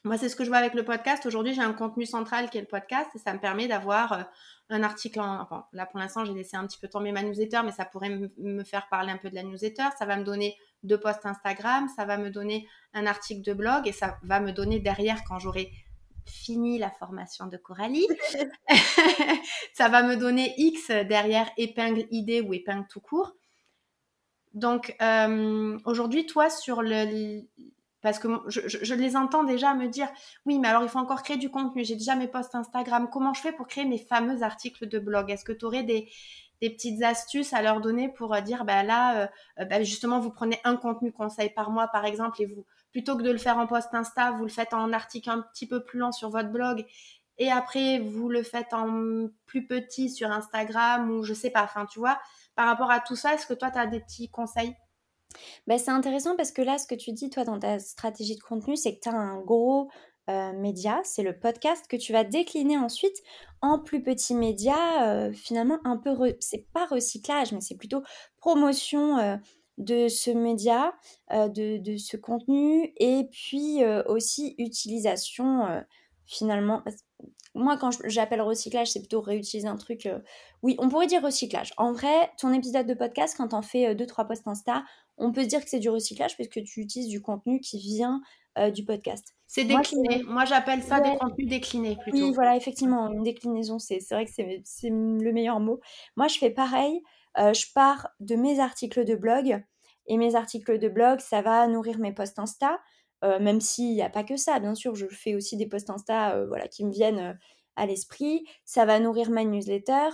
moi, 0.03 0.17
c'est 0.17 0.27
ce 0.27 0.35
que 0.35 0.43
je 0.43 0.49
vois 0.49 0.57
avec 0.57 0.73
le 0.73 0.83
podcast. 0.83 1.25
Aujourd'hui, 1.25 1.53
j'ai 1.53 1.61
un 1.61 1.73
contenu 1.73 2.05
central 2.05 2.49
qui 2.49 2.57
est 2.57 2.61
le 2.61 2.67
podcast 2.67 3.09
et 3.15 3.19
ça 3.19 3.33
me 3.33 3.39
permet 3.39 3.67
d'avoir 3.67 4.27
un 4.69 4.83
article 4.83 5.21
en. 5.21 5.41
Enfin, 5.41 5.65
là, 5.71 5.85
pour 5.85 5.99
l'instant, 5.99 6.25
j'ai 6.25 6.33
laissé 6.33 6.57
un 6.57 6.67
petit 6.67 6.77
peu 6.77 6.89
tomber 6.89 7.11
ma 7.11 7.23
newsletter, 7.23 7.61
mais 7.63 7.71
ça 7.71 7.85
pourrait 7.85 8.09
me 8.37 8.63
faire 8.63 8.89
parler 8.89 9.11
un 9.11 9.17
peu 9.17 9.29
de 9.29 9.35
la 9.35 9.43
newsletter. 9.43 9.85
Ça 9.97 10.05
va 10.05 10.17
me 10.17 10.23
donner 10.23 10.57
deux 10.83 10.99
posts 10.99 11.25
Instagram, 11.25 11.87
ça 11.95 12.05
va 12.05 12.17
me 12.17 12.29
donner 12.29 12.67
un 12.93 13.05
article 13.05 13.41
de 13.41 13.53
blog 13.53 13.87
et 13.87 13.93
ça 13.93 14.17
va 14.23 14.39
me 14.41 14.51
donner 14.51 14.79
derrière, 14.79 15.23
quand 15.23 15.39
j'aurai 15.39 15.71
fini 16.25 16.77
la 16.77 16.89
formation 16.89 17.47
de 17.47 17.57
Coralie, 17.57 18.07
ça 19.73 19.89
va 19.89 20.03
me 20.03 20.15
donner 20.15 20.53
X 20.57 20.87
derrière 20.89 21.49
épingle 21.57 22.05
idée 22.11 22.41
ou 22.41 22.53
épingle 22.53 22.87
tout 22.89 23.01
court. 23.01 23.33
Donc, 24.53 24.95
euh, 25.01 25.79
aujourd'hui, 25.85 26.25
toi, 26.25 26.49
sur 26.49 26.81
le, 26.81 27.41
parce 28.03 28.19
que 28.19 28.27
je, 28.47 28.93
les 28.93 29.15
entends 29.15 29.45
déjà 29.45 29.73
me 29.73 29.87
dire 29.87 30.09
oui, 30.45 30.59
mais 30.59 30.67
alors 30.67 30.83
il 30.83 30.89
faut 30.89 30.99
encore 30.99 31.23
créer 31.23 31.37
du 31.37 31.49
contenu. 31.49 31.85
J'ai 31.85 31.95
déjà 31.95 32.15
mes 32.15 32.27
posts 32.27 32.53
Instagram. 32.53 33.09
Comment 33.09 33.33
je 33.33 33.41
fais 33.41 33.53
pour 33.53 33.65
créer 33.65 33.85
mes 33.85 33.97
fameux 33.97 34.43
articles 34.43 34.87
de 34.87 34.99
blog? 34.99 35.31
Est-ce 35.31 35.45
que 35.45 35.53
tu 35.53 35.63
aurais 35.65 35.83
des, 35.83 36.09
petites 36.59 37.03
astuces 37.03 37.51
à 37.53 37.61
leur 37.61 37.81
donner 37.81 38.07
pour 38.07 38.33
euh, 38.33 38.39
dire 38.39 38.63
bah 38.63 38.83
là, 38.83 39.23
euh, 39.23 39.27
euh, 39.59 39.65
bah, 39.65 39.83
justement, 39.83 40.19
vous 40.19 40.31
prenez 40.31 40.59
un 40.63 40.77
contenu 40.77 41.11
conseil 41.11 41.49
par 41.49 41.71
mois, 41.71 41.87
par 41.87 42.05
exemple, 42.05 42.41
et 42.41 42.45
vous, 42.45 42.65
plutôt 42.91 43.17
que 43.17 43.21
de 43.21 43.31
le 43.31 43.37
faire 43.37 43.57
en 43.57 43.67
post 43.67 43.93
Insta, 43.93 44.31
vous 44.31 44.43
le 44.43 44.49
faites 44.49 44.73
en 44.73 44.93
article 44.93 45.29
un 45.29 45.41
petit 45.41 45.67
peu 45.67 45.83
plus 45.83 45.99
long 45.99 46.13
sur 46.13 46.29
votre 46.29 46.49
blog. 46.49 46.85
Et 47.37 47.51
après, 47.51 47.99
vous 47.99 48.29
le 48.29 48.43
faites 48.43 48.73
en 48.73 49.27
plus 49.45 49.65
petit 49.65 50.09
sur 50.09 50.31
Instagram 50.31 51.09
ou 51.09 51.23
je 51.23 51.33
sais 51.33 51.49
pas. 51.49 51.63
Enfin, 51.63 51.85
tu 51.85 51.99
vois, 51.99 52.19
par 52.55 52.67
rapport 52.67 52.91
à 52.91 52.99
tout 52.99 53.15
ça, 53.15 53.33
est-ce 53.33 53.47
que 53.47 53.53
toi, 53.53 53.71
tu 53.71 53.79
as 53.79 53.87
des 53.87 53.99
petits 53.99 54.29
conseils? 54.29 54.75
Bah, 55.67 55.77
c'est 55.77 55.91
intéressant 55.91 56.35
parce 56.35 56.51
que 56.51 56.61
là, 56.61 56.77
ce 56.77 56.87
que 56.87 56.95
tu 56.95 57.11
dis, 57.11 57.29
toi, 57.29 57.43
dans 57.43 57.59
ta 57.59 57.79
stratégie 57.79 58.35
de 58.35 58.41
contenu, 58.41 58.75
c'est 58.75 58.95
que 58.95 59.01
tu 59.01 59.09
as 59.09 59.13
un 59.13 59.39
gros 59.41 59.89
média, 60.55 61.01
c'est 61.03 61.21
le 61.21 61.37
podcast 61.37 61.85
que 61.89 61.97
tu 61.97 62.13
vas 62.13 62.23
décliner 62.23 62.77
ensuite 62.77 63.17
en 63.61 63.77
plus 63.77 64.01
petit 64.01 64.33
média, 64.33 65.29
finalement 65.33 65.79
un 65.83 65.97
peu, 65.97 66.15
c'est 66.39 66.65
pas 66.71 66.85
recyclage, 66.85 67.51
mais 67.51 67.59
c'est 67.59 67.75
plutôt 67.75 68.03
promotion 68.37 69.39
de 69.77 70.07
ce 70.07 70.31
média, 70.31 70.93
de, 71.29 71.77
de, 71.77 71.97
ce 71.97 72.15
contenu, 72.15 72.93
et 72.95 73.27
puis 73.33 73.83
aussi 74.05 74.55
utilisation 74.57 75.83
finalement 76.25 76.83
moi, 77.55 77.77
quand 77.77 77.91
j'appelle 78.05 78.41
recyclage, 78.41 78.91
c'est 78.91 78.99
plutôt 78.99 79.21
réutiliser 79.21 79.67
un 79.67 79.75
truc. 79.75 80.09
Oui, 80.63 80.75
on 80.79 80.89
pourrait 80.89 81.07
dire 81.07 81.21
recyclage. 81.21 81.71
En 81.77 81.91
vrai, 81.91 82.31
ton 82.39 82.51
épisode 82.51 82.87
de 82.87 82.93
podcast, 82.93 83.35
quand 83.37 83.53
on 83.53 83.61
fait 83.61 83.93
2-3 83.93 84.27
posts 84.27 84.47
Insta, 84.47 84.83
on 85.17 85.31
peut 85.31 85.43
se 85.43 85.47
dire 85.47 85.63
que 85.63 85.69
c'est 85.69 85.79
du 85.79 85.89
recyclage 85.89 86.35
puisque 86.35 86.63
tu 86.63 86.81
utilises 86.81 87.09
du 87.09 87.21
contenu 87.21 87.59
qui 87.59 87.79
vient 87.79 88.21
du 88.73 88.85
podcast. 88.85 89.35
C'est 89.47 89.63
décliné. 89.63 90.21
Moi, 90.27 90.45
j'appelle 90.45 90.83
ça 90.83 90.99
des 90.99 91.17
contenus 91.17 91.49
déclinés 91.49 91.95
plutôt. 91.95 92.17
Oui, 92.17 92.31
voilà, 92.33 92.55
effectivement, 92.55 93.09
une 93.11 93.23
déclinaison, 93.23 93.79
c'est 93.79 93.99
vrai 94.11 94.25
que 94.25 94.31
c'est 94.31 94.89
le 94.89 95.31
meilleur 95.31 95.59
mot. 95.59 95.79
Moi, 96.15 96.27
je 96.27 96.37
fais 96.37 96.51
pareil. 96.51 97.01
je 97.35 97.65
pars 97.73 98.09
de 98.19 98.35
mes 98.35 98.59
articles 98.59 99.05
de 99.05 99.15
blog. 99.15 99.63
Et 100.07 100.17
mes 100.17 100.35
articles 100.35 100.79
de 100.79 100.89
blog, 100.89 101.19
ça 101.19 101.41
va 101.41 101.67
nourrir 101.67 101.99
mes 101.99 102.13
posts 102.13 102.39
Insta. 102.39 102.79
Euh, 103.23 103.39
même 103.39 103.61
s'il 103.61 103.93
n'y 103.93 104.01
a 104.01 104.09
pas 104.09 104.23
que 104.23 104.35
ça, 104.35 104.59
bien 104.59 104.75
sûr, 104.75 104.95
je 104.95 105.07
fais 105.07 105.33
aussi 105.35 105.55
des 105.55 105.65
posts 105.65 105.89
Insta 105.89 106.35
euh, 106.35 106.47
voilà, 106.47 106.67
qui 106.67 106.83
me 106.85 106.91
viennent 106.91 107.19
euh, 107.19 107.33
à 107.75 107.85
l'esprit. 107.85 108.45
Ça 108.65 108.85
va 108.85 108.99
nourrir 108.99 109.29
ma 109.29 109.45
newsletter 109.45 110.09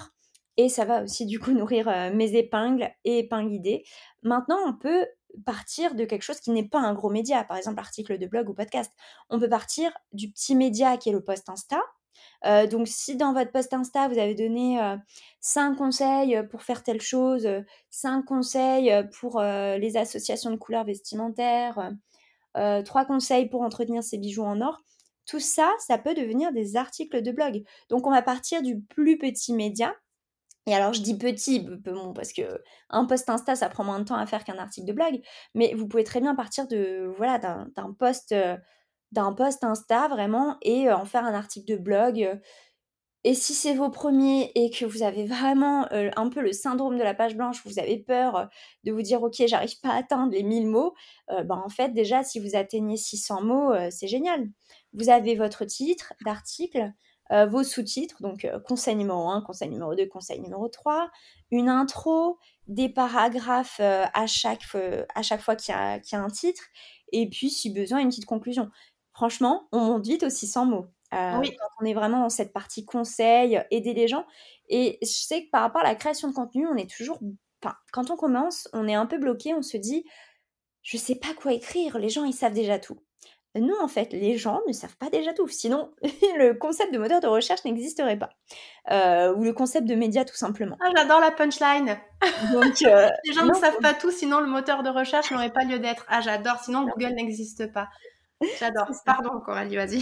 et 0.60 0.67
ça 0.67 0.84
va 0.84 1.04
aussi 1.04 1.26
du 1.26 1.39
coup 1.39 1.52
nourrir 1.54 2.12
mes 2.13 2.36
épingles 2.36 2.89
et 3.06 3.19
épingles 3.19 3.54
idées. 3.54 3.84
Maintenant, 4.24 4.58
on 4.65 4.74
peut 4.74 5.06
partir 5.45 5.95
de 5.95 6.06
quelque 6.06 6.24
chose 6.24 6.39
qui 6.39 6.52
n'est 6.52 6.67
pas 6.67 6.80
un 6.80 6.93
gros 6.93 7.10
média, 7.10 7.43
par 7.43 7.58
exemple 7.58 7.80
article 7.80 8.17
de 8.17 8.26
blog 8.28 8.50
ou 8.50 8.54
podcast. 8.54 8.91
On 9.30 9.39
peut 9.39 9.50
partir 9.50 9.91
du 10.12 10.30
petit 10.30 10.56
média 10.56 10.98
qui 10.98 11.10
est 11.10 11.13
le 11.13 11.24
post 11.24 11.50
Insta. 11.50 11.80
donc 12.67 12.88
si 12.88 13.15
dans 13.15 13.32
votre 13.34 13.52
post 13.52 13.74
Insta, 13.74 14.08
vous 14.08 14.17
avez 14.17 14.36
donné 14.36 14.80
5 15.39 15.76
conseils 15.76 16.41
pour 16.50 16.63
faire 16.63 16.84
telle 16.84 17.02
chose, 17.02 17.48
5 17.91 18.26
conseils 18.26 18.91
pour 19.19 19.39
les 19.41 19.98
associations 19.98 20.50
de 20.50 20.58
couleurs 20.58 20.84
vestimentaires, 20.84 21.93
euh, 22.58 22.82
trois 22.82 23.06
conseils 23.06 23.48
pour 23.48 23.62
entretenir 23.62 24.04
ses 24.04 24.17
bijoux 24.17 24.43
en 24.43 24.62
or. 24.62 24.82
Tout 25.26 25.39
ça, 25.39 25.72
ça 25.80 25.98
peut 25.98 26.15
devenir 26.15 26.52
des 26.52 26.76
articles 26.76 27.22
de 27.22 27.32
blog. 27.32 27.63
Donc 27.89 28.08
on 28.08 28.12
va 28.12 28.22
partir 28.22 28.62
du 28.62 28.82
plus 28.82 29.17
petit 29.17 29.54
média. 29.54 29.95
Alors 30.73 30.93
je 30.93 31.01
dis 31.01 31.17
petit, 31.17 31.67
parce 32.15 32.34
que 32.34 32.62
un 32.89 33.05
post 33.05 33.29
Insta, 33.29 33.55
ça 33.55 33.69
prend 33.69 33.84
moins 33.84 33.99
de 33.99 34.05
temps 34.05 34.15
à 34.15 34.25
faire 34.25 34.43
qu'un 34.43 34.58
article 34.58 34.88
de 34.88 34.93
blog, 34.93 35.21
mais 35.53 35.73
vous 35.73 35.88
pouvez 35.88 36.03
très 36.03 36.21
bien 36.21 36.36
partir 36.36 36.67
de 36.67 37.12
voilà 37.17 37.38
d'un 37.39 37.93
post 37.97 38.32
euh, 38.32 38.58
d'un 39.12 39.34
post 39.34 39.63
Insta 39.63 40.08
vraiment 40.08 40.58
et 40.62 40.89
euh, 40.89 40.97
en 40.97 41.05
faire 41.05 41.25
un 41.25 41.34
article 41.34 41.71
de 41.71 41.77
blog 41.77 42.39
et 43.25 43.34
si 43.34 43.53
c'est 43.53 43.73
vos 43.73 43.89
premiers 43.89 44.49
et 44.55 44.69
que 44.69 44.86
vous 44.86 45.03
avez 45.03 45.25
vraiment 45.25 45.88
un 45.91 46.29
peu 46.29 46.39
le 46.41 46.53
syndrome 46.53 46.97
de 46.97 47.03
la 47.03 47.13
page 47.13 47.36
blanche, 47.36 47.62
vous 47.65 47.77
avez 47.77 47.97
peur 47.97 48.47
de 48.86 48.93
vous 48.93 49.01
dire 49.01 49.21
ok 49.21 49.43
j'arrive 49.45 49.77
pas 49.82 49.89
à 49.89 49.97
atteindre 49.97 50.32
les 50.32 50.43
1000 50.43 50.67
mots, 50.67 50.93
ben 51.27 51.62
en 51.65 51.67
fait 51.67 51.89
déjà 51.89 52.23
si 52.23 52.39
vous 52.39 52.55
atteignez 52.55 52.95
600 52.95 53.41
mots, 53.41 53.73
c'est 53.89 54.08
génial. 54.08 54.47
Vous 54.93 55.10
avez 55.10 55.36
votre 55.36 55.65
titre 55.65 56.13
d'article, 56.23 56.93
vos 57.48 57.63
sous-titres, 57.63 58.22
donc 58.22 58.48
conseil 58.68 58.96
numéro 58.96 59.30
1, 59.30 59.42
conseil 59.42 59.70
numéro 59.70 59.94
2, 59.96 60.08
conseil 60.08 60.39
numéro 60.39 60.68
3, 60.68 61.10
une 61.52 61.70
intro, 61.70 62.39
des 62.68 62.89
paragraphes 62.89 63.80
à, 63.80 64.28
chaque, 64.28 64.63
à 65.15 65.22
chaque 65.22 65.42
fois 65.42 65.56
qu'il 65.56 65.74
y, 65.74 65.78
a, 65.78 65.98
y 65.98 66.15
a 66.15 66.20
un 66.20 66.30
titre, 66.30 66.63
et 67.12 67.30
puis 67.30 67.50
si 67.50 67.72
besoin 67.72 68.00
une 68.00 68.10
petite 68.10 68.26
conclusion. 68.26 68.70
Franchement, 69.13 69.68
on 69.72 69.82
monte 69.82 70.08
vite 70.08 70.24
aux 70.24 70.30
600 70.30 70.65
mots. 70.65 70.88
Euh, 71.13 71.42
quand 71.42 71.68
on 71.82 71.86
est 71.86 71.94
vraiment 71.94 72.22
dans 72.22 72.30
cette 72.30 72.54
partie 72.54 72.86
conseil, 72.86 73.62
aider 73.72 73.94
les 73.94 74.08
gens. 74.08 74.26
Et 74.68 75.00
je 75.02 75.08
sais 75.08 75.46
que 75.46 75.50
par 75.50 75.62
rapport 75.62 75.82
à 75.82 75.86
la 75.86 75.96
création 75.96 76.30
de 76.30 76.34
contenu, 76.34 76.68
on 76.68 76.76
est 76.76 76.89
toujours. 76.89 77.20
Enfin, 77.63 77.76
quand 77.92 78.12
on 78.12 78.15
commence, 78.15 78.70
on 78.74 78.88
est 78.88 78.94
un 78.94 79.06
peu 79.06 79.18
bloqué, 79.18 79.54
on 79.54 79.62
se 79.62 79.78
dit 79.78 80.06
je 80.82 80.98
sais 80.98 81.15
pas 81.15 81.34
quoi 81.34 81.54
écrire, 81.54 81.98
les 81.98 82.10
gens 82.10 82.24
ils 82.24 82.34
savent 82.34 82.54
déjà 82.54 82.80
tout. 82.80 83.00
Non, 83.55 83.75
en 83.81 83.88
fait, 83.88 84.13
les 84.13 84.38
gens 84.38 84.62
ne 84.67 84.73
savent 84.73 84.95
pas 84.97 85.09
déjà 85.09 85.33
tout. 85.33 85.47
Sinon, 85.47 85.91
le 86.38 86.53
concept 86.53 86.93
de 86.93 86.99
moteur 86.99 87.19
de 87.19 87.27
recherche 87.27 87.65
n'existerait 87.65 88.17
pas. 88.17 88.29
Euh, 88.91 89.33
ou 89.33 89.43
le 89.43 89.53
concept 89.53 89.88
de 89.88 89.95
média, 89.95 90.23
tout 90.23 90.35
simplement. 90.35 90.77
Ah, 90.81 90.91
j'adore 90.95 91.19
la 91.19 91.31
punchline. 91.31 91.97
Donc, 92.53 92.81
euh, 92.85 93.09
les 93.25 93.33
gens 93.33 93.45
ne 93.45 93.53
savent 93.53 93.79
pas 93.79 93.93
tout, 93.93 94.12
sinon 94.12 94.39
le 94.39 94.47
moteur 94.47 94.83
de 94.83 94.89
recherche 94.89 95.31
n'aurait 95.31 95.51
pas 95.51 95.63
lieu 95.63 95.79
d'être. 95.79 96.05
Ah, 96.09 96.21
j'adore. 96.21 96.59
Sinon, 96.63 96.85
Google 96.85 97.15
n'existe 97.15 97.71
pas. 97.73 97.89
J'adore. 98.59 98.88
Pardon, 99.05 99.41
Coralie, 99.41 99.75
vas-y. 99.75 100.01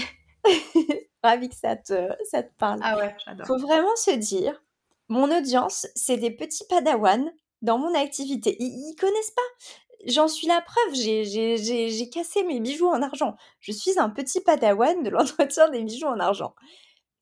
Ravi 1.23 1.49
que 1.49 1.55
ça 1.55 1.75
te, 1.75 2.07
ça 2.29 2.43
te 2.43 2.53
parle. 2.59 2.79
Ah 2.83 2.95
ouais, 2.97 3.15
j'adore. 3.25 3.47
Faut 3.47 3.57
vraiment 3.57 3.95
se 3.95 4.11
dire, 4.11 4.61
mon 5.07 5.35
audience, 5.35 5.87
c'est 5.95 6.17
des 6.17 6.29
petits 6.29 6.65
padawans 6.69 7.31
dans 7.63 7.79
mon 7.79 7.95
activité. 7.95 8.55
Ils, 8.59 8.91
ils 8.91 8.95
connaissent 8.95 9.31
pas. 9.31 9.65
J'en 10.07 10.27
suis 10.27 10.47
la 10.47 10.61
preuve, 10.61 10.93
j'ai 10.93 12.09
cassé 12.09 12.43
mes 12.43 12.59
bijoux 12.59 12.87
en 12.87 13.01
argent. 13.01 13.35
Je 13.59 13.71
suis 13.71 13.99
un 13.99 14.09
petit 14.09 14.41
padawan 14.41 15.03
de 15.03 15.09
l'entretien 15.11 15.69
des 15.69 15.83
bijoux 15.83 16.07
en 16.07 16.19
argent. 16.19 16.55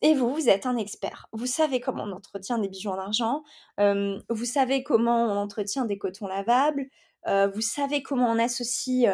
Et 0.02 0.13
vous, 0.13 0.34
vous 0.34 0.50
êtes 0.50 0.65
un 0.65 0.78
expert. 0.78 1.28
Vous 1.32 1.48
savez 1.48 1.80
comment 1.80 2.04
on 2.04 2.12
entretient 2.12 2.60
des 2.60 2.67
bijoux 2.67 2.89
en 2.89 3.00
argent. 3.00 3.43
Vous 3.78 4.45
savez 4.45 4.84
comment 4.84 5.26
on 5.26 5.38
entretient 5.38 5.86
des 5.86 5.98
cotons 5.98 6.28
lavables. 6.28 6.88
Euh, 7.28 7.48
vous 7.48 7.62
savez 7.62 8.04
comment 8.04 8.30
on 8.30 8.38
associe 8.38 9.10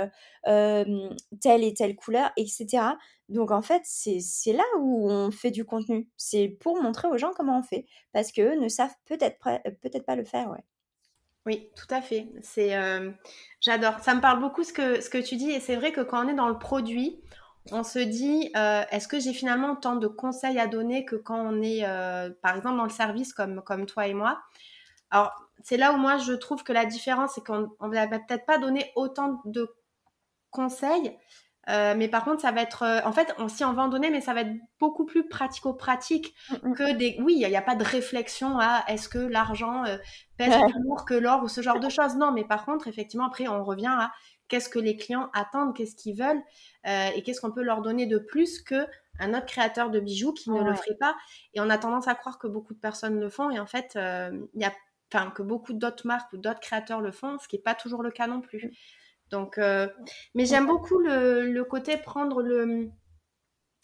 euh, 0.48 1.10
telle 1.40 1.64
et 1.64 1.74
telle 1.74 1.96
couleur, 1.96 2.32
etc. 2.36 2.84
Donc 3.30 3.52
en 3.52 3.62
fait, 3.62 3.84
c'est 3.86 4.54
là 4.54 4.64
où 4.80 5.10
on 5.10 5.32
fait 5.32 5.52
du 5.52 5.64
contenu. 5.64 6.10
C'est 6.18 6.50
pour 6.60 6.82
montrer 6.82 7.08
aux 7.08 7.18
gens 7.18 7.32
comment 7.36 7.60
on 7.60 7.64
fait. 7.64 7.86
Parce 8.12 8.32
qu'eux 8.32 8.60
ne 8.60 8.68
savent 8.68 8.94
peut-être 9.06 9.38
peut 9.40 10.02
pas 10.06 10.16
le 10.16 10.26
faire, 10.26 10.50
ouais. 10.50 10.64
Oui, 11.48 11.70
tout 11.76 11.88
à 11.90 12.02
fait. 12.02 12.28
C'est, 12.44 12.76
j'adore. 13.62 14.00
Ça 14.02 14.14
me 14.14 14.20
parle 14.20 14.42
beaucoup 14.42 14.64
ce 14.64 14.74
que, 14.74 15.00
ce 15.00 15.10
que 15.10 15.18
tu 15.18 15.38
dis. 15.38 15.52
Et 15.52 15.62
c'est 15.62 15.78
vrai 15.78 15.94
que 15.94 16.02
quand 16.02 16.26
on 16.26 16.28
est 16.28 16.34
dans 16.34 16.50
le 16.50 16.60
produit, 16.60 17.22
on 17.72 17.84
se 17.84 18.00
dit, 18.00 18.52
est-ce 18.56 19.08
que 19.08 19.20
j'ai 19.20 19.34
finalement 19.34 19.76
tant 19.76 19.96
de 19.96 20.08
conseils 20.08 20.60
à 20.60 20.68
donner 20.68 21.06
que 21.06 21.16
quand 21.16 21.40
on 21.40 21.62
est, 21.62 21.86
par 22.42 22.58
exemple, 22.58 22.78
dans 22.78 22.84
le 22.84 22.90
service 22.90 23.34
comme, 23.34 23.62
comme 23.62 23.86
toi 23.86 24.08
et 24.08 24.14
moi? 24.14 24.42
Alors, 25.12 25.32
c'est 25.64 25.78
là 25.78 25.94
où 25.94 25.98
moi 25.98 26.18
je 26.18 26.34
trouve 26.34 26.64
que 26.64 26.74
la 26.74 26.86
différence, 26.86 27.34
c'est 27.36 27.46
qu'on 27.46 27.70
ne 27.88 27.94
va 27.94 28.08
peut-être 28.08 28.46
pas 28.46 28.58
donner 28.58 28.92
autant 28.96 29.42
de 29.46 29.70
conseils, 30.50 31.16
euh, 31.72 31.94
mais 31.96 32.08
par 32.08 32.26
contre, 32.26 32.42
ça 32.42 32.52
va 32.52 32.62
être, 32.62 32.84
euh, 32.84 33.00
en 33.06 33.12
fait, 33.12 33.34
on, 33.38 33.48
si 33.48 33.64
on 33.64 33.74
va 33.74 33.84
en 33.84 33.88
donner, 33.88 34.10
mais 34.10 34.22
ça 34.22 34.34
va 34.34 34.42
être 34.42 34.54
beaucoup 34.80 35.06
plus 35.06 35.28
pratico-pratique 35.28 36.36
mm, 36.50 36.70
mm. 36.70 36.76
que 36.76 36.98
des. 36.98 37.18
Oui, 37.22 37.38
il 37.40 37.48
n'y 37.48 37.56
a, 37.56 37.62
pas 37.62 37.76
de 37.76 37.84
réflexion 37.84 38.60
à 38.60 38.84
est-ce 38.88 39.08
que 39.08 39.20
l'argent 39.20 39.86
euh, 39.86 39.98
pèse 40.38 40.54
plus 40.54 40.84
lourd 40.84 41.06
que 41.06 41.14
l'or 41.14 41.44
ou 41.44 41.48
ce 41.48 41.62
genre 41.62 41.80
de 41.80 41.90
choses. 41.90 42.16
Non, 42.16 42.32
mais 42.32 42.44
par 42.44 42.66
contre, 42.66 42.88
effectivement, 42.88 43.26
après, 43.26 43.48
on 43.48 43.64
revient 43.64 43.88
à 43.88 44.12
qu'est-ce 44.48 44.70
que 44.70 44.80
les 44.80 44.98
clients 44.98 45.30
attendent, 45.34 45.76
qu'est-ce 45.76 45.96
qu'ils 45.96 46.18
veulent 46.18 46.42
et 46.86 47.22
qu'est-ce 47.24 47.40
qu'on 47.40 47.52
peut 47.52 47.62
leur 47.62 47.82
donner 47.82 48.06
de 48.06 48.18
plus 48.18 48.62
que 48.62 48.86
un 49.20 49.34
autre 49.36 49.46
créateur 49.46 49.92
de 49.92 50.00
bijoux 50.00 50.34
qui 50.34 50.50
ne 50.50 50.62
le 50.62 50.74
ferait 50.74 50.98
pas. 51.00 51.16
Et 51.54 51.62
on 51.62 51.70
a 51.70 51.78
tendance 51.78 52.08
à 52.08 52.16
croire 52.16 52.40
que 52.40 52.48
beaucoup 52.48 52.74
de 52.74 52.80
personnes 52.80 53.20
le 53.20 53.30
font 53.30 53.50
et 53.52 53.60
en 53.60 53.68
fait, 53.68 53.92
il 53.96 54.62
y 54.62 54.66
a 54.66 54.74
enfin 55.14 55.30
que 55.30 55.44
beaucoup 55.44 55.74
d'autres 55.74 56.08
marques 56.08 56.34
ou 56.34 56.38
d'autres 56.38 56.60
créateurs 56.60 57.02
le 57.02 57.12
font, 57.12 57.38
ce 57.40 57.48
qui 57.48 57.58
n'est 57.58 57.62
pas 57.62 57.76
toujours 57.76 58.02
le 58.02 58.12
cas 58.12 58.28
non 58.28 58.42
plus. 58.42 58.74
Donc, 59.32 59.58
euh, 59.58 59.88
mais 60.36 60.46
j'aime 60.46 60.68
beaucoup 60.68 61.00
le, 61.00 61.62
côté 61.64 61.98
prendre 61.98 62.42
le, 62.42 62.90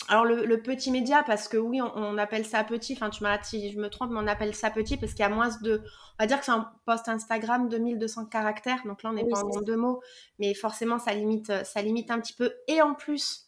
alors 0.10 0.26
le, 0.26 0.62
petit 0.62 0.92
média, 0.92 1.24
parce 1.24 1.48
que 1.48 1.58
oui, 1.58 1.82
on, 1.82 2.18
appelle 2.18 2.46
ça 2.46 2.64
petit, 2.64 2.94
enfin 2.94 3.10
tu 3.10 3.24
m'as 3.24 3.42
si 3.42 3.72
je 3.72 3.80
me 3.80 3.90
trompe, 3.90 4.12
mais 4.12 4.20
on 4.20 4.28
appelle 4.28 4.54
ça 4.54 4.70
petit 4.70 4.98
parce 4.98 5.14
qu'il 5.14 5.22
y 5.22 5.26
a 5.26 5.30
moins 5.30 5.50
de... 5.62 5.82
On 6.20 6.24
va 6.24 6.28
dire 6.28 6.40
que 6.40 6.46
c'est 6.46 6.52
un 6.52 6.72
post 6.86 7.08
Instagram 7.08 7.70
de 7.70 7.78
1200 7.78 8.26
caractères, 8.26 8.82
donc 8.86 9.04
là 9.04 9.12
on 9.12 9.14
n'est 9.14 9.28
pas 9.28 9.44
en 9.44 9.62
deux 9.62 9.78
mots, 9.78 10.02
mais 10.40 10.54
forcément 10.54 11.00
ça 11.00 11.14
limite, 11.14 11.52
ça 11.64 11.82
limite 11.82 12.12
un 12.12 12.20
petit 12.20 12.34
peu. 12.34 12.54
Et 12.68 12.82
en 12.82 12.94
plus, 12.94 13.48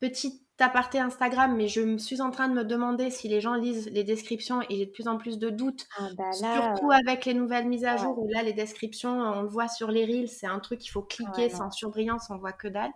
petit 0.00 0.46
aparté 0.60 0.98
Instagram, 0.98 1.56
mais 1.56 1.68
je 1.68 1.80
me 1.80 1.98
suis 1.98 2.20
en 2.20 2.30
train 2.30 2.48
de 2.48 2.54
me 2.54 2.64
demander 2.64 3.10
si 3.10 3.28
les 3.28 3.40
gens 3.40 3.54
lisent 3.54 3.88
les 3.90 4.04
descriptions 4.04 4.62
et 4.62 4.76
j'ai 4.76 4.86
de 4.86 4.90
plus 4.90 5.08
en 5.08 5.18
plus 5.18 5.38
de 5.38 5.50
doutes, 5.50 5.86
ah 5.98 6.08
bah 6.16 6.32
surtout 6.32 6.90
avec 6.90 7.24
les 7.24 7.34
nouvelles 7.34 7.68
mises 7.68 7.84
à 7.84 7.96
jour 7.96 8.18
où 8.18 8.28
là 8.28 8.42
les 8.42 8.52
descriptions, 8.52 9.20
on 9.20 9.42
le 9.42 9.48
voit 9.48 9.68
sur 9.68 9.90
les 9.90 10.04
reels, 10.04 10.28
c'est 10.28 10.46
un 10.46 10.58
truc 10.58 10.80
qu'il 10.80 10.90
faut 10.90 11.02
cliquer 11.02 11.48
sans 11.48 11.70
surbrillance, 11.70 12.28
on 12.30 12.38
voit 12.38 12.52
que 12.52 12.68
dalle. 12.68 12.92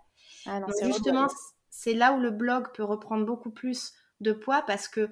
Ah 0.47 0.61
justement, 0.83 1.27
c'est 1.71 1.95
là 1.95 2.13
où 2.13 2.21
le 2.21 2.31
blog 2.31 2.69
peut 2.75 2.85
reprendre 2.85 3.25
beaucoup 3.25 3.51
plus 3.51 3.93
de 4.21 4.33
poids 4.33 4.63
parce 4.63 4.89
que 4.89 5.11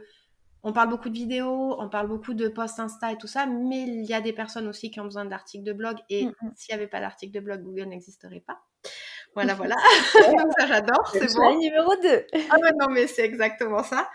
on 0.65 0.73
parle 0.73 0.91
beaucoup 0.91 1.09
de 1.09 1.15
vidéos, 1.15 1.75
on 1.81 1.89
parle 1.89 2.07
beaucoup 2.07 2.35
de 2.35 2.47
posts 2.49 2.79
Insta 2.79 3.13
et 3.13 3.19
tout 3.19 3.27
ça, 3.27 3.47
mais 3.47 3.83
il 3.83 4.05
y 4.05 4.15
a 4.15 4.21
des 4.21 4.33
personnes 4.33 4.69
aussi 4.69 4.91
qui 4.91 5.01
ont 5.01 5.05
besoin 5.05 5.25
d'articles 5.25 5.65
de 5.65 5.73
blog 5.73 5.97
et 6.09 6.27
mm, 6.27 6.29
mm. 6.29 6.53
s'il 6.55 6.75
n'y 6.75 6.81
avait 6.81 6.89
pas 6.89 7.01
d'articles 7.01 7.35
de 7.35 7.41
blog, 7.41 7.63
Google 7.63 7.89
n'existerait 7.89 8.45
pas. 8.47 8.61
Voilà, 9.35 9.55
voilà. 9.55 9.77
Donc 10.15 10.53
ça, 10.59 10.67
j'adore, 10.67 11.09
c'est 11.13 11.35
bon. 11.35 11.59
numéro 11.59 11.95
2. 12.03 12.27
ah 12.51 12.57
ouais, 12.61 12.73
non, 12.79 12.89
mais 12.91 13.07
c'est 13.07 13.25
exactement 13.25 13.83
ça. 13.83 14.09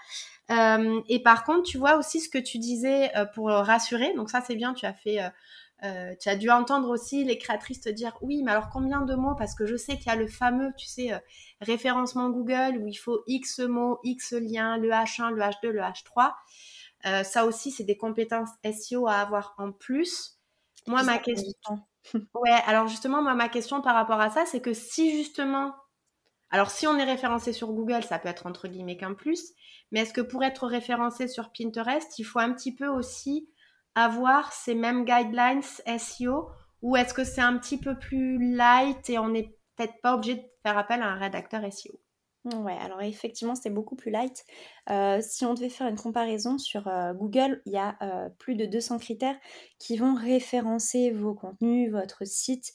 Euh, 0.49 1.01
et 1.09 1.22
par 1.22 1.43
contre, 1.43 1.63
tu 1.63 1.78
vois 1.78 1.97
aussi 1.97 2.22
ce 2.22 2.30
que 2.30 2.38
tu 2.38 2.57
disais 2.57 3.15
euh, 3.18 3.26
pour 3.26 3.49
rassurer. 3.49 4.13
Donc 4.15 4.30
ça, 4.30 4.41
c'est 4.45 4.55
bien, 4.55 4.74
tu 4.74 4.86
as 4.86 4.93
fait 4.93 5.22
euh, 5.22 5.30
euh, 5.84 6.15
tu 6.20 6.28
as 6.28 6.36
dû 6.36 6.49
entendre 6.49 6.89
aussi 6.89 7.24
les 7.24 7.38
créatrices 7.38 7.82
te 7.82 7.89
dire 7.89 8.18
oui, 8.22 8.41
mais 8.43 8.51
alors 8.51 8.70
combien 8.70 9.01
de 9.01 9.13
mots? 9.13 9.36
Parce 9.36 9.53
que 9.53 9.65
je 9.65 9.76
sais 9.76 9.97
qu'il 9.97 10.07
y 10.07 10.09
a 10.09 10.15
le 10.15 10.28
fameux, 10.28 10.72
tu 10.76 10.88
sais, 10.88 11.13
euh, 11.13 11.20
référencement 11.61 12.30
Google 12.30 12.78
où 12.82 12.88
il 12.88 12.95
faut 12.95 13.22
X 13.28 13.59
mots, 13.59 13.99
X 14.03 14.34
liens, 14.34 14.78
le 14.78 14.89
H1, 14.89 15.32
le 15.32 15.41
H2, 15.41 15.70
le 15.70 15.82
H3. 15.82 16.34
Euh, 17.05 17.24
ça 17.24 17.45
aussi, 17.45 17.70
c'est 17.70 17.84
des 17.84 17.97
compétences 17.97 18.49
SEO 18.63 19.07
à 19.07 19.15
avoir 19.15 19.53
en 19.59 19.72
plus. 19.72 20.39
Moi, 20.88 21.03
ma 21.03 21.20
question. 21.20 21.80
ouais, 22.36 22.60
alors 22.66 22.88
justement, 22.88 23.22
moi, 23.22 23.34
ma 23.34 23.49
question 23.49 23.82
par 23.82 23.95
rapport 23.95 24.20
à 24.20 24.30
ça, 24.30 24.45
c'est 24.45 24.62
que 24.62 24.74
si 24.74 25.12
justement. 25.12 25.74
Alors, 26.49 26.70
si 26.72 26.88
on 26.88 26.97
est 26.97 27.03
référencé 27.03 27.51
sur 27.51 27.74
Google, 27.74 28.03
ça 28.03 28.20
peut 28.20 28.30
être 28.30 28.45
entre 28.45 28.70
guillemets 28.70 28.95
qu'un 28.95 29.14
plus. 29.14 29.51
Mais 29.91 30.01
est-ce 30.01 30.14
que 30.14 30.22
pour 30.22 30.43
être 30.43 30.66
référencé 30.66 31.28
sur 31.28 31.51
Pinterest, 31.51 32.18
il 32.20 32.24
faut 32.24 32.39
un 32.39 32.53
petit 32.53 32.74
peu 32.74 32.88
aussi 32.88 33.49
avoir 33.95 34.53
ces 34.53 34.76
mêmes 34.76 35.05
guidelines 35.05 35.64
SEO 35.97 36.49
ou 36.82 36.95
est-ce 36.95 37.14
que 37.14 37.24
c'est 37.24 37.41
un 37.41 37.58
petit 37.58 37.80
peu 37.80 37.97
plus 37.97 38.38
light 38.55 39.10
et 39.10 39.18
on 39.18 39.30
n'est 39.30 39.58
peut-être 39.76 39.99
pas 40.01 40.14
obligé 40.14 40.36
de 40.36 40.43
faire 40.64 40.78
appel 40.78 41.01
à 41.01 41.08
un 41.08 41.16
rédacteur 41.16 41.62
SEO 41.72 41.99
Ouais, 42.56 42.78
alors 42.80 43.02
effectivement, 43.02 43.56
c'est 43.56 43.70
beaucoup 43.70 43.95
plus 43.95 44.12
light. 44.12 44.45
Euh, 44.89 45.20
si 45.22 45.43
on 45.45 45.54
devait 45.54 45.70
faire 45.70 45.88
une 45.88 45.98
comparaison 45.98 46.58
sur 46.58 46.88
euh, 46.88 47.14
Google, 47.14 47.62
il 47.66 47.74
y 47.74 47.78
a 47.78 47.98
euh, 48.02 48.30
plus 48.39 48.56
de 48.56 48.66
200 48.66 49.00
critères 49.00 49.36
qui 49.80 49.98
vont 49.98 50.16
référencer 50.16 51.12
vos 51.12 51.34
contenus, 51.34 51.91
votre 51.91 52.26
site, 52.26 52.74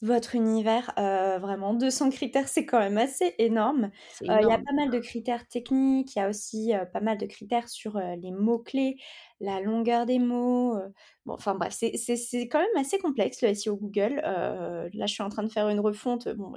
votre 0.00 0.34
univers. 0.34 0.92
vraiment, 0.96 1.74
200 1.74 2.10
critères, 2.10 2.48
c'est 2.48 2.66
quand 2.66 2.80
même 2.80 2.98
assez 2.98 3.34
énorme. 3.38 3.90
Il 4.22 4.26
y 4.26 4.30
a 4.32 4.58
pas 4.58 4.72
mal 4.74 4.90
de 4.90 4.98
critères 4.98 5.46
techniques, 5.46 6.16
il 6.16 6.18
y 6.18 6.22
a 6.22 6.28
aussi 6.28 6.72
pas 6.92 7.00
mal 7.00 7.18
de 7.18 7.26
critères 7.26 7.68
sur 7.68 8.00
les 8.00 8.32
mots-clés, 8.32 8.96
la 9.38 9.60
longueur 9.60 10.04
des 10.04 10.18
mots. 10.18 10.76
bon, 11.24 11.34
enfin 11.34 11.54
bref, 11.54 11.72
c'est 11.72 12.48
quand 12.48 12.58
même 12.58 12.84
assez 12.84 12.98
complexe 12.98 13.42
le 13.42 13.50
SEO 13.50 13.76
Google. 13.76 14.20
là, 14.24 15.06
je 15.06 15.12
suis 15.12 15.22
en 15.22 15.28
train 15.28 15.44
de 15.44 15.52
faire 15.52 15.68
une 15.68 15.78
refonte. 15.78 16.28
Bon, 16.30 16.52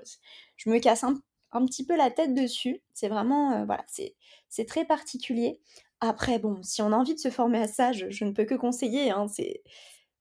je 0.58 0.70
me 0.72 0.80
casse 0.80 1.04
un, 1.04 1.14
un, 1.52 1.66
petit 1.66 1.86
peu 1.86 1.96
la 1.96 2.12
tête 2.12 2.34
dessus. 2.34 2.82
C'est 2.94 3.08
vraiment, 3.08 3.66
voilà, 3.66 3.84
c'est 3.88 4.66
très 4.66 4.86
particulier. 4.86 5.60
Après, 6.02 6.40
bon, 6.40 6.62
si 6.64 6.82
on 6.82 6.92
a 6.92 6.96
envie 6.96 7.16
de 7.16 7.20
se 7.20 7.30
former 7.30 7.60
à 7.60 7.68
ça, 7.68 7.92
je, 7.92 8.26
ne 8.26 8.32
peux 8.32 8.46
que 8.46 8.56
conseiller. 8.56 9.12
Hein, 9.12 9.28
c'est 9.28 9.64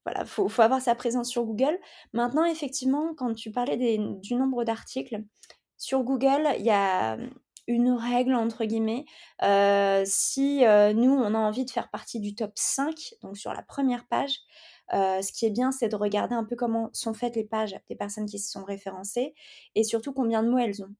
voilà, 0.05 0.25
faut, 0.25 0.49
faut 0.49 0.63
avoir 0.63 0.81
sa 0.81 0.95
présence 0.95 1.31
sur 1.31 1.45
Google. 1.45 1.79
Maintenant, 2.13 2.45
effectivement, 2.45 3.15
quand 3.15 3.35
tu 3.35 3.51
parlais 3.51 3.99
du 3.99 4.35
nombre 4.35 4.65
d'articles, 4.65 5.23
sur 5.77 6.03
Google, 6.03 6.49
il 6.59 6.65
y 6.65 6.71
a 6.71 7.19
une 7.67 7.93
règle, 7.93 8.35
entre 8.35 8.65
guillemets. 8.65 9.05
Euh, 9.43 10.03
si 10.07 10.65
euh, 10.65 10.93
nous, 10.93 11.13
on 11.13 11.35
a 11.35 11.39
envie 11.39 11.65
de 11.65 11.71
faire 11.71 11.91
partie 11.91 12.21
du 12.21 12.35
top 12.35 12.53
5, 12.55 13.15
donc 13.23 13.37
sur 13.37 13.53
la 13.53 13.63
première 13.63 14.07
page, 14.07 14.39
euh, 14.93 15.23
ce 15.23 15.33
qui 15.33 15.47
est 15.47 15.51
bien, 15.51 15.73
c'est 15.73 15.89
de 15.89 15.97
regarder 15.97 16.35
un 16.35 16.45
peu 16.45 16.57
comment 16.57 16.91
sont 16.93 17.15
faites 17.15 17.37
les 17.37 17.45
pages 17.45 17.77
des 17.89 17.97
personnes 17.97 18.27
qui 18.27 18.39
se 18.39 18.51
sont 18.51 18.65
référencées 18.65 19.35
et 19.75 19.85
surtout 19.85 20.13
combien 20.13 20.43
de 20.43 20.51
mots 20.51 20.59
elles 20.59 20.83
ont. 20.83 20.95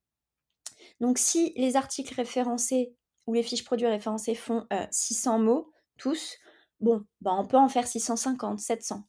Donc 1.01 1.19
si 1.19 1.53
les 1.57 1.77
articles 1.77 2.15
référencés 2.15 2.95
ou 3.27 3.35
les 3.35 3.43
fiches 3.43 3.65
produits 3.65 3.87
référencées 3.87 4.35
font 4.35 4.67
600 4.91 5.39
mots, 5.39 5.73
tous, 5.97 6.39
Bon, 6.85 7.03
bah 7.21 7.33
on 7.39 7.47
peut 7.47 7.57
en 7.57 7.69
faire 7.69 7.87
650, 7.87 8.59
700. 8.59 9.05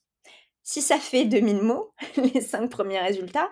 Si 0.63 0.81
ça 0.81 0.97
fait 0.97 1.25
2000 1.25 1.61
mots, 1.61 1.93
les 2.33 2.41
5 2.41 2.69
premiers 2.69 2.99
résultats, 2.99 3.49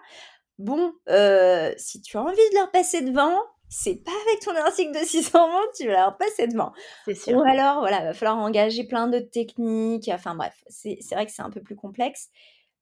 bon, 0.57 0.93
euh, 1.09 1.73
si 1.77 2.01
tu 2.01 2.17
as 2.17 2.21
envie 2.21 2.35
de 2.35 2.55
leur 2.55 2.71
passer 2.71 3.01
devant, 3.01 3.37
c'est 3.69 3.95
pas 3.95 4.11
avec 4.27 4.39
ton 4.41 4.55
article 4.55 4.97
de 4.97 5.05
600 5.05 5.47
mots 5.49 5.67
que 5.73 5.83
tu 5.83 5.87
vas 5.87 6.05
leur 6.05 6.17
passer 6.17 6.47
devant. 6.47 6.71
C'est 7.05 7.15
sûr. 7.15 7.37
Ou 7.37 7.41
alors, 7.41 7.79
voilà, 7.79 8.01
va 8.01 8.13
falloir 8.13 8.37
engager 8.37 8.85
plein 8.85 9.07
d'autres 9.07 9.31
techniques. 9.31 10.09
Enfin 10.13 10.35
bref, 10.35 10.63
c'est 10.69 10.97
vrai 11.11 11.25
que 11.25 11.31
c'est 11.31 11.41
un 11.41 11.49
peu 11.49 11.61
plus 11.61 11.75
complexe. 11.75 12.29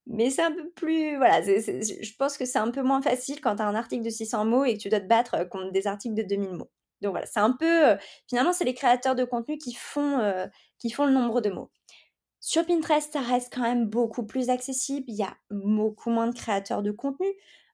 Mais 0.08 0.30
c'est 0.30 0.42
un 0.42 0.52
peu 0.52 0.70
plus. 0.72 1.18
Voilà, 1.18 1.42
je 1.42 2.16
pense 2.18 2.38
que 2.38 2.46
c'est 2.46 2.60
un 2.60 2.72
peu 2.72 2.82
moins 2.82 3.02
facile 3.02 3.40
quand 3.42 3.58
tu 3.58 3.62
as 3.62 3.68
un 3.68 3.76
article 3.76 4.04
de 4.04 4.10
600 4.10 4.46
mots 4.46 4.66
et 4.66 4.78
que 4.78 4.82
tu 4.82 4.90
dois 4.90 5.00
te 5.00 5.08
battre 5.08 5.44
contre 5.50 5.72
des 5.72 5.88
articles 5.88 6.16
de 6.16 6.24
2000 6.24 6.52
mots. 6.54 6.72
Donc 7.02 7.12
voilà, 7.12 7.26
c'est 7.26 7.40
un 7.40 7.52
peu. 7.52 7.90
Euh, 7.90 7.98
finalement, 8.28 8.54
c'est 8.54 8.64
les 8.66 8.74
créateurs 8.74 9.16
de 9.16 9.24
contenu 9.24 9.58
qui 9.58 9.74
font, 9.74 10.20
euh, 10.20 10.48
qui 10.80 10.90
font 10.92 11.06
le 11.06 11.12
nombre 11.12 11.42
de 11.42 11.50
mots. 11.50 11.72
Sur 12.40 12.66
Pinterest, 12.66 13.14
ça 13.14 13.22
reste 13.22 13.54
quand 13.54 13.62
même 13.62 13.86
beaucoup 13.88 14.26
plus 14.26 14.50
accessible. 14.50 15.06
Il 15.08 15.16
y 15.16 15.24
a 15.24 15.36
beaucoup 15.52 16.10
moins 16.10 16.28
de 16.28 16.36
créateurs 16.36 16.82
de 16.84 16.92
contenu. 16.92 17.28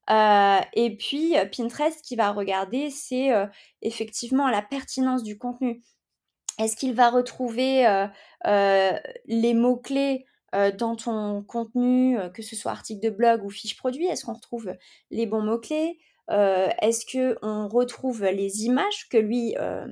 Euh, 0.09 0.59
et 0.73 0.95
puis, 0.97 1.36
Pinterest, 1.55 2.01
qui 2.01 2.15
va 2.15 2.32
regarder, 2.32 2.89
c'est 2.89 3.30
effectivement 3.82 4.49
la 4.49 4.61
pertinence 4.61 5.23
du 5.23 5.38
contenu. 5.38 5.82
Est-ce 6.59 6.75
qu'il 6.75 6.93
va 6.93 7.09
retrouver 7.09 8.07
les 8.45 9.53
mots-clés 9.53 10.25
dans 10.54 10.95
ton 10.95 11.43
contenu, 11.43 12.18
que 12.34 12.41
ce 12.41 12.56
soit 12.56 12.72
article 12.72 13.02
de 13.02 13.10
blog 13.10 13.43
ou 13.43 13.50
fiche 13.50 13.76
produit 13.78 14.06
Est-ce 14.06 14.26
qu'on 14.26 14.34
retrouve 14.34 14.74
les 15.12 15.26
bons 15.26 15.41
mots-clés? 15.41 16.00
Euh, 16.30 16.70
est-ce 16.82 17.06
que 17.06 17.38
on 17.41 17.68
retrouve 17.68 18.26
les 18.26 18.66
images 18.66 19.08
que 19.10 19.18
lui, 19.18 19.56
euh, 19.60 19.88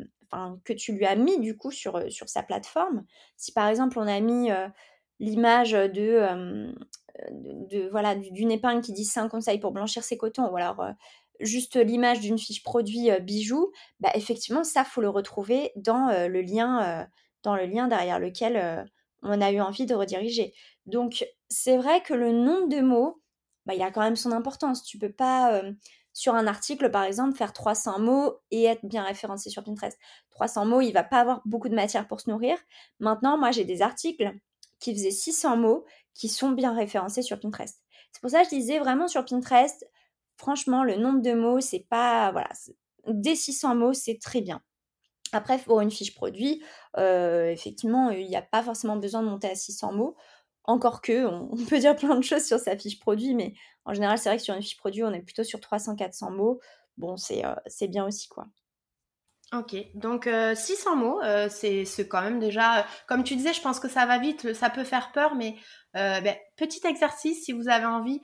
que 0.66 0.74
tu 0.74 0.94
lui 0.94 1.06
as 1.06 1.16
mis 1.16 1.40
du 1.40 1.56
coup 1.56 1.72
sur, 1.72 1.96
euh, 1.96 2.10
sur 2.10 2.28
sa 2.28 2.44
plateforme? 2.44 3.06
Si 3.38 3.52
par 3.52 3.68
exemple 3.68 4.00
on 4.00 4.08
a 4.08 4.20
mis 4.20 4.50
l'image 5.20 5.72
de, 5.72 6.74
voilà 7.90 8.16
d'une 8.16 8.52
épingle 8.52 8.82
qui 8.82 8.92
dit 8.92 9.06
5 9.06 9.30
conseils 9.30 9.60
pour 9.60 9.72
blanchir 9.72 10.04
ses 10.04 10.18
cotons, 10.18 10.50
ou 10.50 10.58
alors 10.58 10.84
juste 11.40 11.78
l'image 11.78 12.20
d'une 12.20 12.38
fiche 12.38 12.64
produit 12.64 13.10
bijoux, 13.22 13.72
bah 14.00 14.12
effectivement 14.14 14.64
ça 14.64 14.84
faut 14.84 15.02
le 15.02 15.10
retrouver 15.10 15.72
dans 15.78 16.28
le 16.28 16.42
lien 16.42 17.08
dans 17.44 17.56
le 17.56 17.66
lien 17.66 17.88
derrière 17.88 18.20
lequel 18.20 18.90
on 19.22 19.42
a 19.42 19.52
eu 19.52 19.60
envie 19.62 19.86
de 19.86 19.96
rediriger. 19.96 20.54
Donc 20.86 21.26
c'est 21.50 21.78
vrai 21.78 22.02
que 22.02 22.14
le 22.14 22.32
nombre 22.32 22.68
de 22.70 22.82
mots, 22.82 23.22
bah, 23.66 23.74
il 23.74 23.82
a 23.82 23.92
quand 23.92 24.02
même 24.02 24.16
son 24.16 24.32
importance. 24.32 24.84
Tu 24.84 24.98
peux 24.98 25.12
pas 25.12 25.62
sur 26.16 26.34
un 26.34 26.48
article, 26.48 26.90
par 26.92 27.04
exemple, 27.04 27.36
faire 27.36 27.52
300 27.52 28.00
mots 28.00 28.40
et 28.50 28.64
être 28.64 28.86
bien 28.86 29.04
référencé 29.04 29.50
sur 29.50 29.64
Pinterest. 29.64 30.00
300 30.32 30.66
mots, 30.66 30.82
il 30.82 30.94
va 30.94 31.04
pas 31.04 31.20
avoir 31.20 31.42
beaucoup 31.46 31.68
de 31.68 31.76
matière 31.76 32.08
pour 32.08 32.22
se 32.22 32.30
nourrir. 32.30 32.58
Maintenant, 33.00 33.38
moi, 33.38 33.52
j'ai 33.52 33.66
des 33.66 33.82
articles 33.82 34.32
qui 34.80 34.94
faisaient 34.94 35.12
600 35.12 35.58
mots 35.58 35.86
qui 36.14 36.30
sont 36.30 36.52
bien 36.52 36.74
référencés 36.74 37.22
sur 37.22 37.40
Pinterest. 37.40 37.82
C'est 38.14 38.22
pour 38.22 38.30
ça 38.30 38.44
que 38.44 38.46
je 38.46 38.56
disais 38.56 38.80
vraiment 38.80 39.10
sur 39.10 39.26
Pinterest, 39.26 39.86
franchement, 40.38 40.86
le 40.86 40.96
nombre 40.96 41.22
de 41.22 41.34
mots, 41.34 41.60
c'est 41.60 41.86
pas. 41.90 42.32
Voilà, 42.32 42.50
des 43.08 43.36
600 43.36 43.76
mots, 43.76 43.94
c'est 43.94 44.20
très 44.22 44.40
bien. 44.40 44.62
Après, 45.36 45.58
pour 45.58 45.82
une 45.82 45.92
fiche 45.92 46.16
produit, 46.16 46.64
euh, 46.98 47.50
effectivement, 47.52 48.10
il 48.10 48.26
n'y 48.26 48.38
a 48.38 48.42
pas 48.42 48.64
forcément 48.64 48.96
besoin 48.96 49.22
de 49.22 49.28
monter 49.28 49.50
à 49.50 49.56
600 49.56 49.92
mots. 49.92 50.16
Encore 50.64 51.02
que, 51.02 51.26
on, 51.52 51.58
peut 51.66 51.80
dire 51.80 51.96
plein 51.98 52.16
de 52.16 52.24
choses 52.24 52.46
sur 52.46 52.58
sa 52.58 52.78
fiche 52.78 53.00
produit, 53.02 53.36
mais 53.36 53.54
en 53.84 53.94
général, 53.94 54.18
c'est 54.18 54.30
vrai 54.30 54.38
que 54.38 54.44
sur 54.44 54.56
une 54.56 54.62
fiche 54.62 54.78
produit, 54.78 55.04
on 55.04 55.12
est 55.12 55.22
plutôt 55.22 55.44
sur 55.44 55.60
300-400 55.60 56.32
mots. 56.32 56.62
Bon, 56.98 57.16
euh, 57.32 57.56
c'est 57.68 57.88
bien 57.90 58.06
aussi, 58.08 58.30
quoi. 58.30 58.46
Ok, 59.54 59.76
donc 59.94 60.28
600 60.28 60.92
euh, 60.92 60.96
mots, 60.96 61.22
euh, 61.24 61.48
c'est 61.50 62.08
quand 62.08 62.22
même 62.22 62.40
déjà, 62.40 62.86
comme 63.08 63.24
tu 63.24 63.36
disais, 63.36 63.54
je 63.54 63.62
pense 63.62 63.80
que 63.80 63.88
ça 63.88 64.08
va 64.08 64.18
vite, 64.18 64.54
ça 64.54 64.72
peut 64.72 64.84
faire 64.84 65.12
peur, 65.12 65.36
mais 65.36 65.56
ben, 65.94 66.36
petit 66.58 66.86
exercice, 66.86 67.46
si 67.46 67.54
vous 67.54 67.70
avez 67.70 67.86
envie, 67.86 68.20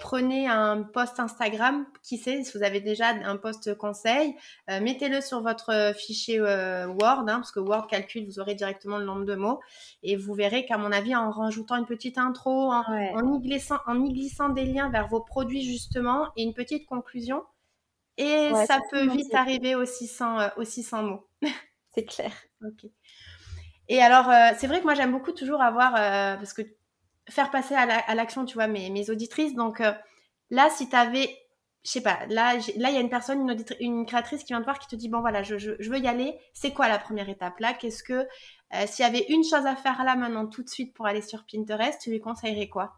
prenez 0.00 0.48
un 0.48 0.82
post 0.82 1.20
Instagram, 1.20 1.84
qui 2.02 2.16
sait, 2.16 2.42
si 2.42 2.56
vous 2.56 2.64
avez 2.64 2.80
déjà 2.80 3.08
un 3.08 3.36
post 3.36 3.74
conseil, 3.74 4.34
mettez-le 4.68 5.20
sur 5.20 5.42
votre 5.42 5.92
fichier 5.94 6.40
Word, 6.40 7.24
hein, 7.28 7.40
parce 7.40 7.52
que 7.52 7.60
Word 7.60 7.86
calcule, 7.88 8.24
vous 8.24 8.38
aurez 8.38 8.54
directement 8.54 8.96
le 8.96 9.04
nombre 9.04 9.26
de 9.26 9.34
mots, 9.34 9.60
et 10.02 10.16
vous 10.16 10.32
verrez 10.32 10.64
qu'à 10.64 10.78
mon 10.78 10.90
avis, 10.90 11.14
en 11.14 11.30
rajoutant 11.30 11.76
une 11.76 11.86
petite 11.86 12.16
intro, 12.16 12.72
en, 12.72 13.34
y 13.34 13.40
glissant, 13.42 13.80
en 13.86 14.02
y 14.02 14.10
glissant 14.10 14.48
des 14.48 14.64
liens 14.64 14.88
vers 14.88 15.08
vos 15.08 15.20
produits 15.20 15.64
justement, 15.64 16.28
et 16.38 16.44
une 16.44 16.54
petite 16.54 16.86
conclusion, 16.86 17.42
et 18.16 18.52
ça 18.66 18.80
peut 18.90 19.08
vite 19.08 19.34
arriver 19.34 19.74
aussi 19.74 20.06
sans, 20.06 20.48
aussi 20.56 20.82
sans 20.82 21.02
mots. 21.02 21.28
C'est 21.94 22.04
clair. 22.04 22.32
ok. 22.64 22.90
Et 23.88 24.00
alors, 24.00 24.30
c'est 24.56 24.66
vrai 24.66 24.78
que 24.78 24.84
moi, 24.84 24.94
j'aime 24.94 25.12
beaucoup 25.12 25.32
toujours 25.32 25.60
avoir, 25.60 25.92
parce 25.92 26.54
que 26.54 26.62
faire 27.28 27.50
passer 27.50 27.74
à 27.74 28.14
l'action, 28.14 28.46
tu 28.46 28.54
vois, 28.54 28.66
mes, 28.66 28.88
mes 28.88 29.10
auditrices. 29.10 29.54
Donc 29.54 29.82
là, 30.50 30.70
si 30.70 30.88
tu 30.88 30.96
avais 30.96 31.28
je 31.84 31.90
sais 31.90 32.00
pas, 32.00 32.20
là, 32.28 32.54
là, 32.76 32.90
il 32.90 32.94
y 32.94 32.96
a 32.96 33.00
une 33.00 33.10
personne, 33.10 33.50
une, 33.50 33.64
une, 33.80 34.06
créatrice 34.06 34.42
qui 34.42 34.52
vient 34.52 34.60
te 34.60 34.64
voir 34.64 34.78
qui 34.78 34.86
te 34.86 34.94
dit 34.94 35.08
bon 35.08 35.20
voilà, 35.20 35.42
je, 35.42 35.58
je, 35.58 35.90
veux 35.90 35.98
y 35.98 36.06
aller. 36.06 36.38
C'est 36.52 36.72
quoi 36.72 36.88
la 36.88 36.98
première 36.98 37.28
étape? 37.28 37.58
Là 37.58 37.74
Qu'est-ce 37.74 38.04
que 38.04 38.12
euh, 38.74 38.86
s'il 38.86 39.04
y 39.04 39.08
avait 39.08 39.26
une 39.28 39.42
chose 39.42 39.66
à 39.66 39.74
faire 39.74 40.04
là 40.04 40.14
maintenant 40.14 40.46
tout 40.46 40.62
de 40.62 40.68
suite 40.68 40.94
pour 40.94 41.06
aller 41.06 41.22
sur 41.22 41.44
Pinterest, 41.44 42.00
tu 42.00 42.10
lui 42.10 42.20
conseillerais 42.20 42.68
quoi? 42.68 42.94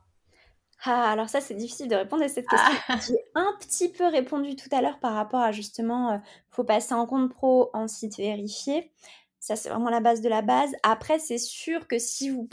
Ah, 0.85 1.11
alors 1.11 1.29
ça, 1.29 1.41
c'est 1.41 1.55
difficile 1.55 1.89
de 1.89 1.97
répondre 1.97 2.23
à 2.23 2.29
cette 2.29 2.47
question. 2.47 2.75
Ah. 2.89 2.99
J'ai 3.07 3.19
un 3.35 3.55
petit 3.61 3.91
peu 3.91 4.07
répondu 4.07 4.57
tout 4.57 4.69
à 4.73 4.83
l'heure 4.83 4.99
par 4.99 5.15
rapport 5.15 5.41
à 5.41 5.53
justement, 5.53 6.13
euh, 6.13 6.19
faut 6.51 6.65
passer 6.65 6.95
en 6.95 7.07
compte 7.07 7.31
pro 7.31 7.71
en 7.73 7.89
site 7.89 8.17
vérifié. 8.17 8.93
Ça, 9.45 9.57
c'est 9.57 9.69
vraiment 9.69 9.91
la 9.91 10.01
base 10.01 10.23
de 10.23 10.31
la 10.31 10.41
base. 10.41 10.73
Après, 10.83 11.19
c'est 11.19 11.37
sûr 11.37 11.87
que 11.87 11.99
si 11.99 12.31
vous 12.31 12.49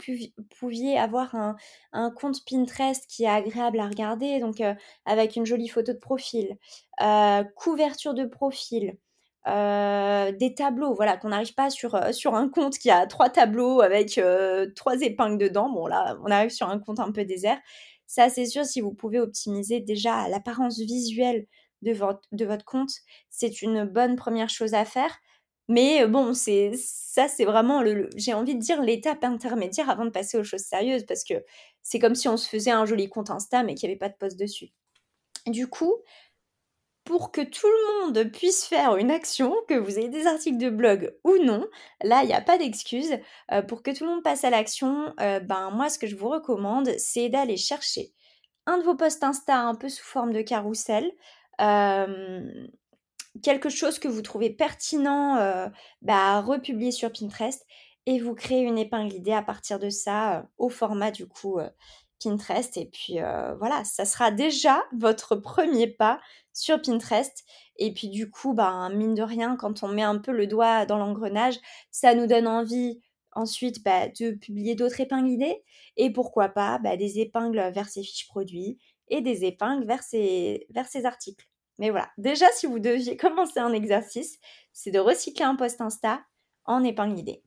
pouviez 0.58 0.98
avoir 0.98 1.34
un, 1.34 2.10
compte 2.10 2.44
Pinterest 2.44 3.06
qui 3.08 3.24
est 3.24 3.28
agréable 3.28 3.80
à 3.80 3.88
regarder, 3.88 4.40
donc 4.40 4.60
euh, 4.60 4.74
avec 5.06 5.36
une 5.36 5.46
jolie 5.46 5.68
photo 5.68 5.94
de 5.94 5.98
profil, 5.98 6.58
euh, 7.00 7.44
couverture 7.56 8.12
de 8.12 8.26
profil, 8.26 8.98
euh, 9.48 10.32
des 10.32 10.54
tableaux, 10.54 10.92
voilà, 10.92 11.16
qu'on 11.16 11.30
n'arrive 11.30 11.54
pas 11.54 11.70
sur, 11.70 11.98
sur 12.12 12.34
un 12.34 12.50
compte 12.50 12.76
qui 12.76 12.90
a 12.90 13.06
trois 13.06 13.30
tableaux 13.30 13.80
avec 13.80 14.20
trois 14.76 15.00
épingles 15.00 15.38
dedans. 15.38 15.70
Bon, 15.70 15.86
là, 15.86 16.18
on 16.22 16.30
arrive 16.30 16.50
sur 16.50 16.68
un 16.68 16.78
compte 16.78 17.00
un 17.00 17.10
peu 17.10 17.24
désert. 17.24 17.58
Ça, 18.12 18.28
c'est 18.28 18.44
sûr, 18.44 18.66
si 18.66 18.82
vous 18.82 18.92
pouvez 18.92 19.18
optimiser 19.20 19.80
déjà 19.80 20.28
l'apparence 20.28 20.78
visuelle 20.78 21.46
de 21.80 21.92
votre, 21.94 22.64
compte, 22.66 22.92
c'est 23.30 23.62
une 23.62 23.86
bonne 23.86 24.16
première 24.16 24.50
chose 24.50 24.74
à 24.74 24.84
faire. 24.84 25.16
Mais 25.66 26.06
bon, 26.06 26.34
c'est 26.34 26.72
ça, 26.76 27.26
c'est 27.26 27.46
vraiment, 27.46 27.80
le, 27.80 28.10
j'ai 28.14 28.34
envie 28.34 28.54
de 28.54 28.60
dire, 28.60 28.82
l'étape 28.82 29.24
intermédiaire 29.24 29.88
avant 29.88 30.04
de 30.04 30.10
passer 30.10 30.36
aux 30.36 30.44
choses 30.44 30.60
sérieuses, 30.60 31.06
parce 31.06 31.24
que 31.24 31.42
c'est 31.82 31.98
comme 31.98 32.14
si 32.14 32.28
on 32.28 32.36
se 32.36 32.46
faisait 32.46 32.70
un 32.70 32.84
joli 32.84 33.08
compte 33.08 33.30
Insta, 33.30 33.62
mais 33.62 33.74
qu'il 33.74 33.88
n'y 33.88 33.92
avait 33.92 33.98
pas 33.98 34.10
de 34.10 34.16
post 34.18 34.38
dessus. 34.38 34.74
Du 35.46 35.66
coup, 35.66 35.94
pour 37.12 37.30
que 37.30 37.42
tout 37.42 37.66
le 37.66 38.06
monde 38.06 38.32
puisse 38.32 38.64
faire 38.64 38.96
une 38.96 39.10
action, 39.10 39.54
que 39.68 39.74
vous 39.74 39.98
ayez 39.98 40.08
des 40.08 40.26
articles 40.26 40.58
de 40.58 40.70
blog 40.70 41.14
ou 41.24 41.36
non, 41.36 41.66
là, 42.02 42.22
il 42.22 42.26
n'y 42.26 42.34
a 42.34 42.40
pas 42.40 42.56
d'excuse. 42.56 43.18
pour 43.68 43.82
que 43.82 43.90
tout 43.90 44.04
le 44.04 44.10
monde 44.10 44.22
passe 44.22 44.44
à 44.44 44.50
l'action, 44.50 45.14
ben 45.18 45.70
moi, 45.72 45.90
ce 45.90 45.98
que 45.98 46.06
je 46.06 46.16
vous 46.16 46.28
recommande, 46.28 46.90
c'est 46.98 47.28
d'aller 47.28 47.56
chercher 47.58 48.12
un 48.66 48.78
de 48.78 48.82
vos 48.82 48.94
posts 48.94 49.22
Insta 49.24 49.58
un 49.58 49.74
peu 49.74 49.88
sous 49.88 50.04
forme 50.04 50.32
de 50.32 50.40
carrousel 50.40 51.12
quelque 53.42 53.68
chose 53.68 53.98
que 53.98 54.08
vous 54.08 54.22
trouvez 54.22 54.50
pertinent 54.50 55.36
euh, 55.36 55.68
bah, 56.02 56.36
à 56.36 56.40
republier 56.40 56.90
sur 56.90 57.12
Pinterest 57.12 57.64
et 58.06 58.18
vous 58.18 58.34
créez 58.34 58.62
une 58.62 58.78
épingle 58.78 59.14
idée 59.14 59.32
à 59.32 59.42
partir 59.42 59.78
de 59.78 59.88
ça 59.88 60.38
euh, 60.38 60.42
au 60.58 60.68
format 60.68 61.10
du 61.10 61.26
coup 61.26 61.58
euh, 61.58 61.70
Pinterest. 62.22 62.76
Et 62.76 62.86
puis 62.86 63.18
voilà, 63.58 63.82
ça 63.84 64.04
sera 64.04 64.30
déjà 64.30 64.82
votre 64.96 65.34
premier 65.34 65.88
pas 65.88 66.20
sur 66.52 66.80
Pinterest. 66.80 67.44
Et 67.76 67.92
puis 67.92 68.08
du 68.08 68.30
coup, 68.30 68.54
bah, 68.54 68.88
mine 68.92 69.14
de 69.14 69.22
rien, 69.22 69.56
quand 69.56 69.82
on 69.82 69.88
met 69.88 70.02
un 70.02 70.18
peu 70.18 70.32
le 70.32 70.46
doigt 70.46 70.86
dans 70.86 70.98
l'engrenage, 70.98 71.58
ça 71.90 72.14
nous 72.14 72.26
donne 72.26 72.46
envie 72.46 73.00
ensuite 73.32 73.82
bah, 73.82 74.08
de 74.08 74.32
publier 74.32 74.74
d'autres 74.74 75.00
épingles 75.00 75.30
idées 75.30 75.62
et 75.96 76.12
pourquoi 76.12 76.48
pas 76.48 76.78
bah, 76.78 76.96
des 76.96 77.18
épingles 77.18 77.70
vers 77.72 77.88
ses 77.88 78.02
fiches 78.02 78.28
produits 78.28 78.78
et 79.08 79.20
des 79.20 79.44
épingles 79.44 79.86
vers 79.86 80.02
vers 80.70 80.88
ses 80.88 81.04
articles. 81.06 81.46
Mais 81.78 81.90
voilà, 81.90 82.10
déjà, 82.18 82.46
si 82.52 82.66
vous 82.66 82.78
deviez 82.78 83.16
commencer 83.16 83.60
un 83.60 83.72
exercice, 83.72 84.38
c'est 84.72 84.90
de 84.90 84.98
recycler 84.98 85.44
un 85.44 85.56
post 85.56 85.80
Insta 85.80 86.20
en 86.64 86.84
épingle 86.84 87.18
idée. 87.18 87.42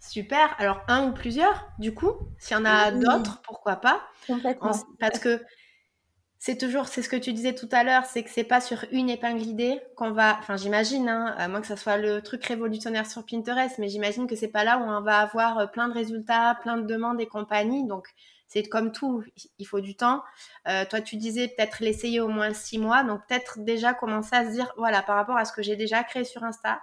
Super. 0.00 0.54
Alors, 0.58 0.80
un 0.88 1.08
ou 1.08 1.14
plusieurs, 1.14 1.68
du 1.78 1.94
coup? 1.94 2.12
S'il 2.38 2.56
y 2.56 2.60
en 2.60 2.64
a 2.64 2.90
d'autres, 2.90 3.40
pourquoi 3.42 3.76
pas? 3.76 4.02
Complètement. 4.26 4.72
Parce 4.98 5.20
que 5.20 5.40
c'est 6.44 6.58
toujours, 6.58 6.88
c'est 6.88 7.02
ce 7.02 7.08
que 7.08 7.14
tu 7.14 7.32
disais 7.32 7.54
tout 7.54 7.68
à 7.70 7.84
l'heure, 7.84 8.04
c'est 8.04 8.24
que 8.24 8.28
c'est 8.28 8.42
pas 8.42 8.60
sur 8.60 8.84
une 8.90 9.08
épingle 9.08 9.42
idée 9.42 9.80
qu'on 9.94 10.10
va, 10.10 10.36
enfin 10.40 10.56
j'imagine, 10.56 11.08
hein, 11.08 11.32
à 11.38 11.46
moins 11.46 11.60
que 11.60 11.68
ça 11.68 11.76
soit 11.76 11.98
le 11.98 12.20
truc 12.20 12.44
révolutionnaire 12.44 13.06
sur 13.06 13.24
Pinterest, 13.24 13.78
mais 13.78 13.88
j'imagine 13.88 14.26
que 14.26 14.34
c'est 14.34 14.48
pas 14.48 14.64
là 14.64 14.78
où 14.78 14.82
on 14.82 15.02
va 15.02 15.18
avoir 15.18 15.58
euh, 15.58 15.66
plein 15.68 15.86
de 15.86 15.94
résultats, 15.94 16.58
plein 16.60 16.78
de 16.78 16.84
demandes 16.84 17.20
et 17.20 17.28
compagnie. 17.28 17.86
Donc 17.86 18.08
c'est 18.48 18.64
comme 18.64 18.90
tout, 18.90 19.22
il 19.60 19.66
faut 19.68 19.80
du 19.80 19.94
temps. 19.94 20.24
Euh, 20.66 20.84
toi, 20.84 21.00
tu 21.00 21.14
disais 21.14 21.46
peut-être 21.46 21.78
l'essayer 21.78 22.18
au 22.18 22.26
moins 22.26 22.52
six 22.52 22.78
mois, 22.78 23.04
donc 23.04 23.20
peut-être 23.28 23.60
déjà 23.60 23.94
commencer 23.94 24.34
à 24.34 24.44
se 24.44 24.50
dire, 24.50 24.72
voilà, 24.76 25.00
par 25.00 25.14
rapport 25.14 25.36
à 25.36 25.44
ce 25.44 25.52
que 25.52 25.62
j'ai 25.62 25.76
déjà 25.76 26.02
créé 26.02 26.24
sur 26.24 26.42
Insta, 26.42 26.82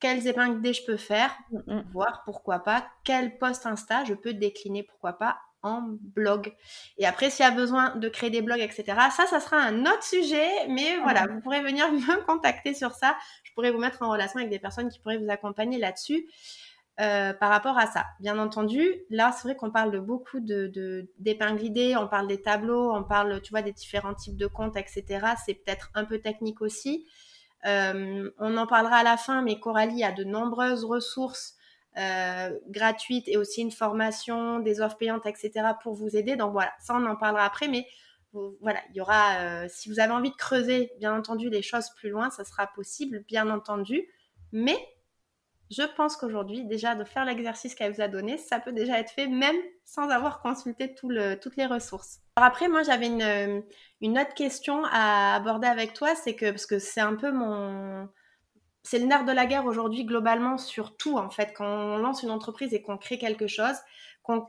quelles 0.00 0.26
épingles 0.26 0.56
idées 0.60 0.72
je 0.72 0.86
peux 0.86 0.96
faire, 0.96 1.36
mm, 1.50 1.58
mm. 1.66 1.90
voir 1.92 2.22
pourquoi 2.24 2.60
pas, 2.60 2.86
quel 3.04 3.36
post 3.36 3.66
Insta 3.66 4.04
je 4.04 4.14
peux 4.14 4.32
décliner, 4.32 4.84
pourquoi 4.84 5.18
pas, 5.18 5.38
en 5.68 5.82
blog. 6.14 6.54
Et 6.96 7.06
après, 7.06 7.30
s'il 7.30 7.44
y 7.44 7.48
a 7.48 7.52
besoin 7.52 7.94
de 7.96 8.08
créer 8.08 8.30
des 8.30 8.42
blogs, 8.42 8.60
etc., 8.60 8.84
ça, 9.14 9.26
ça 9.26 9.40
sera 9.40 9.58
un 9.58 9.82
autre 9.82 10.02
sujet, 10.02 10.48
mais 10.68 10.98
voilà, 11.02 11.26
mm. 11.26 11.34
vous 11.34 11.40
pourrez 11.40 11.62
venir 11.62 11.90
me 11.92 12.24
contacter 12.24 12.74
sur 12.74 12.92
ça. 12.92 13.16
Je 13.44 13.52
pourrais 13.52 13.70
vous 13.70 13.78
mettre 13.78 14.02
en 14.02 14.10
relation 14.10 14.38
avec 14.38 14.50
des 14.50 14.58
personnes 14.58 14.88
qui 14.88 14.98
pourraient 14.98 15.18
vous 15.18 15.30
accompagner 15.30 15.78
là-dessus. 15.78 16.26
Euh, 17.00 17.32
par 17.32 17.50
rapport 17.50 17.78
à 17.78 17.86
ça. 17.86 18.06
Bien 18.18 18.40
entendu, 18.40 18.82
là, 19.08 19.30
c'est 19.30 19.44
vrai 19.44 19.54
qu'on 19.54 19.70
parle 19.70 19.92
de 19.92 20.00
beaucoup 20.00 20.40
de, 20.40 21.08
d'épingles 21.20 21.62
idées, 21.62 21.94
on 21.96 22.08
parle 22.08 22.26
des 22.26 22.42
tableaux, 22.42 22.92
on 22.92 23.04
parle, 23.04 23.40
tu 23.40 23.50
vois, 23.50 23.62
des 23.62 23.70
différents 23.70 24.14
types 24.14 24.36
de 24.36 24.48
comptes, 24.48 24.76
etc. 24.76 25.04
C'est 25.46 25.54
peut-être 25.54 25.90
un 25.94 26.04
peu 26.04 26.18
technique 26.18 26.60
aussi. 26.60 27.06
Euh, 27.66 28.28
on 28.38 28.56
en 28.56 28.66
parlera 28.66 28.96
à 28.96 29.02
la 29.04 29.16
fin, 29.16 29.42
mais 29.42 29.60
Coralie 29.60 30.02
a 30.02 30.10
de 30.10 30.24
nombreuses 30.24 30.84
ressources 30.84 31.54
euh, 31.98 32.58
gratuites 32.68 33.28
et 33.28 33.36
aussi 33.36 33.60
une 33.60 33.70
formation, 33.70 34.60
des 34.60 34.80
offres 34.80 34.96
payantes, 34.96 35.26
etc. 35.26 35.50
pour 35.82 35.94
vous 35.94 36.16
aider. 36.16 36.36
Donc 36.36 36.52
voilà, 36.52 36.72
ça 36.80 36.94
on 36.94 37.04
en 37.06 37.16
parlera 37.16 37.44
après, 37.44 37.68
mais 37.68 37.86
voilà, 38.60 38.80
il 38.90 38.96
y 38.96 39.00
aura, 39.00 39.68
si 39.68 39.88
vous 39.88 40.00
avez 40.00 40.12
envie 40.12 40.30
de 40.30 40.36
creuser, 40.36 40.92
bien 40.98 41.16
entendu, 41.16 41.48
les 41.48 41.62
choses 41.62 41.88
plus 41.96 42.10
loin, 42.10 42.30
ça 42.30 42.44
sera 42.44 42.66
possible, 42.68 43.24
bien 43.26 43.48
entendu. 43.48 44.06
Mais 44.52 44.76
je 45.70 45.82
pense 45.96 46.16
qu'aujourd'hui, 46.16 46.64
déjà, 46.64 46.94
de 46.94 47.04
faire 47.04 47.24
l'exercice 47.24 47.74
qu'elle 47.74 47.92
vous 47.92 48.00
a 48.00 48.08
donné, 48.08 48.38
ça 48.38 48.58
peut 48.58 48.72
déjà 48.72 48.98
être 48.98 49.10
fait 49.10 49.26
même 49.26 49.56
sans 49.84 50.08
avoir 50.08 50.40
consulté 50.40 50.94
toutes 50.94 51.56
les 51.56 51.66
ressources. 51.66 52.20
Alors 52.36 52.48
après, 52.48 52.68
moi, 52.68 52.82
j'avais 52.82 53.06
une, 53.06 53.62
une, 54.00 54.18
autre 54.18 54.34
question 54.34 54.82
à 54.90 55.34
aborder 55.34 55.66
avec 55.66 55.92
toi, 55.92 56.14
c'est 56.14 56.34
que, 56.34 56.50
parce 56.50 56.66
que 56.66 56.78
c'est 56.78 57.00
un 57.00 57.16
peu 57.16 57.32
mon... 57.32 58.08
C'est 58.88 58.98
le 58.98 59.06
nerf 59.06 59.24
de 59.24 59.32
la 59.32 59.46
guerre 59.46 59.66
aujourd'hui, 59.66 60.04
globalement, 60.04 60.56
sur 60.56 60.96
tout, 60.96 61.18
en 61.18 61.30
fait. 61.30 61.52
Quand 61.54 61.66
on 61.66 61.98
lance 61.98 62.22
une 62.22 62.30
entreprise 62.30 62.72
et 62.72 62.80
qu'on 62.80 62.96
crée 62.96 63.18
quelque 63.18 63.46
chose, 63.46 63.76
qu'on 64.22 64.46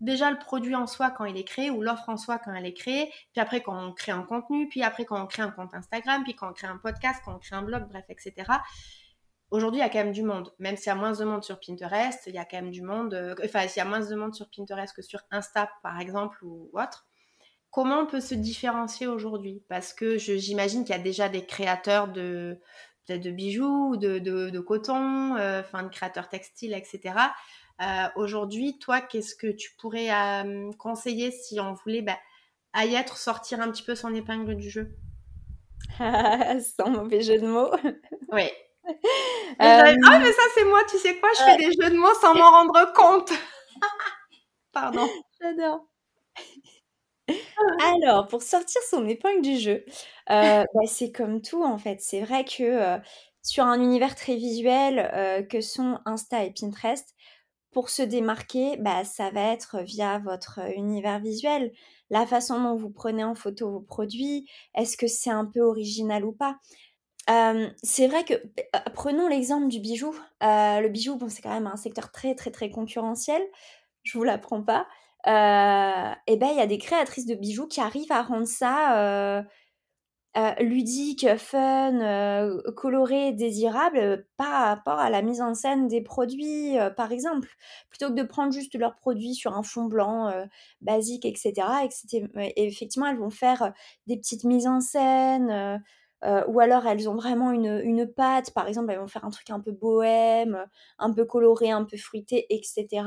déjà 0.00 0.30
le 0.30 0.38
produit 0.38 0.76
en 0.76 0.86
soi 0.86 1.10
quand 1.10 1.24
il 1.24 1.36
est 1.36 1.44
créé 1.44 1.70
ou 1.70 1.82
l'offre 1.82 2.08
en 2.08 2.16
soi 2.16 2.38
quand 2.38 2.52
elle 2.52 2.66
est 2.66 2.74
créée, 2.74 3.12
puis 3.32 3.40
après 3.40 3.62
quand 3.62 3.76
on 3.76 3.92
crée 3.92 4.12
un 4.12 4.22
contenu, 4.22 4.68
puis 4.68 4.84
après 4.84 5.04
quand 5.04 5.20
on 5.20 5.26
crée 5.26 5.42
un 5.42 5.50
compte 5.50 5.74
Instagram, 5.74 6.22
puis 6.22 6.36
quand 6.36 6.50
on 6.50 6.52
crée 6.52 6.68
un 6.68 6.76
podcast, 6.76 7.20
quand 7.24 7.34
on 7.34 7.38
crée 7.40 7.56
un 7.56 7.62
blog, 7.62 7.88
bref, 7.88 8.04
etc 8.08 8.44
aujourd'hui, 9.50 9.80
il 9.80 9.82
y 9.82 9.86
a 9.86 9.88
quand 9.88 9.98
même 9.98 10.12
du 10.12 10.22
monde. 10.22 10.52
Même 10.58 10.76
s'il 10.76 10.88
y 10.88 10.90
a 10.90 10.94
moins 10.94 11.12
de 11.12 11.24
monde 11.24 11.44
sur 11.44 11.58
Pinterest, 11.60 12.24
il 12.26 12.34
y 12.34 12.38
a 12.38 12.44
quand 12.44 12.60
même 12.60 12.70
du 12.70 12.82
monde. 12.82 13.14
Euh, 13.14 13.34
enfin, 13.44 13.66
s'il 13.68 13.78
y 13.78 13.86
a 13.86 13.88
moins 13.88 14.00
de 14.00 14.14
monde 14.14 14.34
sur 14.34 14.48
Pinterest 14.54 14.94
que 14.94 15.02
sur 15.02 15.20
Insta, 15.30 15.70
par 15.82 16.00
exemple, 16.00 16.38
ou 16.44 16.70
autre. 16.74 17.06
Comment 17.70 18.00
on 18.00 18.06
peut 18.06 18.20
se 18.20 18.34
différencier 18.34 19.06
aujourd'hui? 19.06 19.62
Parce 19.68 19.92
que 19.92 20.16
j'imagine 20.16 20.84
qu'il 20.84 20.96
y 20.96 20.98
a 20.98 21.02
déjà 21.02 21.28
des 21.28 21.44
créateurs 21.44 22.08
de 22.08 22.58
de 23.08 23.30
bijoux, 23.30 23.96
de, 23.96 24.18
de, 24.18 24.60
coton, 24.60 25.36
euh, 25.36 25.60
enfin 25.60 25.82
de 25.82 25.88
créateurs 25.88 26.28
textiles, 26.28 26.74
etc. 26.74 27.14
Euh, 27.80 27.84
aujourd'hui, 28.16 28.78
toi, 28.78 29.00
qu'est-ce 29.00 29.34
que 29.34 29.46
tu 29.48 29.70
pourrais 29.78 30.08
conseiller 30.78 31.30
si 31.30 31.60
on 31.60 31.74
voulait 31.74 32.02
bah, 32.02 32.18
à 32.72 32.86
y 32.86 32.94
être, 32.94 33.16
sortir 33.16 33.60
un 33.60 33.70
petit 33.70 33.82
peu 33.82 33.94
son 33.94 34.14
épingle 34.14 34.56
du 34.56 34.70
jeu? 34.70 34.96
Sans 35.98 36.90
mauvais 36.90 37.22
jeu 37.22 37.38
de 37.38 37.46
mots. 37.46 37.70
Oui, 38.30 38.50
ah, 39.58 39.82
euh, 39.82 39.96
mais 40.20 40.32
ça, 40.32 40.42
c'est 40.54 40.64
moi, 40.64 40.80
tu 40.88 40.98
sais 40.98 41.18
quoi, 41.18 41.28
je 41.38 41.42
fais 41.44 41.56
des 41.56 41.72
jeux 41.72 41.90
de 41.90 41.96
mots 41.96 42.14
sans 42.20 42.34
m'en 42.34 42.50
rendre 42.50 42.92
compte. 42.92 43.32
Pardon. 44.72 45.08
J'adore. 45.40 45.86
Alors, 47.84 48.26
pour 48.28 48.42
sortir 48.42 48.80
son 48.88 49.06
épingle 49.06 49.42
du 49.42 49.56
jeu, 49.58 49.84
euh, 50.30 50.64
bah, 50.74 50.86
c'est 50.86 51.12
comme 51.12 51.42
tout 51.42 51.62
en 51.64 51.78
fait. 51.78 52.00
C'est 52.00 52.20
vrai 52.20 52.44
que 52.44 52.62
euh, 52.62 52.98
sur 53.42 53.64
un 53.64 53.80
univers 53.80 54.14
très 54.14 54.36
visuel 54.36 55.46
que 55.48 55.60
sont 55.60 55.98
Insta 56.04 56.44
et 56.44 56.52
Pinterest, 56.52 57.14
pour 57.72 57.90
se 57.90 58.02
démarquer, 58.02 58.76
bah, 58.78 59.04
ça 59.04 59.30
va 59.30 59.52
être 59.52 59.80
via 59.82 60.18
votre 60.18 60.60
univers 60.76 61.20
visuel, 61.20 61.72
la 62.10 62.26
façon 62.26 62.62
dont 62.62 62.76
vous 62.76 62.90
prenez 62.90 63.24
en 63.24 63.34
photo 63.34 63.70
vos 63.70 63.80
produits, 63.80 64.48
est-ce 64.74 64.96
que 64.96 65.06
c'est 65.06 65.30
un 65.30 65.44
peu 65.46 65.60
original 65.60 66.24
ou 66.24 66.32
pas? 66.32 66.58
C'est 67.82 68.06
vrai 68.06 68.24
que, 68.24 68.34
prenons 68.94 69.28
l'exemple 69.28 69.68
du 69.68 69.80
bijou. 69.80 70.14
le 70.40 70.88
bijou, 70.88 71.16
bon, 71.16 71.28
c'est 71.28 71.42
quand 71.42 71.52
même 71.52 71.66
un 71.66 71.76
secteur 71.76 72.10
très, 72.12 72.34
très, 72.34 72.50
très 72.50 72.70
concurrentiel. 72.70 73.42
Je 74.02 74.16
vous 74.18 74.24
l'apprends 74.24 74.62
pas. 74.62 74.86
Et 75.26 76.36
ben, 76.36 76.48
il 76.50 76.56
y 76.56 76.60
a 76.60 76.66
des 76.66 76.78
créatrices 76.78 77.26
de 77.26 77.34
bijoux 77.34 77.66
qui 77.66 77.80
arrivent 77.80 78.12
à 78.12 78.22
rendre 78.22 78.46
ça, 78.46 79.38
euh, 80.36 80.52
ludique, 80.60 81.26
fun, 81.36 82.00
euh, 82.00 82.62
coloré, 82.76 83.32
désirable 83.32 84.26
par 84.36 84.66
rapport 84.68 84.98
à 85.00 85.10
la 85.10 85.22
mise 85.22 85.40
en 85.40 85.54
scène 85.54 85.88
des 85.88 86.00
produits, 86.00 86.76
par 86.96 87.12
exemple. 87.12 87.48
Plutôt 87.90 88.08
que 88.08 88.14
de 88.14 88.22
prendre 88.22 88.52
juste 88.52 88.74
leurs 88.76 88.96
produits 88.96 89.34
sur 89.34 89.56
un 89.56 89.62
fond 89.62 89.84
blanc 89.86 90.32
basique, 90.80 91.24
etc. 91.24 91.66
Et, 92.36 92.66
effectivement, 92.66 93.06
elles 93.08 93.18
vont 93.18 93.30
faire 93.30 93.72
des 94.06 94.16
petites 94.16 94.44
mises 94.44 94.66
en 94.68 94.80
scène. 94.80 95.82
Ou 96.22 96.60
alors 96.60 96.86
elles 96.86 97.08
ont 97.08 97.14
vraiment 97.14 97.52
une, 97.52 97.80
une 97.84 98.06
pâte, 98.06 98.52
par 98.52 98.66
exemple, 98.66 98.90
elles 98.90 98.98
vont 98.98 99.06
faire 99.06 99.24
un 99.24 99.30
truc 99.30 99.50
un 99.50 99.60
peu 99.60 99.70
bohème, 99.70 100.66
un 100.98 101.12
peu 101.12 101.24
coloré, 101.24 101.70
un 101.70 101.84
peu 101.84 101.96
fruité, 101.96 102.46
etc. 102.50 103.06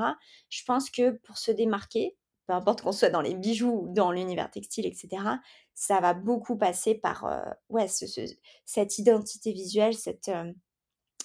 Je 0.50 0.64
pense 0.64 0.90
que 0.90 1.12
pour 1.12 1.38
se 1.38 1.52
démarquer, 1.52 2.16
peu 2.48 2.54
importe 2.54 2.82
qu'on 2.82 2.92
soit 2.92 3.10
dans 3.10 3.22
les 3.22 3.36
bijoux 3.36 3.84
ou 3.84 3.94
dans 3.94 4.12
l'univers 4.12 4.52
textile, 4.52 4.86
etc., 4.86 5.24
ça 5.74 6.00
va 6.00 6.14
beaucoup 6.14 6.58
passer 6.58 6.96
par 6.96 7.26
euh, 7.26 7.42
ouais, 7.70 7.88
cette 8.66 8.98
identité 8.98 9.52
visuelle, 9.52 9.94
cette, 9.94 10.30
euh, 10.30 10.52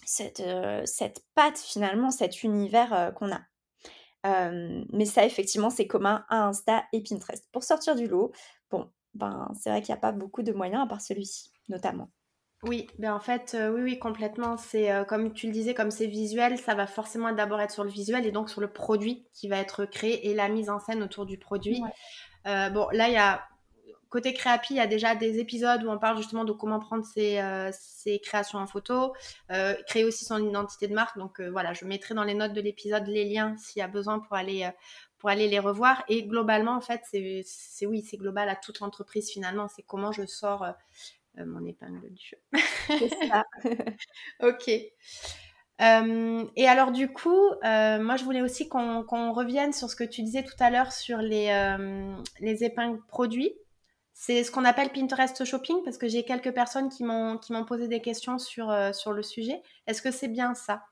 cette, 0.05 0.41
euh, 0.41 0.82
cette 0.84 1.24
patte 1.34 1.59
finalement, 1.59 2.11
cet 2.11 2.43
univers 2.43 3.12
qu'on 3.16 3.32
a. 3.32 3.41
mais 4.93 5.05
ça, 5.05 5.24
effectivement, 5.24 5.70
c'est 5.70 5.87
commun 5.87 6.24
à 6.28 6.47
Insta 6.47 6.84
et 6.93 7.03
Pinterest. 7.03 7.45
Pour 7.53 7.64
sortir 7.64 7.97
du 7.97 8.07
lot, 8.07 8.32
bon, 8.70 8.91
ben, 9.14 9.51
c'est 9.59 9.70
vrai 9.70 9.82
qu'il 9.82 9.93
n'y 9.93 9.99
a 9.99 10.01
pas 10.01 10.12
beaucoup 10.12 10.43
de 10.43 10.53
moyens 10.53 10.84
à 10.84 10.87
part 10.87 11.01
celui-ci, 11.01 11.53
notamment. 11.69 12.11
Oui, 12.62 12.87
ben 12.99 13.12
en 13.12 13.21
fait, 13.21 13.57
oui, 13.75 13.83
oui, 13.83 13.99
complètement. 13.99 14.57
C'est 14.57 14.91
comme 15.09 15.33
tu 15.33 15.47
le 15.47 15.53
disais, 15.53 15.75
comme 15.75 15.91
c'est 15.91 16.07
visuel, 16.07 16.59
ça 16.59 16.75
va 16.75 16.87
forcément 16.87 17.31
d'abord 17.33 17.61
être 17.61 17.71
sur 17.71 17.85
le 17.85 17.91
visuel 17.91 18.27
et 18.27 18.33
donc 18.33 18.49
sur 18.49 18.61
le 18.61 18.73
produit 18.73 19.29
qui 19.35 19.47
va 19.47 19.59
être 19.59 19.85
créé 19.85 20.29
et 20.29 20.35
la 20.35 20.49
mise 20.49 20.71
en 20.71 20.81
scène 20.81 21.03
autour 21.03 21.27
du 21.27 21.39
produit. 21.39 21.81
bon, 22.45 22.89
là, 22.93 23.09
il 23.09 23.12
y 23.12 23.19
a 23.19 23.43
Côté 24.09 24.33
Créapi, 24.33 24.75
il 24.75 24.77
y 24.77 24.81
a 24.81 24.87
déjà 24.87 25.17
des 25.17 25.41
épisodes 25.41 25.83
où 25.83 25.91
on 25.91 25.99
parle 25.99 26.17
justement 26.17 26.45
de 26.45 26.53
comment 26.53 26.79
prendre 26.79 27.05
ses, 27.05 27.39
euh, 27.39 27.71
créations 28.23 28.59
en 28.59 28.67
photo, 28.67 29.12
euh, 29.51 29.75
créer 29.87 30.05
aussi 30.05 30.25
son 30.25 30.39
identité 30.39 30.87
de 30.87 30.95
marque. 30.95 31.19
Donc 31.19 31.41
euh, 31.41 31.51
voilà, 31.51 31.73
je 31.73 31.85
mettrai 31.85 32.14
dans 32.14 32.23
les 32.23 32.35
notes 32.35 32.53
de 32.53 32.61
l'épisode 32.61 33.07
les 33.09 33.25
liens 33.25 33.57
s'il 33.57 33.81
y 33.81 33.83
a 33.83 33.89
besoin 33.89 34.21
pour 34.21 34.37
aller, 34.37 34.71
pour 35.19 35.29
aller 35.29 35.49
les 35.49 35.59
revoir. 35.59 36.05
Et 36.09 36.23
globalement, 36.25 36.77
en 36.77 36.81
fait, 36.81 37.03
c'est 37.05 37.87
oui, 37.87 38.03
c'est 38.09 38.17
global 38.17 38.49
à 38.49 38.55
toute 38.55 38.79
l'entreprise 38.79 39.31
finalement. 39.31 39.67
C'est 39.69 39.83
comment 39.83 40.12
je 40.12 40.25
sors 40.25 40.64
mon 41.45 41.64
épingle 41.66 42.12
du 42.12 42.30
jeu. 42.30 42.39
c'est 42.89 43.28
ça. 43.28 43.45
ok. 44.43 44.68
et 44.68 46.68
alors 46.68 46.93
du 46.93 47.12
coup, 47.12 47.51
moi 47.62 48.16
je 48.16 48.24
voulais 48.24 48.43
aussi 48.43 48.68
qu'on 48.68 49.32
revienne 49.32 49.72
sur 49.72 49.91
ce 49.91 49.97
que 49.97 50.05
tu 50.05 50.22
disais 50.22 50.45
tout 50.45 50.55
à 50.61 50.70
l'heure 50.70 50.93
sur 50.93 51.18
les, 51.18 51.76
les 52.41 52.64
épingles 52.64 53.01
produits. 53.09 53.53
C'est 54.18 54.45
ce 54.45 54.51
qu'on 54.51 54.64
appelle 54.64 54.89
Pinterest 54.89 55.45
Shopping 55.45 55.76
parce 55.84 55.99
que 55.99 56.09
j'ai 56.09 56.24
quelques 56.24 56.53
personnes 56.53 56.89
qui 56.89 57.05
m'ont 57.05 57.39
posé 57.68 57.87
des 57.87 58.01
questions 58.01 58.39
sur, 58.39 58.70
euh, 58.70 58.95
sur 58.95 59.12
le 59.12 59.22
sujet. 59.22 59.61
Est-ce 59.87 60.01
que 60.01 60.11
c'est 60.11 60.28
bien 60.28 60.55
ça? 60.55 60.84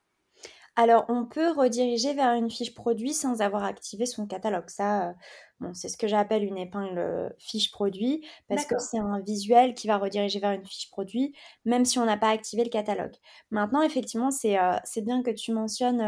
Alors, 0.77 1.05
on 1.09 1.25
peut 1.25 1.51
rediriger 1.53 2.15
vers 2.15 2.33
une 2.35 2.51
fiche 2.51 2.75
produit 2.75 3.15
sans 3.15 3.41
avoir 3.41 3.65
activé 3.65 4.07
son 4.07 4.27
catalogue. 4.27 4.69
Ça, 4.69 5.09
euh, 5.09 5.13
bon, 5.61 5.75
c'est 5.75 5.89
ce 5.89 5.97
que 5.97 6.09
j'appelle 6.09 6.43
une 6.45 6.59
épingle 6.59 6.99
euh, 6.99 7.29
fiche 7.39 7.71
produit, 7.71 8.27
parce 8.49 8.65
que 8.67 8.79
c'est 8.79 8.99
un 8.99 9.21
visuel 9.21 9.75
qui 9.75 9.87
va 9.87 9.99
rediriger 9.99 10.41
vers 10.41 10.53
une 10.53 10.67
fiche 10.67 10.91
produit, 10.91 11.35
même 11.65 11.85
si 11.85 11.99
on 11.99 12.05
n'a 12.05 12.17
pas 12.17 12.31
activé 12.31 12.65
le 12.65 12.71
catalogue. 12.71 13.15
Maintenant, 13.51 13.83
effectivement, 13.83 14.31
c'est 14.31 14.57
bien 15.03 15.23
que 15.23 15.31
tu 15.31 15.53
mentionnes 15.53 16.03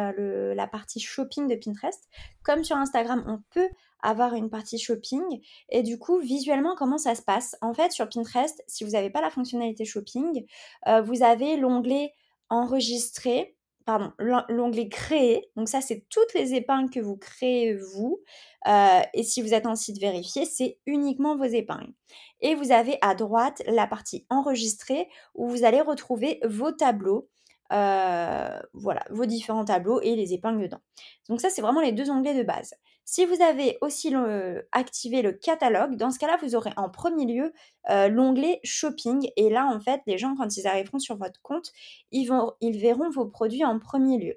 la 0.54 0.66
partie 0.66 1.00
shopping 1.00 1.46
de 1.46 1.54
Pinterest. 1.54 2.08
Comme 2.42 2.64
sur 2.64 2.76
Instagram, 2.76 3.24
on 3.28 3.38
peut 3.50 3.68
avoir 4.02 4.34
une 4.34 4.50
partie 4.50 4.78
shopping. 4.78 5.22
Et 5.68 5.82
du 5.82 5.98
coup, 5.98 6.18
visuellement, 6.18 6.74
comment 6.76 6.98
ça 6.98 7.14
se 7.14 7.22
passe? 7.22 7.56
En 7.60 7.74
fait, 7.74 7.92
sur 7.92 8.08
Pinterest, 8.08 8.62
si 8.66 8.84
vous 8.84 8.90
n'avez 8.90 9.10
pas 9.10 9.20
la 9.20 9.30
fonctionnalité 9.30 9.84
shopping, 9.84 10.46
euh, 10.86 11.00
vous 11.02 11.22
avez 11.22 11.56
l'onglet 11.56 12.12
enregistrer, 12.48 13.55
pardon, 13.86 14.12
l'onglet 14.48 14.88
créer. 14.88 15.48
Donc 15.56 15.68
ça, 15.68 15.80
c'est 15.80 16.04
toutes 16.10 16.34
les 16.34 16.54
épingles 16.54 16.90
que 16.90 17.00
vous 17.00 17.16
créez 17.16 17.74
vous. 17.74 18.20
Euh, 18.66 19.00
et 19.14 19.22
si 19.22 19.40
vous 19.40 19.54
êtes 19.54 19.64
en 19.64 19.76
site 19.76 19.98
vérifié, 19.98 20.44
c'est 20.44 20.78
uniquement 20.86 21.36
vos 21.36 21.44
épingles. 21.44 21.94
Et 22.40 22.54
vous 22.54 22.72
avez 22.72 22.98
à 23.00 23.14
droite 23.14 23.62
la 23.66 23.86
partie 23.86 24.26
enregistrer 24.28 25.08
où 25.34 25.48
vous 25.48 25.64
allez 25.64 25.80
retrouver 25.80 26.40
vos 26.44 26.72
tableaux. 26.72 27.30
Euh, 27.72 28.60
voilà, 28.74 29.02
vos 29.10 29.24
différents 29.24 29.64
tableaux 29.64 30.00
et 30.00 30.14
les 30.14 30.34
épingles 30.34 30.62
dedans. 30.62 30.80
Donc 31.28 31.40
ça, 31.40 31.48
c'est 31.50 31.62
vraiment 31.62 31.80
les 31.80 31.92
deux 31.92 32.10
onglets 32.10 32.36
de 32.36 32.44
base. 32.44 32.74
Si 33.08 33.24
vous 33.24 33.40
avez 33.40 33.78
aussi 33.82 34.12
activé 34.72 35.22
le 35.22 35.30
catalogue, 35.30 35.94
dans 35.94 36.10
ce 36.10 36.18
cas-là, 36.18 36.38
vous 36.42 36.56
aurez 36.56 36.72
en 36.76 36.90
premier 36.90 37.24
lieu 37.24 37.52
euh, 37.88 38.08
l'onglet 38.08 38.58
shopping. 38.64 39.30
Et 39.36 39.48
là, 39.48 39.64
en 39.72 39.78
fait, 39.78 40.00
les 40.08 40.18
gens, 40.18 40.34
quand 40.34 40.56
ils 40.56 40.66
arriveront 40.66 40.98
sur 40.98 41.16
votre 41.16 41.40
compte, 41.40 41.70
ils, 42.10 42.28
verront 42.80 43.08
vos 43.10 43.26
produits 43.26 43.64
en 43.64 43.78
premier 43.78 44.18
lieu. 44.18 44.34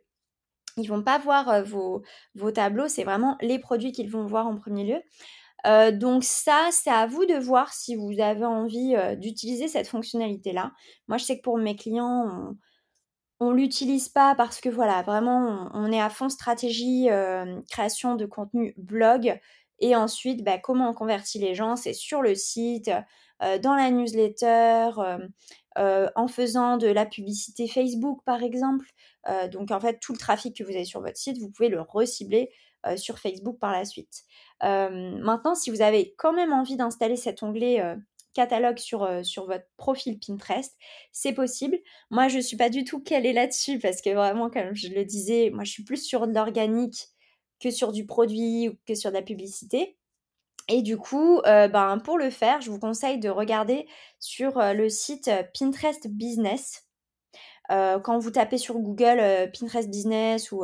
Ils 0.78 0.88
vont 0.88 1.02
pas 1.02 1.18
voir 1.18 1.50
euh, 1.50 1.64
vos, 1.64 2.04
tableaux, 2.52 2.88
c'est 2.88 3.04
vraiment 3.04 3.38
les 3.42 3.58
produits 3.58 3.92
qu'ils 3.92 4.12
vont 4.12 4.28
voir 4.28 4.46
en 4.46 4.56
premier 4.56 4.84
lieu. 4.84 5.02
Euh, 5.66 5.92
donc 5.92 6.24
ça, 6.24 6.70
c'est 6.72 6.92
à 6.92 7.08
vous 7.08 7.26
de 7.26 7.40
voir 7.40 7.74
si 7.74 7.96
vous 7.96 8.20
avez 8.20 8.46
envie 8.46 8.94
d'utiliser 9.18 9.68
cette 9.68 9.88
fonctionnalité-là. 9.88 10.74
Moi, 11.08 11.18
je 11.18 11.26
sais 11.26 11.38
que 11.38 11.44
pour 11.44 11.58
mes 11.58 11.76
clients, 11.76 12.54
l'utilise 13.52 14.10
pas 14.10 14.36
parce 14.36 14.60
que 14.60 14.70
voilà, 14.70 15.02
vraiment, 15.02 15.70
on, 15.74 15.92
est 15.92 16.02
à 16.02 16.10
fond 16.10 16.30
stratégie 16.30 17.10
euh, 17.10 17.62
création 17.70 18.16
de 18.16 18.26
contenu 18.26 18.74
blog. 18.78 19.40
Et 19.80 19.96
ensuite, 19.96 20.44
bah, 20.44 20.58
comment 20.58 20.90
on 20.90 20.94
convertit 20.94 21.40
les 21.40 21.56
gens 21.56 21.78
C'est 21.78 21.94
sur 21.94 22.22
le 22.22 22.36
site, 22.36 22.92
euh, 23.42 23.58
dans 23.58 23.76
la 23.76 23.92
newsletter, 23.92 24.90
euh, 25.78 26.10
en 26.16 26.28
faisant 26.28 26.76
de 26.76 26.88
la 26.88 27.06
publicité 27.06 27.68
Facebook, 27.68 28.22
par 28.26 28.44
exemple. 28.44 28.88
donc, 29.52 29.72
en 29.72 29.80
fait, 29.80 30.00
tout 30.00 30.12
le 30.12 30.18
trafic 30.18 30.58
que 30.58 30.64
vous 30.64 30.72
avez 30.72 30.86
sur 30.86 31.02
votre 31.02 31.18
site, 31.18 31.38
vous 31.38 31.50
pouvez 31.50 31.70
le 31.70 31.82
recibler 31.82 32.52
sur 32.96 33.20
Facebook 33.20 33.60
par 33.60 33.72
la 33.72 33.86
suite. 33.86 34.24
maintenant, 34.62 35.56
si 35.56 35.70
vous 35.70 35.82
avez 35.82 36.16
quand 36.18 36.34
même 36.34 36.52
envie 36.52 36.76
d'installer 36.76 37.16
cet 37.16 37.44
onglet 37.44 37.82
catalogue 38.40 38.78
sur, 38.78 39.04
euh, 39.04 39.22
sur 39.22 39.48
votre 39.48 39.66
profil 39.76 40.18
Pinterest, 40.18 40.74
c'est 41.12 41.34
possible. 41.34 41.78
Moi, 42.10 42.30
je 42.30 42.38
ne 42.38 42.42
suis 42.42 42.56
pas 42.56 42.70
du 42.70 42.86
tout 42.86 43.02
calée 43.02 43.34
là-dessus 43.34 43.80
parce 43.80 44.02
que 44.02 44.12
vraiment, 44.12 44.50
comme 44.50 44.74
je 44.74 44.88
le 44.88 45.04
disais, 45.04 45.50
moi, 45.54 45.66
je 45.66 45.72
suis 45.72 45.84
plus 45.84 46.02
sur 46.02 46.26
de 46.26 46.34
l'organique 46.34 47.10
que 47.60 47.70
sur 47.70 47.92
du 47.92 48.06
produit 48.06 48.70
ou 48.70 48.76
que 48.88 48.96
sur 48.96 49.10
de 49.10 49.16
la 49.16 49.22
publicité. 49.22 49.98
Et 50.70 50.82
du 50.84 50.96
coup, 50.98 51.40
euh, 51.40 51.68
ben, 51.68 51.98
pour 51.98 52.18
le 52.18 52.30
faire, 52.30 52.62
je 52.62 52.72
vous 52.72 52.80
conseille 52.80 53.20
de 53.20 53.28
regarder 53.28 53.88
sur 54.20 54.58
euh, 54.58 54.72
le 54.72 54.88
site 54.88 55.30
Pinterest 55.58 56.08
Business. 56.08 56.86
quand 57.70 58.18
vous 58.20 58.32
tapez 58.32 58.58
sur 58.58 58.80
Google 58.80 59.20
Pinterest 59.54 59.90
Business 59.90 60.52
ou, 60.52 60.64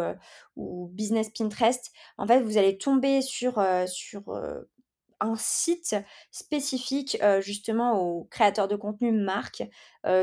ou, 0.55 0.88
Business 0.93 1.30
Pinterest, 1.30 1.91
en 2.17 2.26
fait, 2.26 2.39
vous 2.39 2.57
allez 2.57 2.78
tomber 2.78 3.21
sur, 3.21 3.61
sur 3.86 4.34
un 5.20 5.36
site 5.36 5.95
spécifique 6.32 7.18
justement 7.39 7.99
aux 7.99 8.26
créateurs 8.26 8.68
de 8.68 8.76
contenu 8.76 9.11
marques 9.11 9.63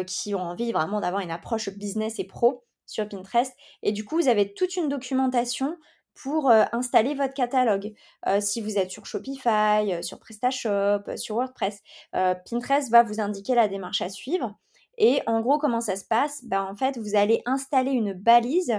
qui 0.07 0.34
ont 0.34 0.43
envie 0.43 0.72
vraiment 0.72 1.01
d'avoir 1.01 1.22
une 1.22 1.30
approche 1.30 1.70
business 1.70 2.18
et 2.18 2.24
pro 2.24 2.64
sur 2.86 3.09
Pinterest. 3.09 3.55
Et 3.82 3.93
du 3.93 4.05
coup, 4.05 4.16
vous 4.16 4.28
avez 4.28 4.55
toute 4.55 4.76
une 4.76 4.88
documentation 4.88 5.76
pour 6.14 6.51
installer 6.51 7.14
votre 7.14 7.34
catalogue. 7.34 7.95
si 8.40 8.61
vous 8.61 8.76
êtes 8.78 8.90
sur 8.90 9.07
Shopify, 9.07 10.03
sur 10.03 10.18
PrestaShop, 10.18 11.16
sur 11.16 11.36
WordPress, 11.36 11.80
Pinterest 12.12 12.90
va 12.90 13.03
vous 13.03 13.20
indiquer 13.20 13.55
la 13.55 13.68
démarche 13.68 14.03
à 14.03 14.09
suivre. 14.09 14.59
Et 14.99 15.22
en 15.26 15.40
gros, 15.40 15.59
comment 15.59 15.80
ça 15.80 15.97
se 15.97 16.05
passe? 16.05 16.45
Bah, 16.45 16.64
En 16.64 16.76
fait, 16.76 16.99
vous 16.99 17.16
allez 17.16 17.43
installer 17.47 17.93
une 17.93 18.12
balise, 18.12 18.74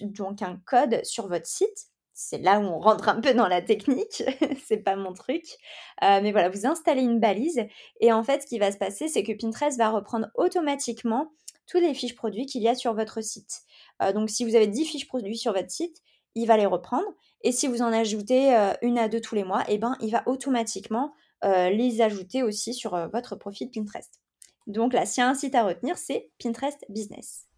donc 0.00 0.42
un 0.42 0.60
code 0.66 1.04
sur 1.04 1.28
votre 1.28 1.46
site 1.46 1.88
c'est 2.14 2.38
là 2.38 2.60
où 2.60 2.62
on 2.62 2.78
rentre 2.78 3.08
un 3.08 3.20
peu 3.20 3.34
dans 3.34 3.48
la 3.48 3.60
technique, 3.60 4.22
c'est 4.64 4.78
pas 4.78 4.94
mon 4.94 5.12
truc. 5.12 5.44
Euh, 6.02 6.20
mais 6.22 6.30
voilà, 6.30 6.48
vous 6.48 6.64
installez 6.64 7.02
une 7.02 7.18
balise 7.18 7.66
et 8.00 8.12
en 8.12 8.22
fait, 8.22 8.42
ce 8.42 8.46
qui 8.46 8.58
va 8.58 8.70
se 8.70 8.78
passer, 8.78 9.08
c'est 9.08 9.24
que 9.24 9.32
Pinterest 9.32 9.76
va 9.76 9.90
reprendre 9.90 10.28
automatiquement 10.36 11.32
tous 11.66 11.78
les 11.78 11.92
fiches 11.92 12.14
produits 12.14 12.46
qu'il 12.46 12.62
y 12.62 12.68
a 12.68 12.74
sur 12.74 12.94
votre 12.94 13.20
site. 13.20 13.62
Euh, 14.00 14.12
donc, 14.12 14.30
si 14.30 14.44
vous 14.44 14.54
avez 14.54 14.68
10 14.68 14.84
fiches 14.84 15.08
produits 15.08 15.36
sur 15.36 15.52
votre 15.52 15.70
site, 15.70 16.02
il 16.36 16.46
va 16.46 16.56
les 16.56 16.66
reprendre. 16.66 17.06
Et 17.42 17.52
si 17.52 17.66
vous 17.66 17.82
en 17.82 17.92
ajoutez 17.92 18.54
euh, 18.56 18.72
une 18.80 18.98
à 18.98 19.08
deux 19.08 19.20
tous 19.20 19.34
les 19.34 19.44
mois, 19.44 19.64
eh 19.68 19.78
ben, 19.78 19.96
il 20.00 20.10
va 20.10 20.22
automatiquement 20.26 21.12
les 21.42 22.00
ajouter 22.00 22.42
aussi 22.42 22.72
sur 22.72 22.96
votre 23.10 23.36
profil 23.36 23.70
Pinterest. 23.70 24.18
Donc 24.66 24.94
là, 24.94 25.04
s'il 25.04 25.20
y 25.20 25.26
a 25.26 25.28
un 25.28 25.34
site 25.34 25.54
à 25.54 25.64
retenir, 25.64 25.98
c'est 25.98 26.30
Pinterest 26.42 26.86
Business. 26.88 27.48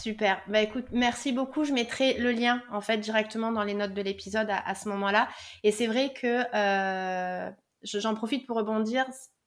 Super. 0.00 0.40
Bah 0.48 0.62
écoute, 0.62 0.86
merci 0.90 1.32
beaucoup. 1.32 1.64
Je 1.64 1.72
mettrai 1.72 2.14
le 2.14 2.32
lien 2.32 2.62
en 2.70 2.80
fait 2.80 2.96
directement 2.96 3.52
dans 3.52 3.62
les 3.62 3.74
notes 3.74 3.92
de 3.92 4.00
l'épisode 4.00 4.48
à, 4.50 4.74
ce 4.74 4.88
moment-là. 4.88 5.28
Et 5.64 5.70
c'est 5.70 5.86
vrai 5.86 6.14
que 6.14 6.44
euh, 6.54 7.50
j'en 7.82 8.14
profite 8.14 8.46
pour 8.46 8.56
rebondir. 8.56 9.04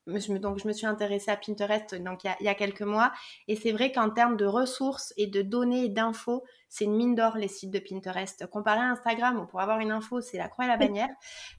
Donc 0.07 0.59
je 0.59 0.67
me 0.67 0.73
suis 0.73 0.85
intéressée 0.85 1.31
à 1.31 1.37
Pinterest 1.37 1.95
donc 1.95 2.23
il 2.23 2.45
y 2.45 2.47
a, 2.47 2.55
quelques 2.55 2.81
mois. 2.81 3.11
Et 3.47 3.55
c'est 3.55 3.71
vrai 3.71 3.91
qu'en 3.91 4.09
termes 4.09 4.37
de 4.37 4.45
ressources 4.45 5.13
et 5.17 5.27
de 5.27 5.41
données 5.41 5.85
et 5.85 5.89
d'infos 5.89 6.43
c'est 6.69 6.85
une 6.85 6.95
mine 6.95 7.15
d'or 7.15 7.37
les 7.37 7.47
sites 7.47 7.71
de 7.71 7.79
Pinterest. 7.79 8.45
Comparé 8.47 8.79
à 8.79 8.89
Instagram 8.89 9.39
où 9.39 9.45
pour 9.45 9.61
avoir 9.61 9.79
une 9.79 9.91
info 9.91 10.21
c'est 10.21 10.37
la 10.37 10.47
croix 10.47 10.65
et 10.65 10.67
la 10.67 10.77
bannière. 10.77 11.09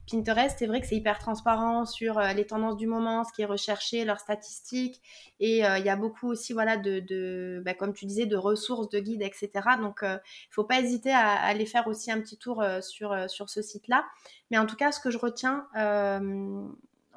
Pinterest 0.09 0.55
c'est 0.57 0.67
vrai 0.67 0.79
que 0.79 0.87
c'est 0.87 0.95
hyper 0.95 1.19
transparent 1.19 1.85
sur 1.85 2.17
euh, 2.19 2.33
les 2.33 2.45
tendances 2.45 2.77
du 2.77 2.87
moment 2.87 3.23
ce 3.23 3.33
qui 3.33 3.41
est 3.41 3.45
recherché 3.45 4.05
leurs 4.05 4.19
statistiques. 4.19 5.01
Et 5.39 5.65
euh, 5.65 5.77
il 5.77 5.85
y 5.85 5.89
a 5.89 5.95
beaucoup 5.95 6.27
aussi 6.27 6.53
voilà 6.53 6.77
de, 6.77 7.61
bah, 7.65 7.73
comme 7.73 7.93
tu 7.93 8.05
disais 8.05 8.25
de 8.25 8.37
ressources 8.37 8.89
de 8.89 8.99
guides 8.99 9.23
etc 9.23 9.49
donc 9.79 9.99
il 10.01 10.19
il 10.49 10.53
faut 10.53 10.63
pas 10.63 10.79
hésiter 10.79 11.11
à, 11.11 11.33
aller 11.33 11.65
faire 11.65 11.87
aussi 11.87 12.11
un 12.11 12.19
petit 12.21 12.37
tour 12.37 12.63
sur 12.81 13.29
sur 13.29 13.49
ce 13.49 13.61
site 13.61 13.87
là 13.87 14.05
mais 14.49 14.57
en 14.57 14.65
tout 14.65 14.75
cas 14.75 14.91
ce 14.91 14.99
que 14.99 15.11
je 15.11 15.17
retiens 15.17 15.67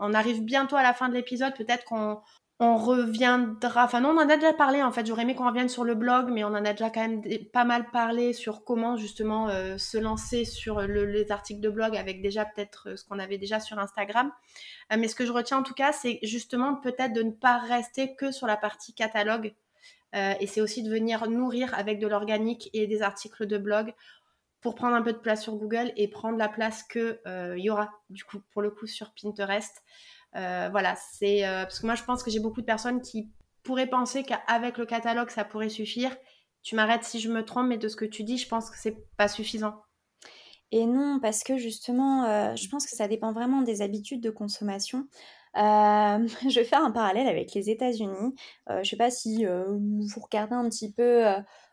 on 0.01 0.15
arrive 0.15 0.43
bientôt 0.43 0.77
à 0.77 0.83
la 0.83 0.93
fin 0.93 1.09
de 1.09 1.15
l'épisode. 1.15 1.55
Peut-être 1.55 1.85
qu'on 1.85 2.21
reviendra. 2.59 3.85
Enfin, 3.85 4.01
non, 4.01 4.11
on 4.11 4.19
en 4.19 4.29
a 4.29 4.37
déjà 4.37 4.53
parlé 4.53 4.83
en 4.83 4.91
fait. 4.93 5.07
J'aurais 5.07 5.23
aimé 5.23 5.35
qu'on 5.35 5.47
revienne 5.47 5.69
sur 5.69 5.85
le 5.85 5.95
blog, 5.95 6.31
mais 6.31 6.45
on 6.45 6.49
en 6.49 6.65
a 6.65 6.73
déjà 6.73 6.91
quand 6.91 7.01
même 7.01 7.23
pas 7.53 7.65
mal 7.65 7.91
parlé 7.91 8.33
sur 8.33 8.65
comment 8.65 8.97
justement 8.97 9.49
euh, 9.49 9.79
se 9.79 9.99
lancer 9.99 10.45
sur 10.45 10.81
les 10.81 11.31
articles 11.31 11.61
de 11.61 11.71
blog 11.71 11.97
avec 11.97 12.23
déjà 12.23 12.45
peut-être 12.45 12.91
euh, 12.91 12.97
ce 12.97 13.05
qu'on 13.05 13.19
avait 13.19 13.39
déjà 13.39 13.61
sur 13.61 13.79
Instagram. 13.79 14.31
Euh, 14.93 14.97
mais 14.99 15.09
ce 15.09 15.15
que 15.15 15.25
je 15.25 15.33
retiens 15.33 15.59
en 15.59 15.63
tout 15.63 15.75
cas, 15.75 15.93
c'est 15.93 16.19
justement 16.23 16.75
peut-être 16.77 17.13
de 17.13 17.23
ne 17.23 17.33
pas 17.33 17.59
rester 17.59 18.15
que 18.15 18.31
sur 18.31 18.47
la 18.47 18.57
partie 18.57 18.95
catalogue. 18.95 19.55
et 20.13 20.47
c'est 20.49 20.61
aussi 20.61 20.83
de 20.83 20.91
venir 20.91 21.31
nourrir 21.31 21.73
avec 21.79 22.01
de 22.01 22.09
l'organique 22.09 22.69
et 22.73 22.89
des 22.89 23.01
articles 23.01 23.47
de 23.47 23.59
blog 23.59 23.95
pour 24.61 24.75
prendre 24.75 24.95
un 24.95 25.03
peu 25.03 25.13
de 25.13 25.19
place 25.19 25.43
sur 25.43 25.57
Google 25.57 25.93
et 25.97 26.09
prendre 26.09 26.37
la 26.37 26.49
place 26.49 26.83
que 26.83 27.21
euh, 27.27 27.57
y 27.59 27.71
aura 27.71 27.91
du 28.11 28.25
coup 28.25 28.39
pour 28.53 28.63
le 28.63 28.71
coup 28.71 28.87
sur 28.87 29.13
Pinterest. 29.21 29.83
Euh, 30.37 30.69
voilà, 30.71 30.97
c'est 31.13 31.47
euh, 31.47 31.63
parce 31.63 31.81
que 31.81 31.87
moi 31.87 31.95
je 31.95 32.05
pense 32.05 32.23
que 32.23 32.31
j'ai 32.31 32.41
beaucoup 32.41 32.61
de 32.61 32.67
personnes 32.67 33.01
qui 33.01 33.31
pourraient 33.63 33.89
penser 33.89 34.23
qu'avec 34.23 34.79
le 34.79 34.87
catalogue 34.87 35.31
ça 35.31 35.45
pourrait 35.45 35.71
suffire. 35.71 36.15
Tu 36.63 36.75
m'arrêtes 36.75 37.05
si 37.05 37.21
je 37.21 37.31
me 37.31 37.45
trompe, 37.45 37.69
mais 37.69 37.79
de 37.79 37.89
ce 37.89 37.97
que 37.97 38.05
tu 38.05 38.23
dis, 38.23 38.37
je 38.37 38.47
pense 38.47 38.71
que 38.71 38.77
c'est 38.79 38.97
pas 39.17 39.29
suffisant. 39.29 39.83
Et 40.73 40.85
non, 40.87 41.19
parce 41.21 41.43
que 41.43 41.57
justement, 41.57 42.55
je 42.55 42.69
pense 42.69 42.85
que 42.85 42.95
ça 42.95 43.09
dépend 43.09 43.33
vraiment 43.33 43.63
des 43.63 43.81
habitudes 43.81 44.21
de 44.21 44.31
consommation. 44.31 45.09
je 45.55 46.55
vais 46.55 46.65
faire 46.65 46.85
un 46.85 46.91
parallèle 46.91 47.27
avec 47.27 47.55
les 47.55 47.71
États-Unis. 47.71 48.35
je 48.69 48.89
sais 48.89 48.97
pas 48.97 49.11
si 49.11 49.47
vous 49.47 50.21
regardez 50.21 50.55
un 50.55 50.69
petit 50.69 50.93
peu 50.93 51.25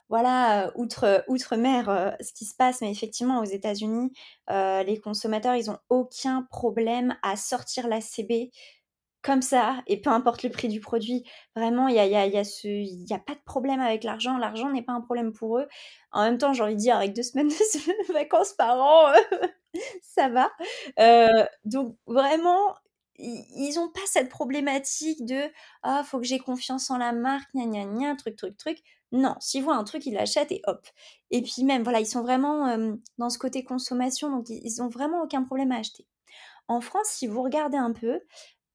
voilà, 0.09 0.71
outre, 0.75 1.23
outre-mer, 1.27 2.15
ce 2.21 2.31
qui 2.33 2.45
se 2.45 2.55
passe, 2.55 2.81
mais 2.81 2.91
effectivement, 2.91 3.39
aux 3.39 3.45
États-Unis, 3.45 4.11
les 4.49 4.99
consommateurs, 5.03 5.55
ils 5.55 5.67
n'ont 5.67 5.79
aucun 5.89 6.47
problème 6.49 7.15
à 7.23 7.35
sortir 7.35 7.87
la 7.87 8.01
CB 8.01 8.51
comme 9.27 9.41
ça, 9.41 9.83
et 9.87 9.99
peu 9.99 10.09
importe 10.09 10.43
le 10.43 10.49
prix 10.49 10.69
du 10.69 10.79
produit. 10.79 11.25
Vraiment, 11.53 11.89
il 11.89 11.95
n'y 11.95 11.99
a, 11.99 12.05
y 12.05 12.15
a, 12.15 12.25
y 12.27 12.37
a, 12.37 13.15
a, 13.15 13.19
pas 13.19 13.35
de 13.35 13.43
problème 13.45 13.81
avec 13.81 14.05
l'argent. 14.05 14.37
L'argent 14.37 14.71
n'est 14.71 14.83
pas 14.83 14.93
un 14.93 15.01
problème 15.01 15.33
pour 15.33 15.57
eux. 15.59 15.67
En 16.13 16.23
même 16.23 16.37
temps, 16.37 16.53
j'ai 16.53 16.63
envie 16.63 16.75
de 16.75 16.79
dire, 16.79 16.95
avec 16.95 17.13
deux 17.13 17.23
semaines 17.23 17.49
de 17.49 18.13
vacances 18.13 18.53
par 18.53 18.79
an, 18.79 19.11
ça 20.01 20.29
va. 20.29 20.49
donc, 21.65 21.97
vraiment, 22.07 22.73
ils 23.19 23.73
n'ont 23.75 23.89
pas 23.89 24.05
cette 24.05 24.29
problématique 24.29 25.25
de 25.25 25.41
ah 25.83 26.03
faut 26.03 26.19
que 26.19 26.25
j'ai 26.25 26.39
confiance 26.39 26.89
en 26.91 26.97
la 26.97 27.13
marque 27.13 27.49
gna 27.55 27.65
gna 27.65 27.85
gna 27.85 28.15
truc 28.15 28.35
truc 28.35 28.57
truc 28.57 28.77
non 29.11 29.35
s'ils 29.39 29.63
voient 29.63 29.75
un 29.75 29.83
truc 29.83 30.05
ils 30.05 30.13
l'achètent 30.13 30.51
et 30.51 30.61
hop 30.65 30.85
et 31.31 31.41
puis 31.41 31.63
même 31.63 31.83
voilà 31.83 31.99
ils 31.99 32.05
sont 32.05 32.21
vraiment 32.21 32.77
dans 33.17 33.29
ce 33.29 33.37
côté 33.37 33.63
consommation 33.63 34.29
donc 34.29 34.45
ils 34.49 34.81
ont 34.81 34.89
vraiment 34.89 35.21
aucun 35.21 35.43
problème 35.43 35.71
à 35.71 35.77
acheter 35.77 36.05
en 36.67 36.81
France 36.81 37.07
si 37.07 37.27
vous 37.27 37.41
regardez 37.41 37.77
un 37.77 37.93
peu 37.93 38.19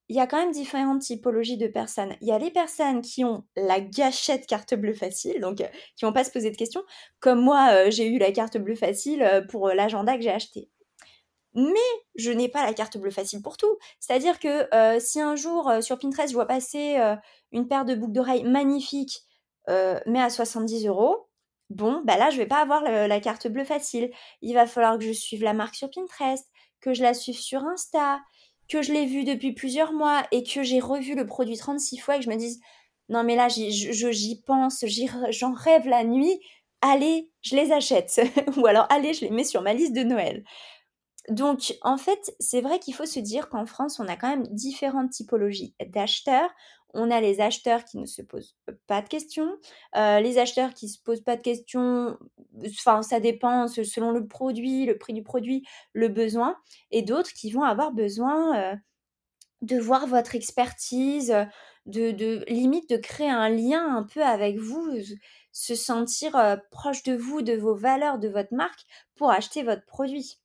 il 0.09 0.16
y 0.16 0.20
a 0.20 0.26
quand 0.26 0.39
même 0.39 0.51
différentes 0.51 1.01
typologies 1.01 1.57
de 1.57 1.68
personnes. 1.68 2.16
Il 2.20 2.28
y 2.28 2.33
a 2.33 2.39
les 2.39 2.51
personnes 2.51 3.01
qui 3.01 3.24
ont 3.24 3.45
la 3.57 3.80
gâchette 3.80 4.47
carte 4.47 4.74
bleue 4.74 4.93
facile, 4.93 5.41
donc 5.41 5.62
qui 5.97 6.05
vont 6.05 6.12
pas 6.12 6.24
se 6.24 6.30
poser 6.30 6.51
de 6.51 6.57
questions, 6.57 6.83
comme 7.20 7.41
moi 7.41 7.89
j'ai 7.89 8.09
eu 8.09 8.18
la 8.18 8.30
carte 8.30 8.59
bleue 8.59 8.74
facile 8.74 9.47
pour 9.49 9.68
l'agenda 9.68 10.16
que 10.16 10.22
j'ai 10.22 10.30
acheté 10.30 10.68
mais 11.55 11.74
je 12.14 12.30
n'ai 12.30 12.49
pas 12.49 12.64
la 12.64 12.72
carte 12.72 12.97
bleue 12.99 13.11
facile 13.11 13.43
pour 13.43 13.57
tout. 13.57 13.76
C'est-à-dire 14.01 14.39
que 14.39 14.74
euh, 14.74 14.99
si 15.01 15.20
un 15.20 15.37
jour 15.37 15.68
euh, 15.68 15.80
sur 15.80 15.99
Pinterest 15.99 16.30
je 16.30 16.35
vois 16.35 16.47
passer 16.47 16.97
euh, 16.99 17.16
une 17.53 17.68
paire 17.68 17.85
de 17.85 17.95
boucles 17.95 18.12
d'oreilles 18.12 18.45
magnifiques, 18.45 19.24
mais 19.68 20.20
à 20.20 20.30
70 20.30 20.86
euros, 20.86 21.28
bon, 21.70 22.02
bah 22.04 22.16
là 22.16 22.30
je 22.30 22.36
vais 22.36 22.46
pas 22.46 22.60
avoir 22.60 22.82
la 22.82 23.20
carte 23.20 23.48
bleue 23.48 23.64
facile. 23.64 24.10
Il 24.40 24.54
va 24.54 24.66
falloir 24.66 24.98
que 24.98 25.04
je 25.04 25.12
suive 25.12 25.42
la 25.42 25.54
marque 25.54 25.74
sur 25.74 25.90
Pinterest, 25.90 26.46
que 26.80 26.94
je 26.94 27.02
la 27.02 27.14
suive 27.14 27.38
sur 27.38 27.62
Insta, 27.64 28.20
que 28.68 28.82
je 28.82 28.92
l'ai 28.92 29.06
vue 29.06 29.24
depuis 29.24 29.52
plusieurs 29.52 29.92
mois 29.92 30.22
et 30.32 30.42
que 30.42 30.62
j'ai 30.62 30.80
revu 30.80 31.14
le 31.14 31.26
produit 31.26 31.56
36 31.56 31.98
fois 31.98 32.16
et 32.16 32.18
que 32.18 32.24
je 32.24 32.30
me 32.30 32.36
dise 32.36 32.60
non 33.08 33.24
mais 33.24 33.36
là 33.36 33.48
j'y 33.48 34.42
pense, 34.46 34.84
j'en 35.30 35.52
rêve 35.52 35.86
la 35.86 36.04
nuit, 36.04 36.40
allez, 36.80 37.30
je 37.42 37.56
les 37.56 37.72
achète. 37.72 38.20
Ou 38.56 38.66
alors 38.66 38.86
allez, 38.90 39.14
je 39.14 39.22
les 39.22 39.30
mets 39.30 39.44
sur 39.44 39.62
ma 39.62 39.74
liste 39.74 39.94
de 39.94 40.02
Noël. 40.02 40.44
Donc, 41.28 41.74
en 41.82 41.98
fait, 41.98 42.34
c'est 42.40 42.60
vrai 42.60 42.80
qu'il 42.80 42.94
faut 42.94 43.06
se 43.06 43.20
dire 43.20 43.48
qu'en 43.48 43.64
France, 43.64 44.00
on 44.00 44.08
a 44.08 44.16
quand 44.16 44.28
même 44.28 44.46
différentes 44.48 45.10
typologies 45.10 45.74
d'acheteurs. 45.86 46.50
On 46.95 47.11
a 47.11 47.20
les 47.20 47.40
acheteurs 47.40 47.84
qui 47.84 47.99
ne 47.99 48.07
se 48.07 48.22
posent 48.22 48.57
pas 48.86 49.03
de 49.03 49.09
questions, 49.09 49.57
euh, 49.97 50.20
les 50.20 50.38
acheteurs 50.38 50.74
qui 50.74 50.86
ne 50.86 50.90
se 50.90 50.99
posent 51.03 51.22
pas 51.22 51.36
de 51.36 51.43
questions, 51.43 52.18
enfin, 52.66 53.03
ça 53.03 53.20
dépend 53.20 53.66
selon 53.68 54.11
le 54.11 54.26
produit, 54.26 54.86
le 54.86 54.99
prix 54.99 55.12
du 55.14 55.22
produit, 55.22 55.64
le 55.95 56.09
besoin, 56.09 56.57
et 56.90 57.03
d'autres 57.03 57.32
qui 57.32 57.51
vont 57.51 57.62
avoir 57.62 57.93
besoin 57.93 58.72
euh, 58.72 58.76
de 59.62 59.78
voir 59.78 60.07
votre 60.07 60.34
expertise, 60.34 61.34
de, 61.86 62.11
de, 62.11 62.45
limite 62.49 62.90
de 62.90 62.97
créer 62.97 63.30
un 63.30 63.49
lien 63.49 63.97
un 63.97 64.03
peu 64.05 64.22
avec 64.22 64.59
vous, 64.59 64.90
se 65.53 65.74
sentir 65.74 66.36
euh, 66.36 66.57
proche 66.70 67.03
de 67.05 67.14
vous, 67.14 67.43
de 67.43 67.55
vos 67.55 67.74
valeurs, 67.74 68.18
de 68.18 68.28
votre 68.28 68.55
marque 68.55 68.84
pour 69.16 69.30
acheter 69.30 69.62
votre 69.62 69.84
produit. 69.86 70.41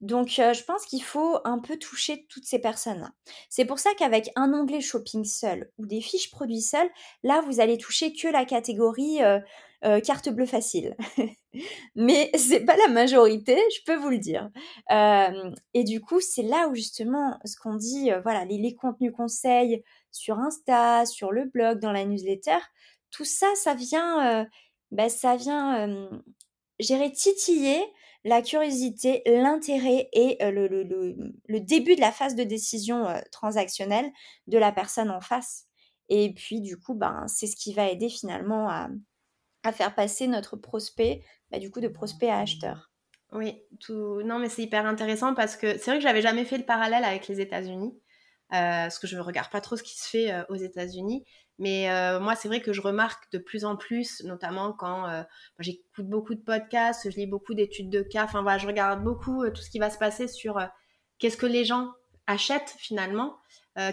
Donc, 0.00 0.28
je 0.28 0.64
pense 0.64 0.84
qu'il 0.86 1.02
faut 1.02 1.38
un 1.44 1.58
peu 1.58 1.76
toucher 1.76 2.26
toutes 2.28 2.44
ces 2.44 2.60
personnes-là. 2.60 3.10
C'est 3.50 3.64
pour 3.64 3.78
ça 3.78 3.90
qu'avec 3.98 4.30
un 4.36 4.52
onglet 4.54 4.80
shopping 4.80 5.24
seul 5.24 5.70
ou 5.76 5.86
des 5.86 6.00
fiches 6.00 6.30
produits 6.30 6.62
seuls, 6.62 6.88
là, 7.24 7.40
vous 7.40 7.60
allez 7.60 7.78
toucher 7.78 8.12
que 8.12 8.28
la 8.28 8.44
catégorie 8.44 9.18
carte 10.04 10.28
bleue 10.28 10.46
facile. 10.46 10.96
Mais 11.94 12.30
c'est 12.36 12.64
pas 12.64 12.76
la 12.76 12.88
majorité, 12.88 13.56
je 13.76 13.84
peux 13.84 13.96
vous 13.96 14.10
le 14.10 14.18
dire. 14.18 14.50
et 15.74 15.84
du 15.84 16.00
coup, 16.00 16.20
c'est 16.20 16.42
là 16.42 16.68
où 16.68 16.74
justement, 16.74 17.38
ce 17.44 17.56
qu'on 17.56 17.74
dit, 17.74 18.10
voilà, 18.22 18.44
les, 18.44 18.74
contenus 18.74 19.12
conseils 19.12 19.82
sur 20.10 20.38
Insta, 20.38 21.06
sur 21.06 21.32
le 21.32 21.44
blog, 21.44 21.80
dans 21.80 21.92
la 21.92 22.04
newsletter, 22.04 22.58
tout 23.10 23.24
ça, 23.24 23.46
ça 23.54 23.74
vient, 23.74 24.46
bah, 24.90 25.08
ça 25.08 25.36
vient, 25.36 26.08
j'irais 26.78 27.10
titiller 27.10 27.80
la 28.24 28.42
curiosité, 28.42 29.22
l'intérêt 29.26 30.08
et 30.12 30.36
le, 30.40 30.66
le, 30.68 31.60
début 31.60 31.94
de 31.94 32.00
la 32.00 32.12
phase 32.12 32.34
de 32.34 32.42
décision 32.42 33.06
transactionnelle 33.30 34.10
de 34.46 34.58
la 34.58 34.72
personne 34.72 35.10
en 35.10 35.20
face. 35.20 35.66
Et 36.08 36.32
puis, 36.34 36.60
du 36.60 36.78
coup, 36.78 36.94
ben, 36.94 37.26
c'est 37.28 37.46
ce 37.46 37.56
qui 37.56 37.74
va 37.74 37.88
aider 37.88 38.08
finalement 38.08 38.68
à, 38.68 38.88
faire 39.72 39.94
passer 39.94 40.26
notre 40.26 40.56
prospect, 40.56 41.22
bah, 41.50 41.58
du 41.58 41.70
coup, 41.70 41.80
de 41.80 41.88
prospect 41.88 42.30
à 42.30 42.38
acheteur. 42.38 42.90
Oui, 43.32 43.62
tout... 43.80 44.22
non, 44.22 44.38
mais 44.38 44.48
c'est 44.48 44.62
hyper 44.62 44.86
intéressant 44.86 45.34
parce 45.34 45.56
que 45.56 45.76
c'est 45.76 45.90
vrai 45.90 45.98
que 45.98 46.02
j'avais 46.02 46.22
jamais 46.22 46.46
fait 46.46 46.56
le 46.56 46.64
parallèle 46.64 47.04
avec 47.04 47.28
les 47.28 47.40
États-Unis, 47.42 47.92
parce 48.48 48.98
que 48.98 49.06
je 49.06 49.16
ne 49.16 49.20
regarde 49.20 49.50
pas 49.50 49.60
trop 49.60 49.76
ce 49.76 49.82
qui 49.82 49.98
se 49.98 50.08
fait 50.08 50.32
aux 50.48 50.56
États-Unis. 50.56 51.24
Mais 51.58 51.90
euh, 51.90 52.20
moi, 52.20 52.36
c'est 52.36 52.48
vrai 52.48 52.60
que 52.60 52.72
je 52.72 52.80
remarque 52.80 53.30
de 53.32 53.38
plus 53.38 53.64
en 53.64 53.76
plus, 53.76 54.22
notamment 54.24 54.72
quand 54.72 55.08
euh, 55.08 55.22
j'écoute 55.58 56.08
beaucoup 56.08 56.34
de 56.34 56.40
podcasts, 56.40 57.10
je 57.10 57.16
lis 57.16 57.26
beaucoup 57.26 57.54
d'études 57.54 57.90
de 57.90 58.02
cas, 58.02 58.24
enfin 58.24 58.42
voilà, 58.42 58.58
je 58.58 58.66
regarde 58.66 59.02
beaucoup 59.02 59.42
euh, 59.42 59.50
tout 59.50 59.62
ce 59.62 59.70
qui 59.70 59.80
va 59.80 59.90
se 59.90 59.98
passer 59.98 60.28
sur 60.28 60.60
qu'est-ce 61.18 61.36
que 61.36 61.46
les 61.46 61.64
gens 61.64 61.92
achètent 62.26 62.74
finalement, 62.78 63.38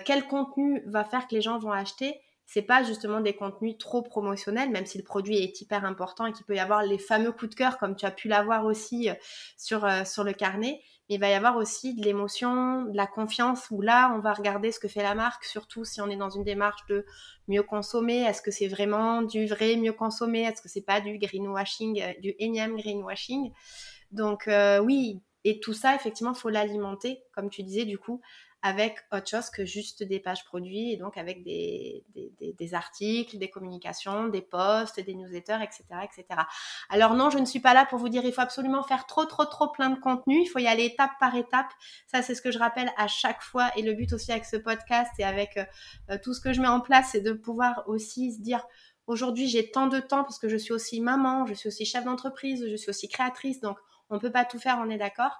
quel 0.03 0.28
contenu 0.28 0.82
va 0.88 1.03
faire 1.03 1.28
que 1.28 1.36
les 1.36 1.41
gens 1.41 1.59
vont 1.59 1.72
acheter? 1.72 2.20
C'est 2.47 2.63
pas 2.63 2.84
justement 2.84 3.22
des 3.22 3.36
contenus 3.36 3.78
trop 3.78 4.01
promotionnels, 4.01 4.72
même 4.72 4.88
si 4.88 4.97
le 4.97 5.03
produit 5.03 5.38
est 5.38 5.61
hyper 5.61 5.86
important 5.86 6.26
et 6.26 6.34
qu'il 6.34 6.43
peut 6.43 6.55
y 6.55 6.59
avoir 6.59 6.82
les 6.84 6.97
fameux 6.97 7.32
coups 7.32 7.51
de 7.51 7.55
cœur, 7.55 7.78
comme 7.78 7.95
tu 7.95 8.05
as 8.05 8.11
pu 8.11 8.28
l'avoir 8.28 8.66
aussi 8.66 9.09
sur 9.57 9.86
le 9.86 10.32
carnet 10.34 10.82
il 11.08 11.20
va 11.20 11.30
y 11.30 11.34
avoir 11.34 11.58
aussi 11.58 11.93
de 11.93 12.03
l'émotion, 12.03 12.84
de 12.86 12.97
la 12.97 13.06
confiance, 13.06 13.68
où 13.70 13.82
là, 13.82 14.14
on 14.16 14.20
va 14.20 14.34
regarder 14.34 14.72
ce 14.72 14.80
que 14.80 14.88
fait 14.88 15.03
la 15.03 15.14
marque, 15.14 15.45
surtout 15.45 15.86
si 15.86 16.01
on 16.01 16.10
est 16.10 16.16
dans 16.16 16.30
une 16.32 16.43
démarche 16.43 16.86
de 16.89 17.06
mieux 17.47 17.64
consommer. 17.64 18.24
Est-ce 18.24 18.41
que 18.41 18.51
c'est 18.51 18.68
vraiment 18.68 19.22
du 19.22 19.45
vrai 19.45 19.76
mieux 19.76 19.93
consommer? 19.93 20.41
Est-ce 20.41 20.62
que 20.62 20.70
c'est 20.70 20.86
pas 20.86 21.01
du 21.01 21.18
greenwashing, 21.20 22.01
euh, 22.01 22.14
du 22.22 22.34
énième 22.39 22.76
greenwashing? 22.76 23.51
Donc 24.12 24.47
euh, 24.47 24.80
oui, 24.80 25.22
et 25.43 25.60
tout 25.60 25.74
ça, 25.74 25.93
effectivement, 25.93 26.34
faut 26.34 26.49
l'alimenter, 26.49 27.22
comme 27.34 27.51
tu 27.51 27.62
disais, 27.62 27.86
du 27.86 27.99
coup, 27.99 28.20
avec 28.66 28.97
autre 29.13 29.30
chose 29.30 29.51
que 29.51 29.63
juste 29.63 30.01
des 30.01 30.20
pages 30.20 30.43
produits 30.43 30.91
et 30.91 30.97
donc 30.97 31.18
avec 31.18 31.43
des, 31.43 32.03
des, 32.39 32.74
articles, 32.74 33.38
des 33.38 33.51
communications, 33.51 34.28
des 34.28 34.41
posts, 34.41 34.99
des 34.99 35.13
newsletters, 35.13 35.59
etc., 35.61 35.84
etc. 36.03 36.41
Alors 36.89 37.13
non, 37.13 37.30
je 37.30 37.38
ne 37.38 37.45
suis 37.45 37.59
pas 37.59 37.76
là 37.76 37.86
pour 37.86 37.99
vous 37.99 38.09
dire 38.09 38.26
il 38.26 38.34
faut 38.34 38.41
absolument 38.41 38.82
faire 38.82 39.05
trop, 39.05 39.26
trop, 39.26 39.45
trop 39.45 39.68
plein 39.68 39.91
de 39.91 39.99
contenu. 39.99 40.41
Il 40.41 40.47
faut 40.47 40.57
y 40.57 40.66
aller 40.66 40.86
étape 40.86 41.11
par 41.20 41.36
étape. 41.36 41.68
Ça, 42.07 42.24
c'est 42.24 42.34
ce 42.34 42.41
que 42.41 42.49
je 42.49 42.57
rappelle 42.57 42.91
à 42.97 43.07
chaque 43.07 43.43
fois. 43.43 43.70
Et 43.78 43.84
le 43.84 43.93
but 43.93 44.11
aussi 44.13 44.32
avec 44.32 44.45
ce 44.45 44.57
podcast 44.57 45.11
et 45.20 45.24
avec 45.24 45.57
euh, 45.57 45.66
euh, 46.09 46.18
tout 46.24 46.34
ce 46.34 46.41
que 46.41 46.51
je 46.51 46.59
mets 46.59 46.68
en 46.68 46.82
place, 46.82 47.09
c'est 47.11 47.22
de 47.22 47.34
pouvoir 47.34 47.84
aussi 47.86 48.34
se 48.34 48.41
dire 48.41 48.66
aujourd'hui 49.05 49.47
j'ai 49.47 49.70
tant 49.70 49.86
de 49.86 49.99
temps 49.99 50.24
parce 50.24 50.39
que 50.39 50.49
je 50.49 50.57
suis 50.57 50.74
aussi 50.74 51.01
maman, 51.01 51.45
je 51.45 51.53
suis 51.53 51.68
aussi 51.68 51.86
chef 51.86 52.03
d'entreprise, 52.03 52.66
je 52.68 52.76
suis 52.76 52.89
aussi 52.89 53.09
créatrice, 53.09 53.59
donc 53.59 53.78
on 54.09 54.18
peut 54.18 54.32
pas 54.32 54.43
tout 54.45 54.57
faire, 54.57 54.80
on 54.84 54.89
est 54.89 54.97
d'accord. 54.97 55.39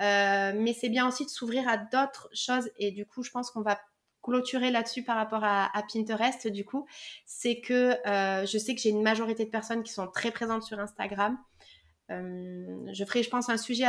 Euh, 0.00 0.52
mais 0.54 0.72
c'est 0.72 0.88
bien 0.88 1.08
aussi 1.08 1.24
de 1.24 1.30
s'ouvrir 1.30 1.68
à 1.68 1.78
d'autres 1.78 2.28
choses 2.34 2.70
et 2.76 2.90
du 2.90 3.06
coup, 3.06 3.22
je 3.22 3.30
pense 3.30 3.50
qu'on 3.50 3.62
va 3.62 3.80
clôturer 4.22 4.70
là-dessus 4.70 5.04
par 5.04 5.16
rapport 5.16 5.44
à, 5.44 5.70
Pinterest. 5.92 6.48
Du 6.48 6.64
coup, 6.64 6.86
c'est 7.24 7.60
que 7.60 7.94
euh, 8.06 8.44
je 8.44 8.58
sais 8.58 8.74
que 8.74 8.80
j'ai 8.80 8.90
une 8.90 9.02
majorité 9.02 9.44
de 9.44 9.50
personnes 9.50 9.82
qui 9.82 9.92
sont 9.92 10.08
très 10.08 10.32
présentes 10.32 10.64
sur 10.64 10.78
Instagram. 10.80 11.38
Euh, 12.10 12.86
je 12.92 13.04
ferai, 13.04 13.22
je 13.22 13.30
pense, 13.30 13.48
un 13.48 13.56
sujet 13.56 13.84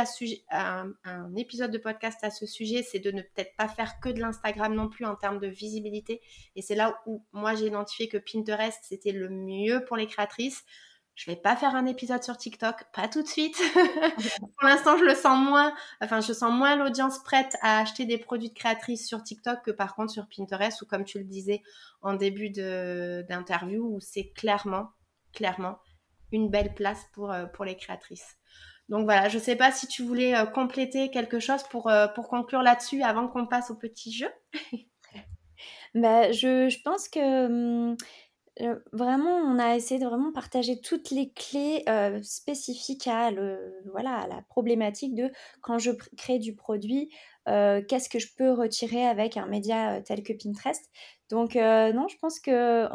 un 0.50 1.34
épisode 1.36 1.70
de 1.70 1.78
podcast 1.78 2.18
à 2.22 2.30
ce 2.30 2.46
sujet, 2.46 2.82
c'est 2.82 2.98
de 2.98 3.10
ne 3.10 3.22
peut-être 3.22 3.54
pas 3.56 3.68
faire 3.68 4.00
que 4.00 4.08
de 4.08 4.20
l'Instagram 4.20 4.74
non 4.74 4.88
plus 4.88 5.04
en 5.04 5.14
termes 5.14 5.38
de 5.38 5.46
visibilité. 5.46 6.20
Et 6.56 6.62
c'est 6.62 6.74
là 6.74 7.00
où 7.06 7.24
moi 7.32 7.54
j'ai 7.54 7.66
identifié 7.66 8.08
que 8.08 8.18
Pinterest 8.18 8.78
c'était 8.82 9.12
le 9.12 9.28
mieux 9.28 9.84
pour 9.84 9.96
les 9.96 10.06
créatrices. 10.06 10.64
Je 11.18 11.28
vais 11.28 11.36
pas 11.36 11.56
faire 11.56 11.74
un 11.74 11.84
épisode 11.86 12.22
sur 12.22 12.36
TikTok, 12.36 12.76
pas 12.94 13.08
tout 13.08 13.24
de 13.24 13.26
suite. 13.26 13.56
Pour 14.40 14.68
l'instant, 14.68 14.96
je 14.96 15.02
le 15.02 15.16
sens 15.16 15.44
moins, 15.44 15.74
enfin, 16.00 16.20
je 16.20 16.32
sens 16.32 16.52
moins 16.52 16.76
l'audience 16.76 17.20
prête 17.24 17.56
à 17.60 17.80
acheter 17.80 18.04
des 18.04 18.18
produits 18.18 18.50
de 18.50 18.54
créatrices 18.54 19.04
sur 19.04 19.24
TikTok 19.24 19.64
que 19.64 19.72
par 19.72 19.96
contre 19.96 20.12
sur 20.12 20.28
Pinterest 20.28 20.80
ou 20.80 20.86
comme 20.86 21.04
tu 21.04 21.18
le 21.18 21.24
disais 21.24 21.60
en 22.02 22.14
début 22.14 22.50
d'interview 22.50 23.96
où 23.96 23.98
c'est 23.98 24.30
clairement, 24.30 24.90
clairement 25.32 25.80
une 26.30 26.50
belle 26.50 26.72
place 26.72 27.04
pour, 27.12 27.32
euh, 27.32 27.46
pour 27.46 27.64
les 27.64 27.76
créatrices. 27.76 28.38
Donc 28.88 29.02
voilà, 29.02 29.28
je 29.28 29.40
sais 29.40 29.56
pas 29.56 29.72
si 29.72 29.88
tu 29.88 30.04
voulais 30.04 30.36
euh, 30.36 30.46
compléter 30.46 31.10
quelque 31.10 31.40
chose 31.40 31.64
pour, 31.64 31.88
euh, 31.88 32.06
pour 32.06 32.28
conclure 32.28 32.62
là-dessus 32.62 33.02
avant 33.02 33.26
qu'on 33.26 33.48
passe 33.48 33.72
au 33.72 33.74
petit 33.74 34.12
jeu. 34.12 34.30
bah, 35.96 36.30
je, 36.30 36.68
je, 36.68 36.80
pense 36.84 37.08
que 37.08 37.96
hum, 38.60 38.80
vraiment, 38.92 39.36
on 39.36 39.58
a 39.58 39.76
essayé 39.76 40.00
de 40.00 40.06
vraiment 40.06 40.32
partager 40.32 40.80
toutes 40.80 41.10
les 41.10 41.32
clés 41.32 41.84
spécifiques 42.22 43.06
à, 43.06 43.30
le, 43.30 43.74
voilà, 43.92 44.26
la 44.28 44.42
problématique 44.42 45.14
de 45.14 45.30
quand 45.60 45.78
je 45.78 45.92
crée 46.16 46.38
du 46.38 46.54
produit, 46.54 47.10
qu'est-ce 47.88 48.08
que 48.08 48.18
je 48.18 48.28
peux 48.36 48.52
retirer 48.52 49.06
avec 49.06 49.36
un 49.36 49.46
média 49.46 50.00
tel 50.02 50.22
que 50.22 50.32
Pinterest. 50.32 50.82
Donc 51.30 51.56
euh, 51.56 51.92
non, 51.92 52.08
je 52.08 52.16
pense 52.18 52.40
qu'on 52.40 52.50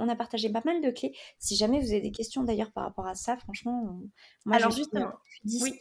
a 0.09 0.15
partagé 0.15 0.49
pas 0.49 0.61
mal 0.65 0.81
de 0.81 0.89
clés. 0.89 1.15
Si 1.37 1.55
jamais 1.55 1.79
vous 1.79 1.91
avez 1.91 2.01
des 2.01 2.11
questions 2.11 2.43
d'ailleurs 2.43 2.71
par 2.71 2.83
rapport 2.83 3.05
à 3.05 3.13
ça, 3.13 3.37
franchement, 3.37 3.99
moi 4.45 4.55
Alors, 4.55 4.71
je 4.71 4.77
justement, 4.77 5.11
suis 5.47 5.77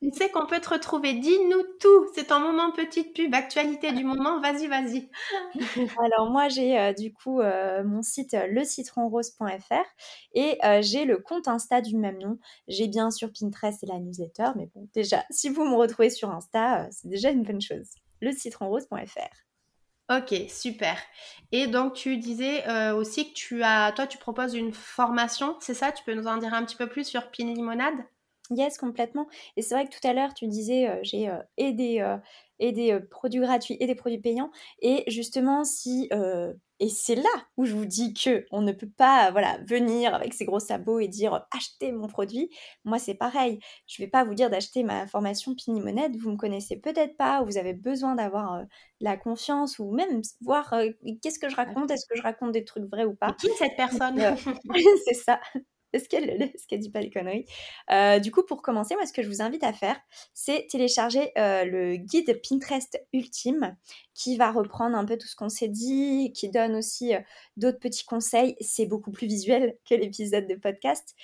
Tu 0.00 0.10
sais 0.12 0.30
qu'on 0.30 0.46
peut 0.46 0.60
te 0.60 0.68
retrouver. 0.68 1.14
Dis-nous 1.14 1.62
tout. 1.80 2.06
C'est 2.14 2.28
ton 2.28 2.38
moment 2.38 2.70
petite 2.70 3.14
pub, 3.14 3.34
actualité 3.34 3.92
du 3.92 4.04
moment. 4.04 4.40
Vas-y, 4.40 4.68
vas-y. 4.68 5.10
Alors 5.98 6.30
moi, 6.30 6.48
j'ai 6.48 6.78
euh, 6.78 6.92
du 6.92 7.12
coup 7.12 7.40
euh, 7.40 7.82
mon 7.82 8.02
site 8.02 8.36
lecitronrose.fr 8.50 9.84
et 10.34 10.58
j'ai 10.82 11.04
le 11.04 11.18
compte 11.18 11.48
Insta 11.48 11.80
du 11.80 11.96
même 11.96 12.18
nom. 12.18 12.38
J'ai 12.68 12.86
bien 12.86 13.10
sûr 13.10 13.30
Pinterest 13.32 13.82
et 13.82 13.86
la 13.86 13.98
newsletter, 13.98 14.50
mais 14.54 14.70
bon, 14.74 14.88
déjà, 14.94 15.24
si 15.30 15.48
vous 15.48 15.64
me 15.64 15.74
retrouvez 15.74 16.10
sur 16.10 16.30
Insta, 16.30 16.88
c'est 16.92 17.08
déjà 17.08 17.30
une 17.30 17.42
bonne 17.42 17.60
chose. 17.60 17.88
lecitronrose.fr. 18.20 19.46
Ok, 20.08 20.34
super. 20.48 20.96
Et 21.50 21.66
donc 21.66 21.94
tu 21.94 22.16
disais 22.16 22.66
euh, 22.68 22.94
aussi 22.94 23.28
que 23.28 23.34
tu 23.34 23.64
as, 23.64 23.90
toi 23.90 24.06
tu 24.06 24.18
proposes 24.18 24.54
une 24.54 24.72
formation, 24.72 25.56
c'est 25.60 25.74
ça? 25.74 25.90
Tu 25.90 26.04
peux 26.04 26.14
nous 26.14 26.28
en 26.28 26.36
dire 26.36 26.54
un 26.54 26.64
petit 26.64 26.76
peu 26.76 26.88
plus 26.88 27.04
sur 27.04 27.28
Pin 27.32 27.52
Limonade? 27.52 28.04
Yes, 28.50 28.78
complètement. 28.78 29.26
Et 29.56 29.62
c'est 29.62 29.74
vrai 29.74 29.86
que 29.86 29.90
tout 29.90 30.06
à 30.06 30.12
l'heure 30.12 30.32
tu 30.32 30.46
disais 30.46 30.88
euh, 30.88 31.00
j'ai 31.02 31.28
euh, 31.28 31.38
aidé 31.56 32.18
et 32.60 32.70
des 32.70 32.92
euh, 32.92 33.00
produits 33.10 33.40
gratuits 33.40 33.76
et 33.80 33.86
des 33.88 33.96
produits 33.96 34.20
payants. 34.20 34.52
Et 34.80 35.02
justement, 35.08 35.64
si 35.64 36.08
et 36.78 36.88
c'est 36.88 37.14
là 37.14 37.30
où 37.56 37.64
je 37.64 37.74
vous 37.74 37.86
dis 37.86 38.12
que 38.12 38.44
on 38.50 38.60
ne 38.62 38.72
peut 38.72 38.88
pas 38.88 39.30
voilà 39.30 39.58
venir 39.66 40.14
avec 40.14 40.34
ses 40.34 40.44
gros 40.44 40.60
sabots 40.60 41.00
et 41.00 41.08
dire 41.08 41.46
achetez 41.56 41.92
mon 41.92 42.06
produit. 42.06 42.50
Moi, 42.84 42.98
c'est 42.98 43.14
pareil. 43.14 43.60
Je 43.86 44.02
vais 44.02 44.08
pas 44.08 44.24
vous 44.24 44.34
dire 44.34 44.50
d'acheter 44.50 44.82
ma 44.82 45.06
formation 45.06 45.54
Pinimonette. 45.54 46.16
Vous 46.16 46.30
me 46.30 46.36
connaissez 46.36 46.76
peut-être 46.76 47.16
pas, 47.16 47.42
ou 47.42 47.46
vous 47.46 47.58
avez 47.58 47.72
besoin 47.72 48.14
d'avoir 48.14 48.54
euh, 48.54 48.64
la 49.00 49.16
confiance, 49.16 49.78
ou 49.78 49.90
même 49.92 50.20
voir 50.42 50.74
qu'est-ce 51.22 51.38
que 51.38 51.48
je 51.48 51.56
raconte? 51.56 51.90
Est-ce 51.90 52.06
que 52.06 52.16
je 52.16 52.22
raconte 52.22 52.52
des 52.52 52.64
trucs 52.64 52.84
vrais 52.84 53.04
ou 53.04 53.14
pas? 53.14 53.32
Qui 53.40 53.48
est 53.48 53.56
cette 53.58 53.76
personne? 53.76 54.20
C'est 55.06 55.14
ça. 55.14 55.40
Est-ce 55.92 56.08
qu'elle 56.68 56.80
dit 56.80 56.90
pas 56.90 57.00
les 57.00 57.10
conneries 57.10 57.46
euh, 57.90 58.18
Du 58.18 58.30
coup, 58.30 58.42
pour 58.42 58.62
commencer, 58.62 58.94
moi, 58.94 59.06
ce 59.06 59.12
que 59.12 59.22
je 59.22 59.28
vous 59.28 59.42
invite 59.42 59.64
à 59.64 59.72
faire, 59.72 59.98
c'est 60.34 60.66
télécharger 60.68 61.32
euh, 61.38 61.64
le 61.64 61.96
guide 61.96 62.40
Pinterest 62.48 62.98
Ultime 63.12 63.76
qui 64.14 64.36
va 64.36 64.50
reprendre 64.50 64.96
un 64.96 65.04
peu 65.04 65.16
tout 65.18 65.26
ce 65.26 65.36
qu'on 65.36 65.48
s'est 65.48 65.68
dit, 65.68 66.32
qui 66.34 66.48
donne 66.48 66.74
aussi 66.74 67.14
euh, 67.14 67.20
d'autres 67.56 67.78
petits 67.78 68.04
conseils. 68.04 68.56
C'est 68.60 68.86
beaucoup 68.86 69.10
plus 69.10 69.26
visuel 69.26 69.76
que 69.88 69.94
l'épisode 69.94 70.46
de 70.46 70.54
podcast. 70.54 71.14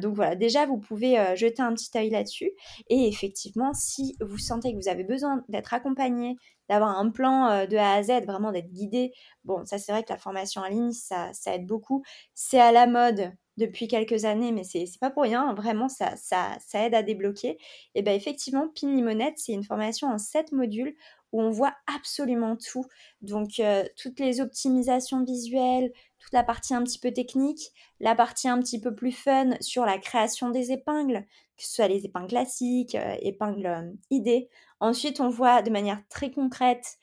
donc 0.00 0.14
voilà, 0.14 0.34
déjà, 0.34 0.66
vous 0.66 0.78
pouvez 0.78 1.16
jeter 1.36 1.62
un 1.62 1.72
petit 1.74 1.90
œil 1.96 2.10
là-dessus. 2.10 2.50
Et 2.88 3.08
effectivement, 3.08 3.72
si 3.72 4.16
vous 4.20 4.38
sentez 4.38 4.72
que 4.72 4.76
vous 4.76 4.88
avez 4.88 5.04
besoin 5.04 5.44
d'être 5.48 5.74
accompagné, 5.74 6.36
d'avoir 6.68 6.98
un 6.98 7.10
plan 7.10 7.66
de 7.66 7.76
A 7.76 7.94
à 7.94 8.02
Z, 8.02 8.24
vraiment 8.26 8.52
d'être 8.52 8.70
guidé, 8.70 9.12
bon, 9.44 9.64
ça 9.64 9.78
c'est 9.78 9.92
vrai 9.92 10.02
que 10.02 10.12
la 10.12 10.18
formation 10.18 10.62
en 10.62 10.68
ligne, 10.68 10.92
ça 10.92 11.32
aide 11.46 11.66
beaucoup. 11.66 12.02
C'est 12.34 12.60
à 12.60 12.72
la 12.72 12.86
mode 12.86 13.32
depuis 13.58 13.86
quelques 13.86 14.24
années, 14.24 14.52
mais 14.52 14.64
c'est 14.64 14.86
pas 15.00 15.10
pour 15.10 15.24
rien, 15.24 15.52
vraiment 15.54 15.88
ça, 15.88 16.16
ça, 16.16 16.56
ça 16.60 16.86
aide 16.86 16.94
à 16.94 17.02
débloquer. 17.02 17.58
Et 17.94 18.02
bien 18.02 18.14
effectivement, 18.14 18.68
Pin 18.68 18.94
Limonette, 18.94 19.38
c'est 19.38 19.52
une 19.52 19.64
formation 19.64 20.08
en 20.08 20.18
7 20.18 20.52
modules 20.52 20.94
où 21.32 21.40
on 21.40 21.50
voit 21.50 21.74
absolument 21.86 22.56
tout. 22.56 22.84
Donc 23.20 23.58
euh, 23.58 23.84
toutes 23.96 24.20
les 24.20 24.40
optimisations 24.40 25.24
visuelles, 25.24 25.92
toute 26.18 26.32
la 26.32 26.44
partie 26.44 26.74
un 26.74 26.82
petit 26.82 26.98
peu 26.98 27.10
technique, 27.10 27.72
la 28.00 28.14
partie 28.14 28.48
un 28.48 28.60
petit 28.60 28.80
peu 28.80 28.94
plus 28.94 29.12
fun 29.12 29.50
sur 29.60 29.84
la 29.84 29.98
création 29.98 30.50
des 30.50 30.72
épingles, 30.72 31.24
que 31.56 31.64
ce 31.64 31.74
soit 31.74 31.88
les 31.88 32.04
épingles 32.04 32.28
classiques, 32.28 32.94
euh, 32.94 33.16
épingles 33.20 33.66
euh, 33.66 33.92
idées. 34.10 34.48
Ensuite, 34.80 35.20
on 35.20 35.30
voit 35.30 35.62
de 35.62 35.70
manière 35.70 36.02
très 36.08 36.30
concrète 36.30 36.98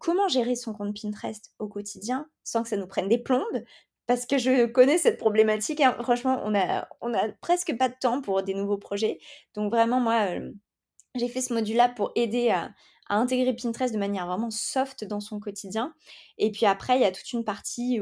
comment 0.00 0.26
gérer 0.26 0.56
son 0.56 0.72
compte 0.72 1.00
Pinterest 1.00 1.54
au 1.60 1.68
quotidien 1.68 2.26
sans 2.42 2.64
que 2.64 2.68
ça 2.68 2.76
nous 2.76 2.88
prenne 2.88 3.08
des 3.08 3.18
plombes, 3.18 3.62
parce 4.06 4.26
que 4.26 4.38
je 4.38 4.66
connais 4.66 4.98
cette 4.98 5.18
problématique. 5.18 5.80
Hein. 5.80 5.96
Franchement, 6.02 6.42
on 6.44 6.54
a, 6.54 7.28
presque 7.40 7.76
pas 7.76 7.88
de 7.88 7.94
temps 8.00 8.20
pour 8.20 8.42
des 8.42 8.54
nouveaux 8.54 8.78
projets. 8.78 9.18
Donc 9.54 9.72
vraiment, 9.72 10.00
moi, 10.00 10.28
j'ai 11.14 11.28
fait 11.28 11.40
ce 11.40 11.54
module-là 11.54 11.88
pour 11.88 12.12
aider 12.14 12.50
à, 12.50 12.72
intégrer 13.08 13.54
Pinterest 13.54 13.92
de 13.92 13.98
manière 13.98 14.26
vraiment 14.26 14.50
soft 14.50 15.04
dans 15.04 15.20
son 15.20 15.38
quotidien. 15.38 15.94
Et 16.38 16.50
puis 16.50 16.66
après, 16.66 16.96
il 16.96 17.02
y 17.02 17.04
a 17.04 17.12
toute 17.12 17.32
une 17.32 17.44
partie 17.44 18.00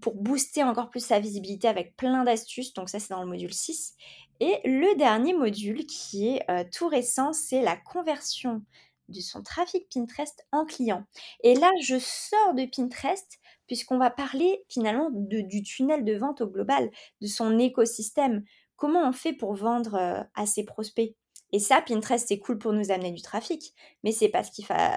pour 0.00 0.14
booster 0.14 0.62
encore 0.62 0.90
plus 0.90 1.04
sa 1.04 1.18
visibilité 1.18 1.66
avec 1.66 1.96
plein 1.96 2.24
d'astuces. 2.24 2.74
Donc 2.74 2.88
ça, 2.88 3.00
c'est 3.00 3.10
dans 3.10 3.22
le 3.22 3.28
module 3.28 3.52
6. 3.52 3.94
Et 4.40 4.60
le 4.64 4.96
dernier 4.96 5.34
module 5.34 5.86
qui 5.86 6.28
est 6.28 6.70
tout 6.70 6.88
récent, 6.88 7.32
c'est 7.32 7.62
la 7.62 7.76
conversion 7.76 8.62
de 9.08 9.20
son 9.20 9.42
trafic 9.42 9.88
Pinterest 9.92 10.46
en 10.52 10.64
client. 10.64 11.04
Et 11.42 11.54
là, 11.54 11.70
je 11.82 11.98
sors 11.98 12.54
de 12.54 12.64
Pinterest 12.64 13.40
puisqu'on 13.66 13.98
va 13.98 14.10
parler 14.10 14.64
finalement 14.68 15.08
du 15.12 15.62
tunnel 15.62 16.04
de 16.04 16.14
vente 16.14 16.40
au 16.40 16.46
global, 16.46 16.90
de 17.20 17.26
son 17.26 17.58
écosystème. 17.58 18.44
Comment 18.76 19.08
on 19.08 19.12
fait 19.12 19.32
pour 19.32 19.54
vendre 19.54 19.94
euh, 19.94 20.22
à 20.34 20.46
ses 20.46 20.64
prospects? 20.64 21.14
Et 21.52 21.58
ça, 21.58 21.82
Pinterest, 21.82 22.26
c'est 22.26 22.38
cool 22.38 22.58
pour 22.58 22.72
nous 22.72 22.90
amener 22.90 23.12
du 23.12 23.22
trafic, 23.22 23.74
mais 24.04 24.12
c'est 24.12 24.32
ce 24.42 24.50
qui 24.50 24.62
va, 24.64 24.96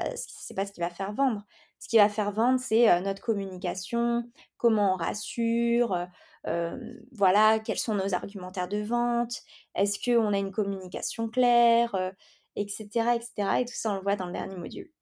pas 0.55 0.66
ce 0.66 0.72
qui 0.72 0.80
va 0.80 0.89
faire 0.89 1.13
vendre. 1.13 1.43
Ce 1.80 1.89
qui 1.89 1.97
va 1.97 2.09
faire 2.09 2.32
vendre, 2.32 2.59
c'est 2.59 2.89
euh, 2.89 3.01
notre 3.01 3.22
communication, 3.22 4.24
comment 4.57 4.93
on 4.93 4.97
rassure, 4.97 6.07
euh, 6.47 6.93
voilà, 7.11 7.59
quels 7.59 7.78
sont 7.78 7.93
nos 7.93 8.13
argumentaires 8.13 8.70
de 8.70 8.82
vente, 8.82 9.41
est-ce 9.76 9.99
qu'on 9.99 10.34
a 10.34 10.38
une 10.38 10.51
communication 10.51 11.30
claire, 11.30 12.13
etc., 12.55 12.86
etc. 13.16 13.61
Et 13.61 13.66
tout 13.66 13.74
ça, 13.76 13.91
on 13.91 13.95
le 13.95 14.01
voit 14.01 14.16
dans 14.16 14.28
le 14.28 14.34
dernier 14.34 14.55
module. 14.55 14.95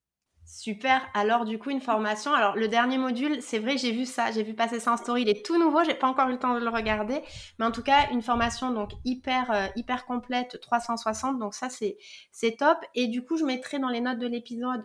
Super. 0.46 1.02
Alors 1.14 1.46
du 1.46 1.58
coup 1.58 1.70
une 1.70 1.82
formation. 1.82 2.34
Alors 2.34 2.56
le 2.56 2.68
dernier 2.68 2.98
module, 2.98 3.42
c'est 3.42 3.60
vrai, 3.60 3.78
j'ai 3.78 3.92
vu 3.92 4.06
ça, 4.06 4.32
j'ai 4.32 4.44
vu 4.44 4.54
passer 4.54 4.80
ça 4.80 4.94
en 4.94 4.98
story. 4.98 5.24
Il 5.24 5.30
est 5.30 5.46
tout 5.46 5.58
nouveau, 5.58 5.84
j'ai 5.84 5.96
pas 5.96 6.08
encore 6.08 6.30
eu 6.30 6.34
le 6.34 6.40
temps 6.40 6.54
de 6.54 6.60
le 6.60 6.70
regarder, 6.70 7.22
mais 7.60 7.66
en 7.66 7.72
tout 7.72 7.84
cas 7.84 8.10
une 8.12 8.22
formation 8.22 8.72
donc 8.72 8.92
hyper 9.06 9.52
euh, 9.52 9.68
hyper 9.76 10.06
complète, 10.06 10.60
360. 10.62 11.40
Donc 11.40 11.54
ça 11.54 11.70
c'est 11.70 12.58
top. 12.58 12.78
Et 12.94 13.08
du 13.08 13.24
coup 13.24 13.38
je 13.38 13.46
mettrai 13.46 13.80
dans 13.80 13.90
les 13.90 14.02
notes 14.02 14.20
de 14.20 14.28
l'épisode 14.28 14.84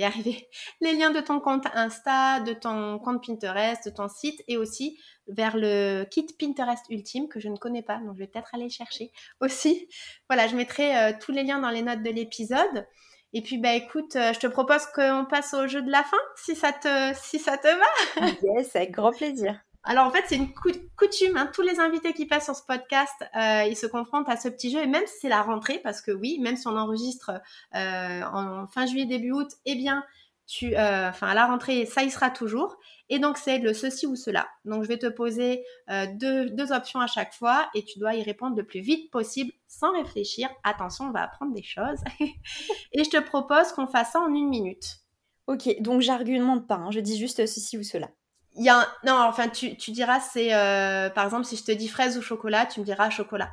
les 0.80 0.92
liens 0.94 1.10
de 1.10 1.20
ton 1.20 1.40
compte 1.40 1.66
Insta, 1.74 2.40
de 2.40 2.52
ton 2.52 2.98
compte 2.98 3.24
Pinterest, 3.24 3.84
de 3.86 3.90
ton 3.90 4.08
site 4.08 4.42
et 4.48 4.56
aussi 4.56 4.98
vers 5.26 5.56
le 5.56 6.04
kit 6.04 6.26
Pinterest 6.38 6.84
Ultime 6.90 7.28
que 7.28 7.40
je 7.40 7.48
ne 7.48 7.56
connais 7.56 7.82
pas, 7.82 7.98
donc 7.98 8.14
je 8.14 8.20
vais 8.20 8.26
peut-être 8.26 8.54
aller 8.54 8.70
chercher 8.70 9.12
aussi. 9.40 9.88
Voilà, 10.28 10.46
je 10.48 10.56
mettrai 10.56 10.96
euh, 10.96 11.12
tous 11.20 11.32
les 11.32 11.42
liens 11.42 11.60
dans 11.60 11.70
les 11.70 11.82
notes 11.82 12.02
de 12.02 12.10
l'épisode. 12.10 12.86
Et 13.32 13.42
puis, 13.42 13.58
bah, 13.58 13.74
écoute, 13.74 14.16
euh, 14.16 14.32
je 14.32 14.40
te 14.40 14.46
propose 14.46 14.86
qu'on 14.86 15.24
passe 15.28 15.54
au 15.54 15.66
jeu 15.68 15.82
de 15.82 15.90
la 15.90 16.02
fin, 16.02 16.16
si 16.36 16.56
ça 16.56 16.72
te, 16.72 17.12
si 17.14 17.38
ça 17.38 17.56
te 17.56 17.68
va. 17.68 18.26
Yes, 18.42 18.74
avec 18.74 18.90
grand 18.90 19.12
plaisir. 19.12 19.60
Alors, 19.84 20.06
en 20.06 20.10
fait, 20.10 20.24
c'est 20.26 20.36
une 20.36 20.52
coutume. 20.52 21.36
Hein. 21.36 21.50
Tous 21.54 21.62
les 21.62 21.80
invités 21.80 22.12
qui 22.12 22.26
passent 22.26 22.44
sur 22.44 22.56
ce 22.56 22.64
podcast, 22.66 23.14
euh, 23.36 23.64
ils 23.64 23.76
se 23.76 23.86
confrontent 23.86 24.28
à 24.28 24.36
ce 24.36 24.48
petit 24.48 24.70
jeu. 24.70 24.80
Et 24.80 24.86
même 24.86 25.06
si 25.06 25.20
c'est 25.20 25.28
la 25.28 25.42
rentrée, 25.42 25.80
parce 25.82 26.02
que 26.02 26.10
oui, 26.10 26.38
même 26.40 26.56
si 26.56 26.66
on 26.66 26.76
enregistre 26.76 27.30
euh, 27.74 28.22
en 28.22 28.66
fin 28.66 28.86
juillet, 28.86 29.06
début 29.06 29.32
août, 29.32 29.48
eh 29.64 29.76
bien, 29.76 30.04
tu, 30.50 30.76
euh, 30.76 31.08
enfin, 31.08 31.28
à 31.28 31.34
la 31.34 31.46
rentrée, 31.46 31.86
ça 31.86 32.02
y 32.02 32.10
sera 32.10 32.28
toujours. 32.28 32.76
Et 33.08 33.20
donc, 33.20 33.38
c'est 33.38 33.58
le 33.58 33.72
ceci 33.72 34.06
ou 34.06 34.16
cela. 34.16 34.48
Donc, 34.64 34.82
je 34.82 34.88
vais 34.88 34.98
te 34.98 35.06
poser 35.06 35.64
euh, 35.90 36.06
deux, 36.14 36.72
options 36.72 36.98
à 36.98 37.06
chaque 37.06 37.32
fois 37.32 37.70
et 37.74 37.84
tu 37.84 38.00
dois 38.00 38.14
y 38.14 38.22
répondre 38.24 38.56
le 38.56 38.66
plus 38.66 38.80
vite 38.80 39.12
possible 39.12 39.52
sans 39.68 39.92
réfléchir. 39.92 40.48
Attention, 40.64 41.06
on 41.06 41.12
va 41.12 41.22
apprendre 41.22 41.54
des 41.54 41.62
choses. 41.62 42.00
et 42.20 43.04
je 43.04 43.10
te 43.10 43.20
propose 43.20 43.70
qu'on 43.72 43.86
fasse 43.86 44.12
ça 44.12 44.20
en 44.20 44.34
une 44.34 44.48
minute. 44.48 44.98
Ok, 45.46 45.80
donc 45.80 46.00
j'argumente 46.00 46.66
pas, 46.66 46.76
hein. 46.76 46.90
je 46.90 47.00
dis 47.00 47.18
juste 47.18 47.44
ceci 47.46 47.78
ou 47.78 47.82
cela. 47.82 48.08
Il 48.54 48.64
y 48.64 48.68
a 48.68 48.86
Non, 49.04 49.14
enfin, 49.28 49.48
tu, 49.48 49.74
diras, 49.90 50.18
c'est 50.20 50.52
euh, 50.52 51.10
par 51.10 51.24
exemple, 51.24 51.44
si 51.44 51.56
je 51.56 51.64
te 51.64 51.72
dis 51.72 51.88
fraise 51.88 52.18
ou 52.18 52.22
chocolat, 52.22 52.66
tu 52.66 52.80
me 52.80 52.84
diras 52.84 53.08
chocolat. 53.10 53.50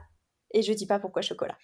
Et 0.51 0.63
je 0.63 0.73
dis 0.73 0.87
pas 0.87 0.99
pourquoi 0.99 1.21
chocolat. 1.21 1.57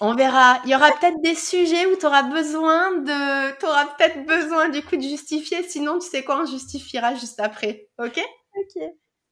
On 0.00 0.14
verra. 0.14 0.60
Il 0.64 0.70
y 0.70 0.74
aura 0.74 0.90
peut-être 0.92 1.20
des 1.22 1.34
sujets 1.34 1.86
où 1.86 1.96
tu 1.96 2.06
auras 2.06 2.24
besoin 2.24 2.92
de, 2.92 3.58
tu 3.58 3.66
auras 3.66 3.86
peut-être 3.86 4.24
besoin 4.26 4.68
du 4.68 4.82
coup 4.82 4.96
de 4.96 5.02
justifier. 5.02 5.62
Sinon, 5.68 5.98
tu 5.98 6.08
sais 6.08 6.24
quoi, 6.24 6.42
on 6.42 6.46
justifiera 6.46 7.14
juste 7.14 7.40
après. 7.40 7.88
Ok? 7.98 8.20
Ok. 8.56 8.82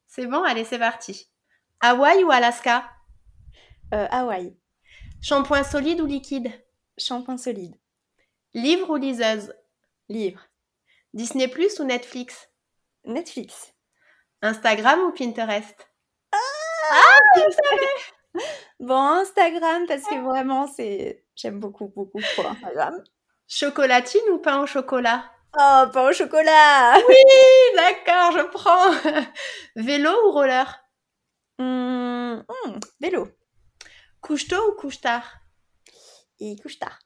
C'est 0.07 0.27
bon? 0.27 0.43
Allez, 0.43 0.63
c'est 0.63 0.79
parti. 0.79 1.29
Hawaï 1.81 2.23
ou 2.23 2.31
Alaska? 2.31 2.89
Euh, 3.93 4.07
Hawaï. 4.09 4.55
Shampoing 5.21 5.63
solide 5.63 6.01
ou 6.01 6.05
liquide? 6.05 6.51
Shampoing 6.97 7.37
solide. 7.37 7.75
Livre 8.53 8.89
ou 8.91 8.95
liseuse? 8.95 9.53
Livre. 10.07 10.41
Disney 11.13 11.47
Plus 11.47 11.79
ou 11.79 11.83
Netflix? 11.83 12.49
Netflix. 13.03 13.73
Instagram 14.41 14.99
ou 15.01 15.11
Pinterest? 15.11 15.75
Ah, 16.31 16.37
ah 16.91 17.19
tu 17.35 17.41
savais 17.51 18.45
Bon, 18.79 18.95
Instagram, 19.21 19.85
parce 19.87 20.03
que 20.03 20.21
vraiment, 20.23 20.67
c'est. 20.67 21.23
J'aime 21.35 21.59
beaucoup, 21.59 21.87
beaucoup 21.87 22.21
trop 22.21 22.47
Instagram. 22.47 23.01
Chocolatine 23.47 24.27
ou 24.31 24.39
pain 24.39 24.61
au 24.61 24.65
chocolat? 24.65 25.23
Oh, 25.57 25.83
pain 25.93 26.09
au 26.09 26.13
chocolat 26.13 26.95
Oui, 27.07 27.15
d'accord, 27.75 28.31
je 28.31 28.43
prends. 28.51 28.91
Vélo 29.75 30.11
ou 30.27 30.31
roller? 30.31 30.83
Mmh, 31.59 32.39
mmh, 32.39 32.79
Vélo. 32.99 33.27
Couche-tôt 34.21 34.71
ou 34.71 34.75
couche-tard 34.75 35.23
Et 36.39 36.57
couche-tard. 36.57 36.99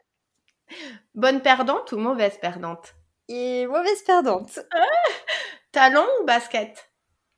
Bonne 1.13 1.41
perdante 1.41 1.91
ou 1.91 1.97
mauvaise 1.97 2.37
perdante? 2.39 2.95
Et 3.27 3.67
mauvaise 3.67 4.01
perdante. 4.03 4.59
talon 5.71 6.07
ou 6.21 6.25
basket? 6.25 6.91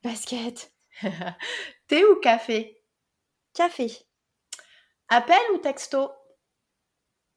Basket. 0.03 0.71
Thé 1.87 2.05
ou 2.05 2.15
café? 2.21 2.81
Café. 3.53 3.91
Appel 5.13 5.41
ou 5.53 5.57
texto? 5.57 6.09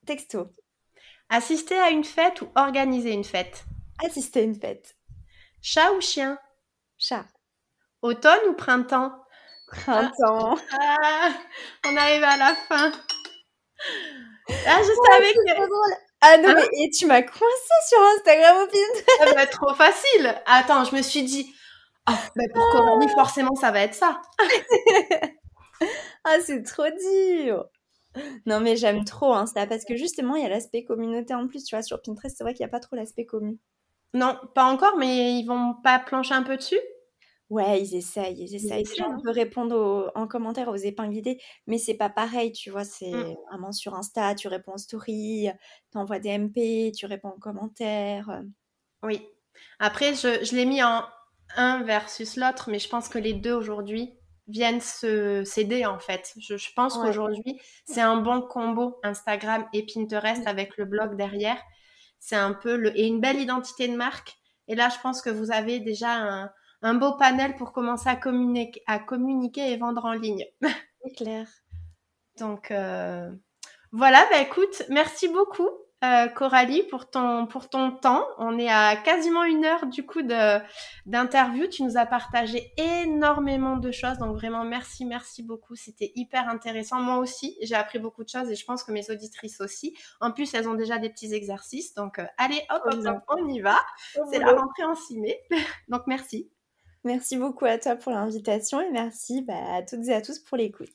Texto. 0.06 0.48
Assister 1.28 1.76
à 1.76 1.90
une 1.90 2.04
fête 2.04 2.40
ou 2.40 2.48
organiser 2.54 3.10
une 3.10 3.24
fête? 3.24 3.64
Assister 4.04 4.38
à 4.38 4.42
une 4.44 4.54
fête. 4.54 4.94
Chat 5.60 5.90
ou 5.90 6.00
chien? 6.00 6.38
Chat. 6.98 7.24
Automne 8.00 8.48
ou 8.48 8.54
printemps? 8.54 9.12
Printemps. 9.66 10.56
Ah, 10.70 11.32
on 11.88 11.96
arrive 11.96 12.22
à 12.22 12.36
la 12.36 12.54
fin. 12.54 12.92
Ah, 14.68 14.80
je 14.80 15.10
savais 15.10 15.32
que. 15.32 15.64
Ah 16.20 16.36
non, 16.36 16.50
hein? 16.50 16.54
mais 16.54 16.84
et 16.84 16.90
tu 16.90 17.06
m'as 17.06 17.22
coincé 17.22 17.74
sur 17.88 17.98
Instagram 18.00 18.56
au 18.58 19.24
Ça 19.24 19.34
va 19.34 19.42
être 19.42 19.58
trop 19.58 19.74
facile. 19.74 20.40
Attends, 20.46 20.84
je 20.84 20.94
me 20.94 21.02
suis 21.02 21.24
dit, 21.24 21.52
ah, 22.06 22.16
bah 22.36 22.44
pour 22.54 22.70
Coralie, 22.70 23.08
forcément, 23.16 23.56
ça 23.56 23.72
va 23.72 23.80
être 23.80 23.94
ça. 23.94 24.22
ah, 26.24 26.36
c'est 26.40 26.62
trop 26.62 26.84
dur. 26.84 27.68
Non, 28.46 28.60
mais 28.60 28.76
j'aime 28.76 29.04
trop 29.04 29.32
Insta 29.34 29.66
parce 29.66 29.84
que 29.84 29.96
justement, 29.96 30.36
il 30.36 30.42
y 30.42 30.46
a 30.46 30.48
l'aspect 30.48 30.84
communauté 30.84 31.34
en 31.34 31.46
plus. 31.48 31.64
Tu 31.64 31.74
vois, 31.74 31.82
sur 31.82 32.00
Pinterest, 32.00 32.36
c'est 32.36 32.44
vrai 32.44 32.54
qu'il 32.54 32.64
n'y 32.64 32.68
a 32.68 32.72
pas 32.72 32.80
trop 32.80 32.96
l'aspect 32.96 33.26
commun. 33.26 33.54
Non, 34.12 34.38
pas 34.54 34.64
encore, 34.64 34.96
mais 34.96 35.38
ils 35.38 35.44
vont 35.44 35.74
pas 35.82 35.98
plancher 35.98 36.34
un 36.34 36.44
peu 36.44 36.56
dessus? 36.56 36.78
Ouais, 37.50 37.82
ils 37.82 37.94
essayent, 37.94 38.40
ils 38.40 38.54
essayent. 38.54 38.84
on 39.06 39.20
peut 39.20 39.30
répondre 39.30 40.10
en 40.14 40.26
commentaire 40.26 40.68
aux 40.68 40.76
épingles 40.76 41.16
idées, 41.16 41.38
mais 41.66 41.78
c'est 41.78 41.94
pas 41.94 42.08
pareil, 42.08 42.52
tu 42.52 42.70
vois. 42.70 42.84
C'est 42.84 43.10
mmh. 43.10 43.36
vraiment 43.50 43.72
sur 43.72 43.94
Insta, 43.94 44.34
tu 44.34 44.48
réponds 44.48 44.72
en 44.72 44.78
story, 44.78 45.48
tu 45.92 45.98
envoies 45.98 46.20
des 46.20 46.38
MP, 46.38 46.92
tu 46.92 47.06
réponds 47.06 47.28
en 47.28 47.38
commentaire. 47.38 48.42
Oui. 49.02 49.20
Après, 49.78 50.14
je, 50.14 50.44
je 50.44 50.56
l'ai 50.56 50.64
mis 50.64 50.82
en 50.82 51.04
un 51.56 51.82
versus 51.82 52.36
l'autre, 52.36 52.70
mais 52.70 52.78
je 52.78 52.88
pense 52.88 53.08
que 53.08 53.18
les 53.18 53.34
deux 53.34 53.52
aujourd'hui 53.52 54.14
viennent 54.46 54.80
se 54.80 55.44
s'aider 55.44 55.86
en 55.86 55.98
fait. 55.98 56.34
Je, 56.38 56.72
pense 56.74 56.96
qu'aujourd'hui, 56.96 57.60
c'est 57.86 58.00
un 58.00 58.18
bon 58.18 58.42
combo 58.42 58.98
Instagram 59.02 59.66
et 59.72 59.86
Pinterest 59.86 60.46
avec 60.46 60.76
le 60.76 60.84
blog 60.84 61.16
derrière. 61.16 61.60
C'est 62.18 62.36
un 62.36 62.52
peu 62.52 62.76
le 62.76 62.98
et 62.98 63.06
une 63.06 63.20
belle 63.20 63.40
identité 63.40 63.88
de 63.88 63.96
marque. 63.96 64.36
Et 64.68 64.74
là, 64.74 64.88
je 64.88 64.98
pense 65.02 65.20
que 65.22 65.30
vous 65.30 65.52
avez 65.52 65.80
déjà 65.80 66.50
un, 66.82 66.94
beau 66.94 67.16
panel 67.16 67.54
pour 67.56 67.72
commencer 67.72 68.08
à 68.08 68.16
communiquer, 68.16 68.82
à 68.86 68.98
communiquer 68.98 69.72
et 69.72 69.76
vendre 69.76 70.04
en 70.04 70.12
ligne. 70.12 70.44
C'est 71.02 71.14
clair. 71.16 71.46
Donc 72.38 72.70
euh, 72.70 73.30
voilà, 73.92 74.26
bah 74.30 74.40
écoute, 74.40 74.82
merci 74.88 75.28
beaucoup. 75.28 75.68
Euh, 76.04 76.28
Coralie, 76.28 76.82
pour 76.82 77.08
ton, 77.08 77.46
pour 77.46 77.68
ton 77.68 77.90
temps. 77.90 78.26
On 78.38 78.58
est 78.58 78.68
à 78.68 78.96
quasiment 78.96 79.44
une 79.44 79.64
heure 79.64 79.86
du 79.86 80.04
coup 80.04 80.20
d'interview. 81.06 81.66
Tu 81.68 81.82
nous 81.82 81.96
as 81.96 82.04
partagé 82.04 82.72
énormément 82.76 83.76
de 83.76 83.90
choses. 83.90 84.18
Donc 84.18 84.34
vraiment, 84.34 84.64
merci, 84.64 85.06
merci 85.06 85.42
beaucoup. 85.42 85.76
C'était 85.76 86.12
hyper 86.14 86.48
intéressant. 86.48 87.00
Moi 87.00 87.18
aussi, 87.18 87.56
j'ai 87.62 87.74
appris 87.74 87.98
beaucoup 87.98 88.24
de 88.24 88.28
choses 88.28 88.50
et 88.50 88.54
je 88.54 88.64
pense 88.64 88.84
que 88.84 88.92
mes 88.92 89.10
auditrices 89.10 89.60
aussi. 89.60 89.96
En 90.20 90.30
plus, 90.30 90.52
elles 90.54 90.68
ont 90.68 90.74
déjà 90.74 90.98
des 90.98 91.08
petits 91.08 91.32
exercices. 91.32 91.94
Donc 91.94 92.18
euh, 92.18 92.26
allez, 92.36 92.60
hop, 92.70 92.82
hop, 92.86 93.06
hop, 93.06 93.22
on 93.28 93.48
y 93.48 93.60
va. 93.60 93.78
C'est 94.30 94.38
la 94.38 94.52
rentrée 94.52 94.84
en 94.84 94.94
mai. 95.20 95.40
donc 95.88 96.02
merci. 96.06 96.50
Merci 97.04 97.36
beaucoup 97.36 97.66
à 97.66 97.78
toi 97.78 97.96
pour 97.96 98.12
l'invitation 98.12 98.80
et 98.80 98.90
merci 98.90 99.42
bah, 99.42 99.74
à 99.74 99.82
toutes 99.82 100.08
et 100.08 100.14
à 100.14 100.22
tous 100.22 100.38
pour 100.38 100.56
l'écoute. 100.56 100.88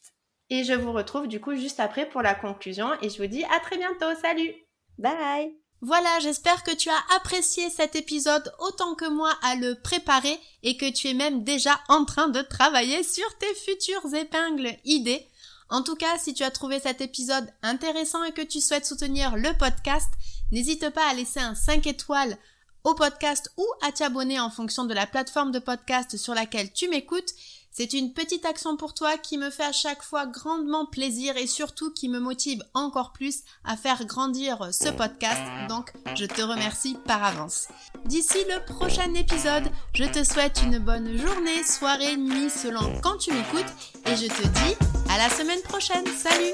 Et 0.49 0.63
je 0.63 0.73
vous 0.73 0.91
retrouve 0.91 1.27
du 1.27 1.39
coup 1.39 1.55
juste 1.55 1.79
après 1.79 2.09
pour 2.09 2.23
la 2.23 2.33
conclusion 2.33 2.89
et 3.01 3.09
je 3.09 3.21
vous 3.21 3.27
dis 3.27 3.43
à 3.45 3.59
très 3.59 3.77
bientôt. 3.77 4.13
Salut 4.19 4.68
Bye 4.99 5.55
voilà, 5.81 6.19
j'espère 6.19 6.63
que 6.63 6.75
tu 6.75 6.89
as 6.89 7.15
apprécié 7.15 7.69
cet 7.69 7.95
épisode 7.95 8.51
autant 8.59 8.95
que 8.95 9.07
moi 9.07 9.33
à 9.41 9.55
le 9.55 9.75
préparer 9.75 10.37
et 10.61 10.75
que 10.75 10.91
tu 10.91 11.07
es 11.07 11.13
même 11.13 11.45
déjà 11.45 11.79
en 11.87 12.03
train 12.03 12.27
de 12.27 12.41
travailler 12.41 13.01
sur 13.03 13.37
tes 13.37 13.55
futures 13.55 14.13
épingles 14.13 14.75
idées. 14.83 15.25
En 15.69 15.81
tout 15.81 15.95
cas, 15.95 16.17
si 16.17 16.33
tu 16.33 16.43
as 16.43 16.51
trouvé 16.51 16.81
cet 16.81 16.99
épisode 16.99 17.47
intéressant 17.63 18.25
et 18.25 18.33
que 18.33 18.41
tu 18.41 18.59
souhaites 18.59 18.85
soutenir 18.85 19.37
le 19.37 19.57
podcast, 19.57 20.09
n'hésite 20.51 20.89
pas 20.89 21.09
à 21.09 21.13
laisser 21.13 21.39
un 21.39 21.55
5 21.55 21.87
étoiles 21.87 22.37
au 22.83 22.93
podcast 22.93 23.49
ou 23.55 23.65
à 23.81 23.93
t'abonner 23.93 24.39
en 24.39 24.49
fonction 24.49 24.83
de 24.83 24.93
la 24.93 25.07
plateforme 25.07 25.53
de 25.53 25.59
podcast 25.59 26.17
sur 26.17 26.33
laquelle 26.33 26.73
tu 26.73 26.89
m'écoutes. 26.89 27.33
C'est 27.71 27.93
une 27.93 28.13
petite 28.13 28.45
action 28.45 28.77
pour 28.77 28.93
toi 28.93 29.17
qui 29.17 29.37
me 29.37 29.49
fait 29.49 29.63
à 29.63 29.71
chaque 29.71 30.03
fois 30.03 30.25
grandement 30.25 30.85
plaisir 30.85 31.37
et 31.37 31.47
surtout 31.47 31.91
qui 31.91 32.09
me 32.09 32.19
motive 32.19 32.63
encore 32.73 33.13
plus 33.13 33.41
à 33.63 33.77
faire 33.77 34.05
grandir 34.05 34.73
ce 34.73 34.89
podcast. 34.89 35.41
Donc, 35.69 35.93
je 36.15 36.25
te 36.25 36.41
remercie 36.41 36.97
par 37.05 37.23
avance. 37.23 37.67
D'ici 38.05 38.37
le 38.47 38.65
prochain 38.73 39.13
épisode, 39.13 39.69
je 39.93 40.05
te 40.05 40.23
souhaite 40.23 40.61
une 40.63 40.79
bonne 40.79 41.17
journée, 41.17 41.63
soirée, 41.63 42.17
nuit 42.17 42.49
selon 42.49 42.99
quand 43.01 43.17
tu 43.17 43.31
m'écoutes 43.31 43.73
et 44.05 44.15
je 44.15 44.27
te 44.27 44.47
dis 44.47 44.75
à 45.09 45.17
la 45.17 45.29
semaine 45.29 45.61
prochaine. 45.61 46.05
Salut 46.17 46.53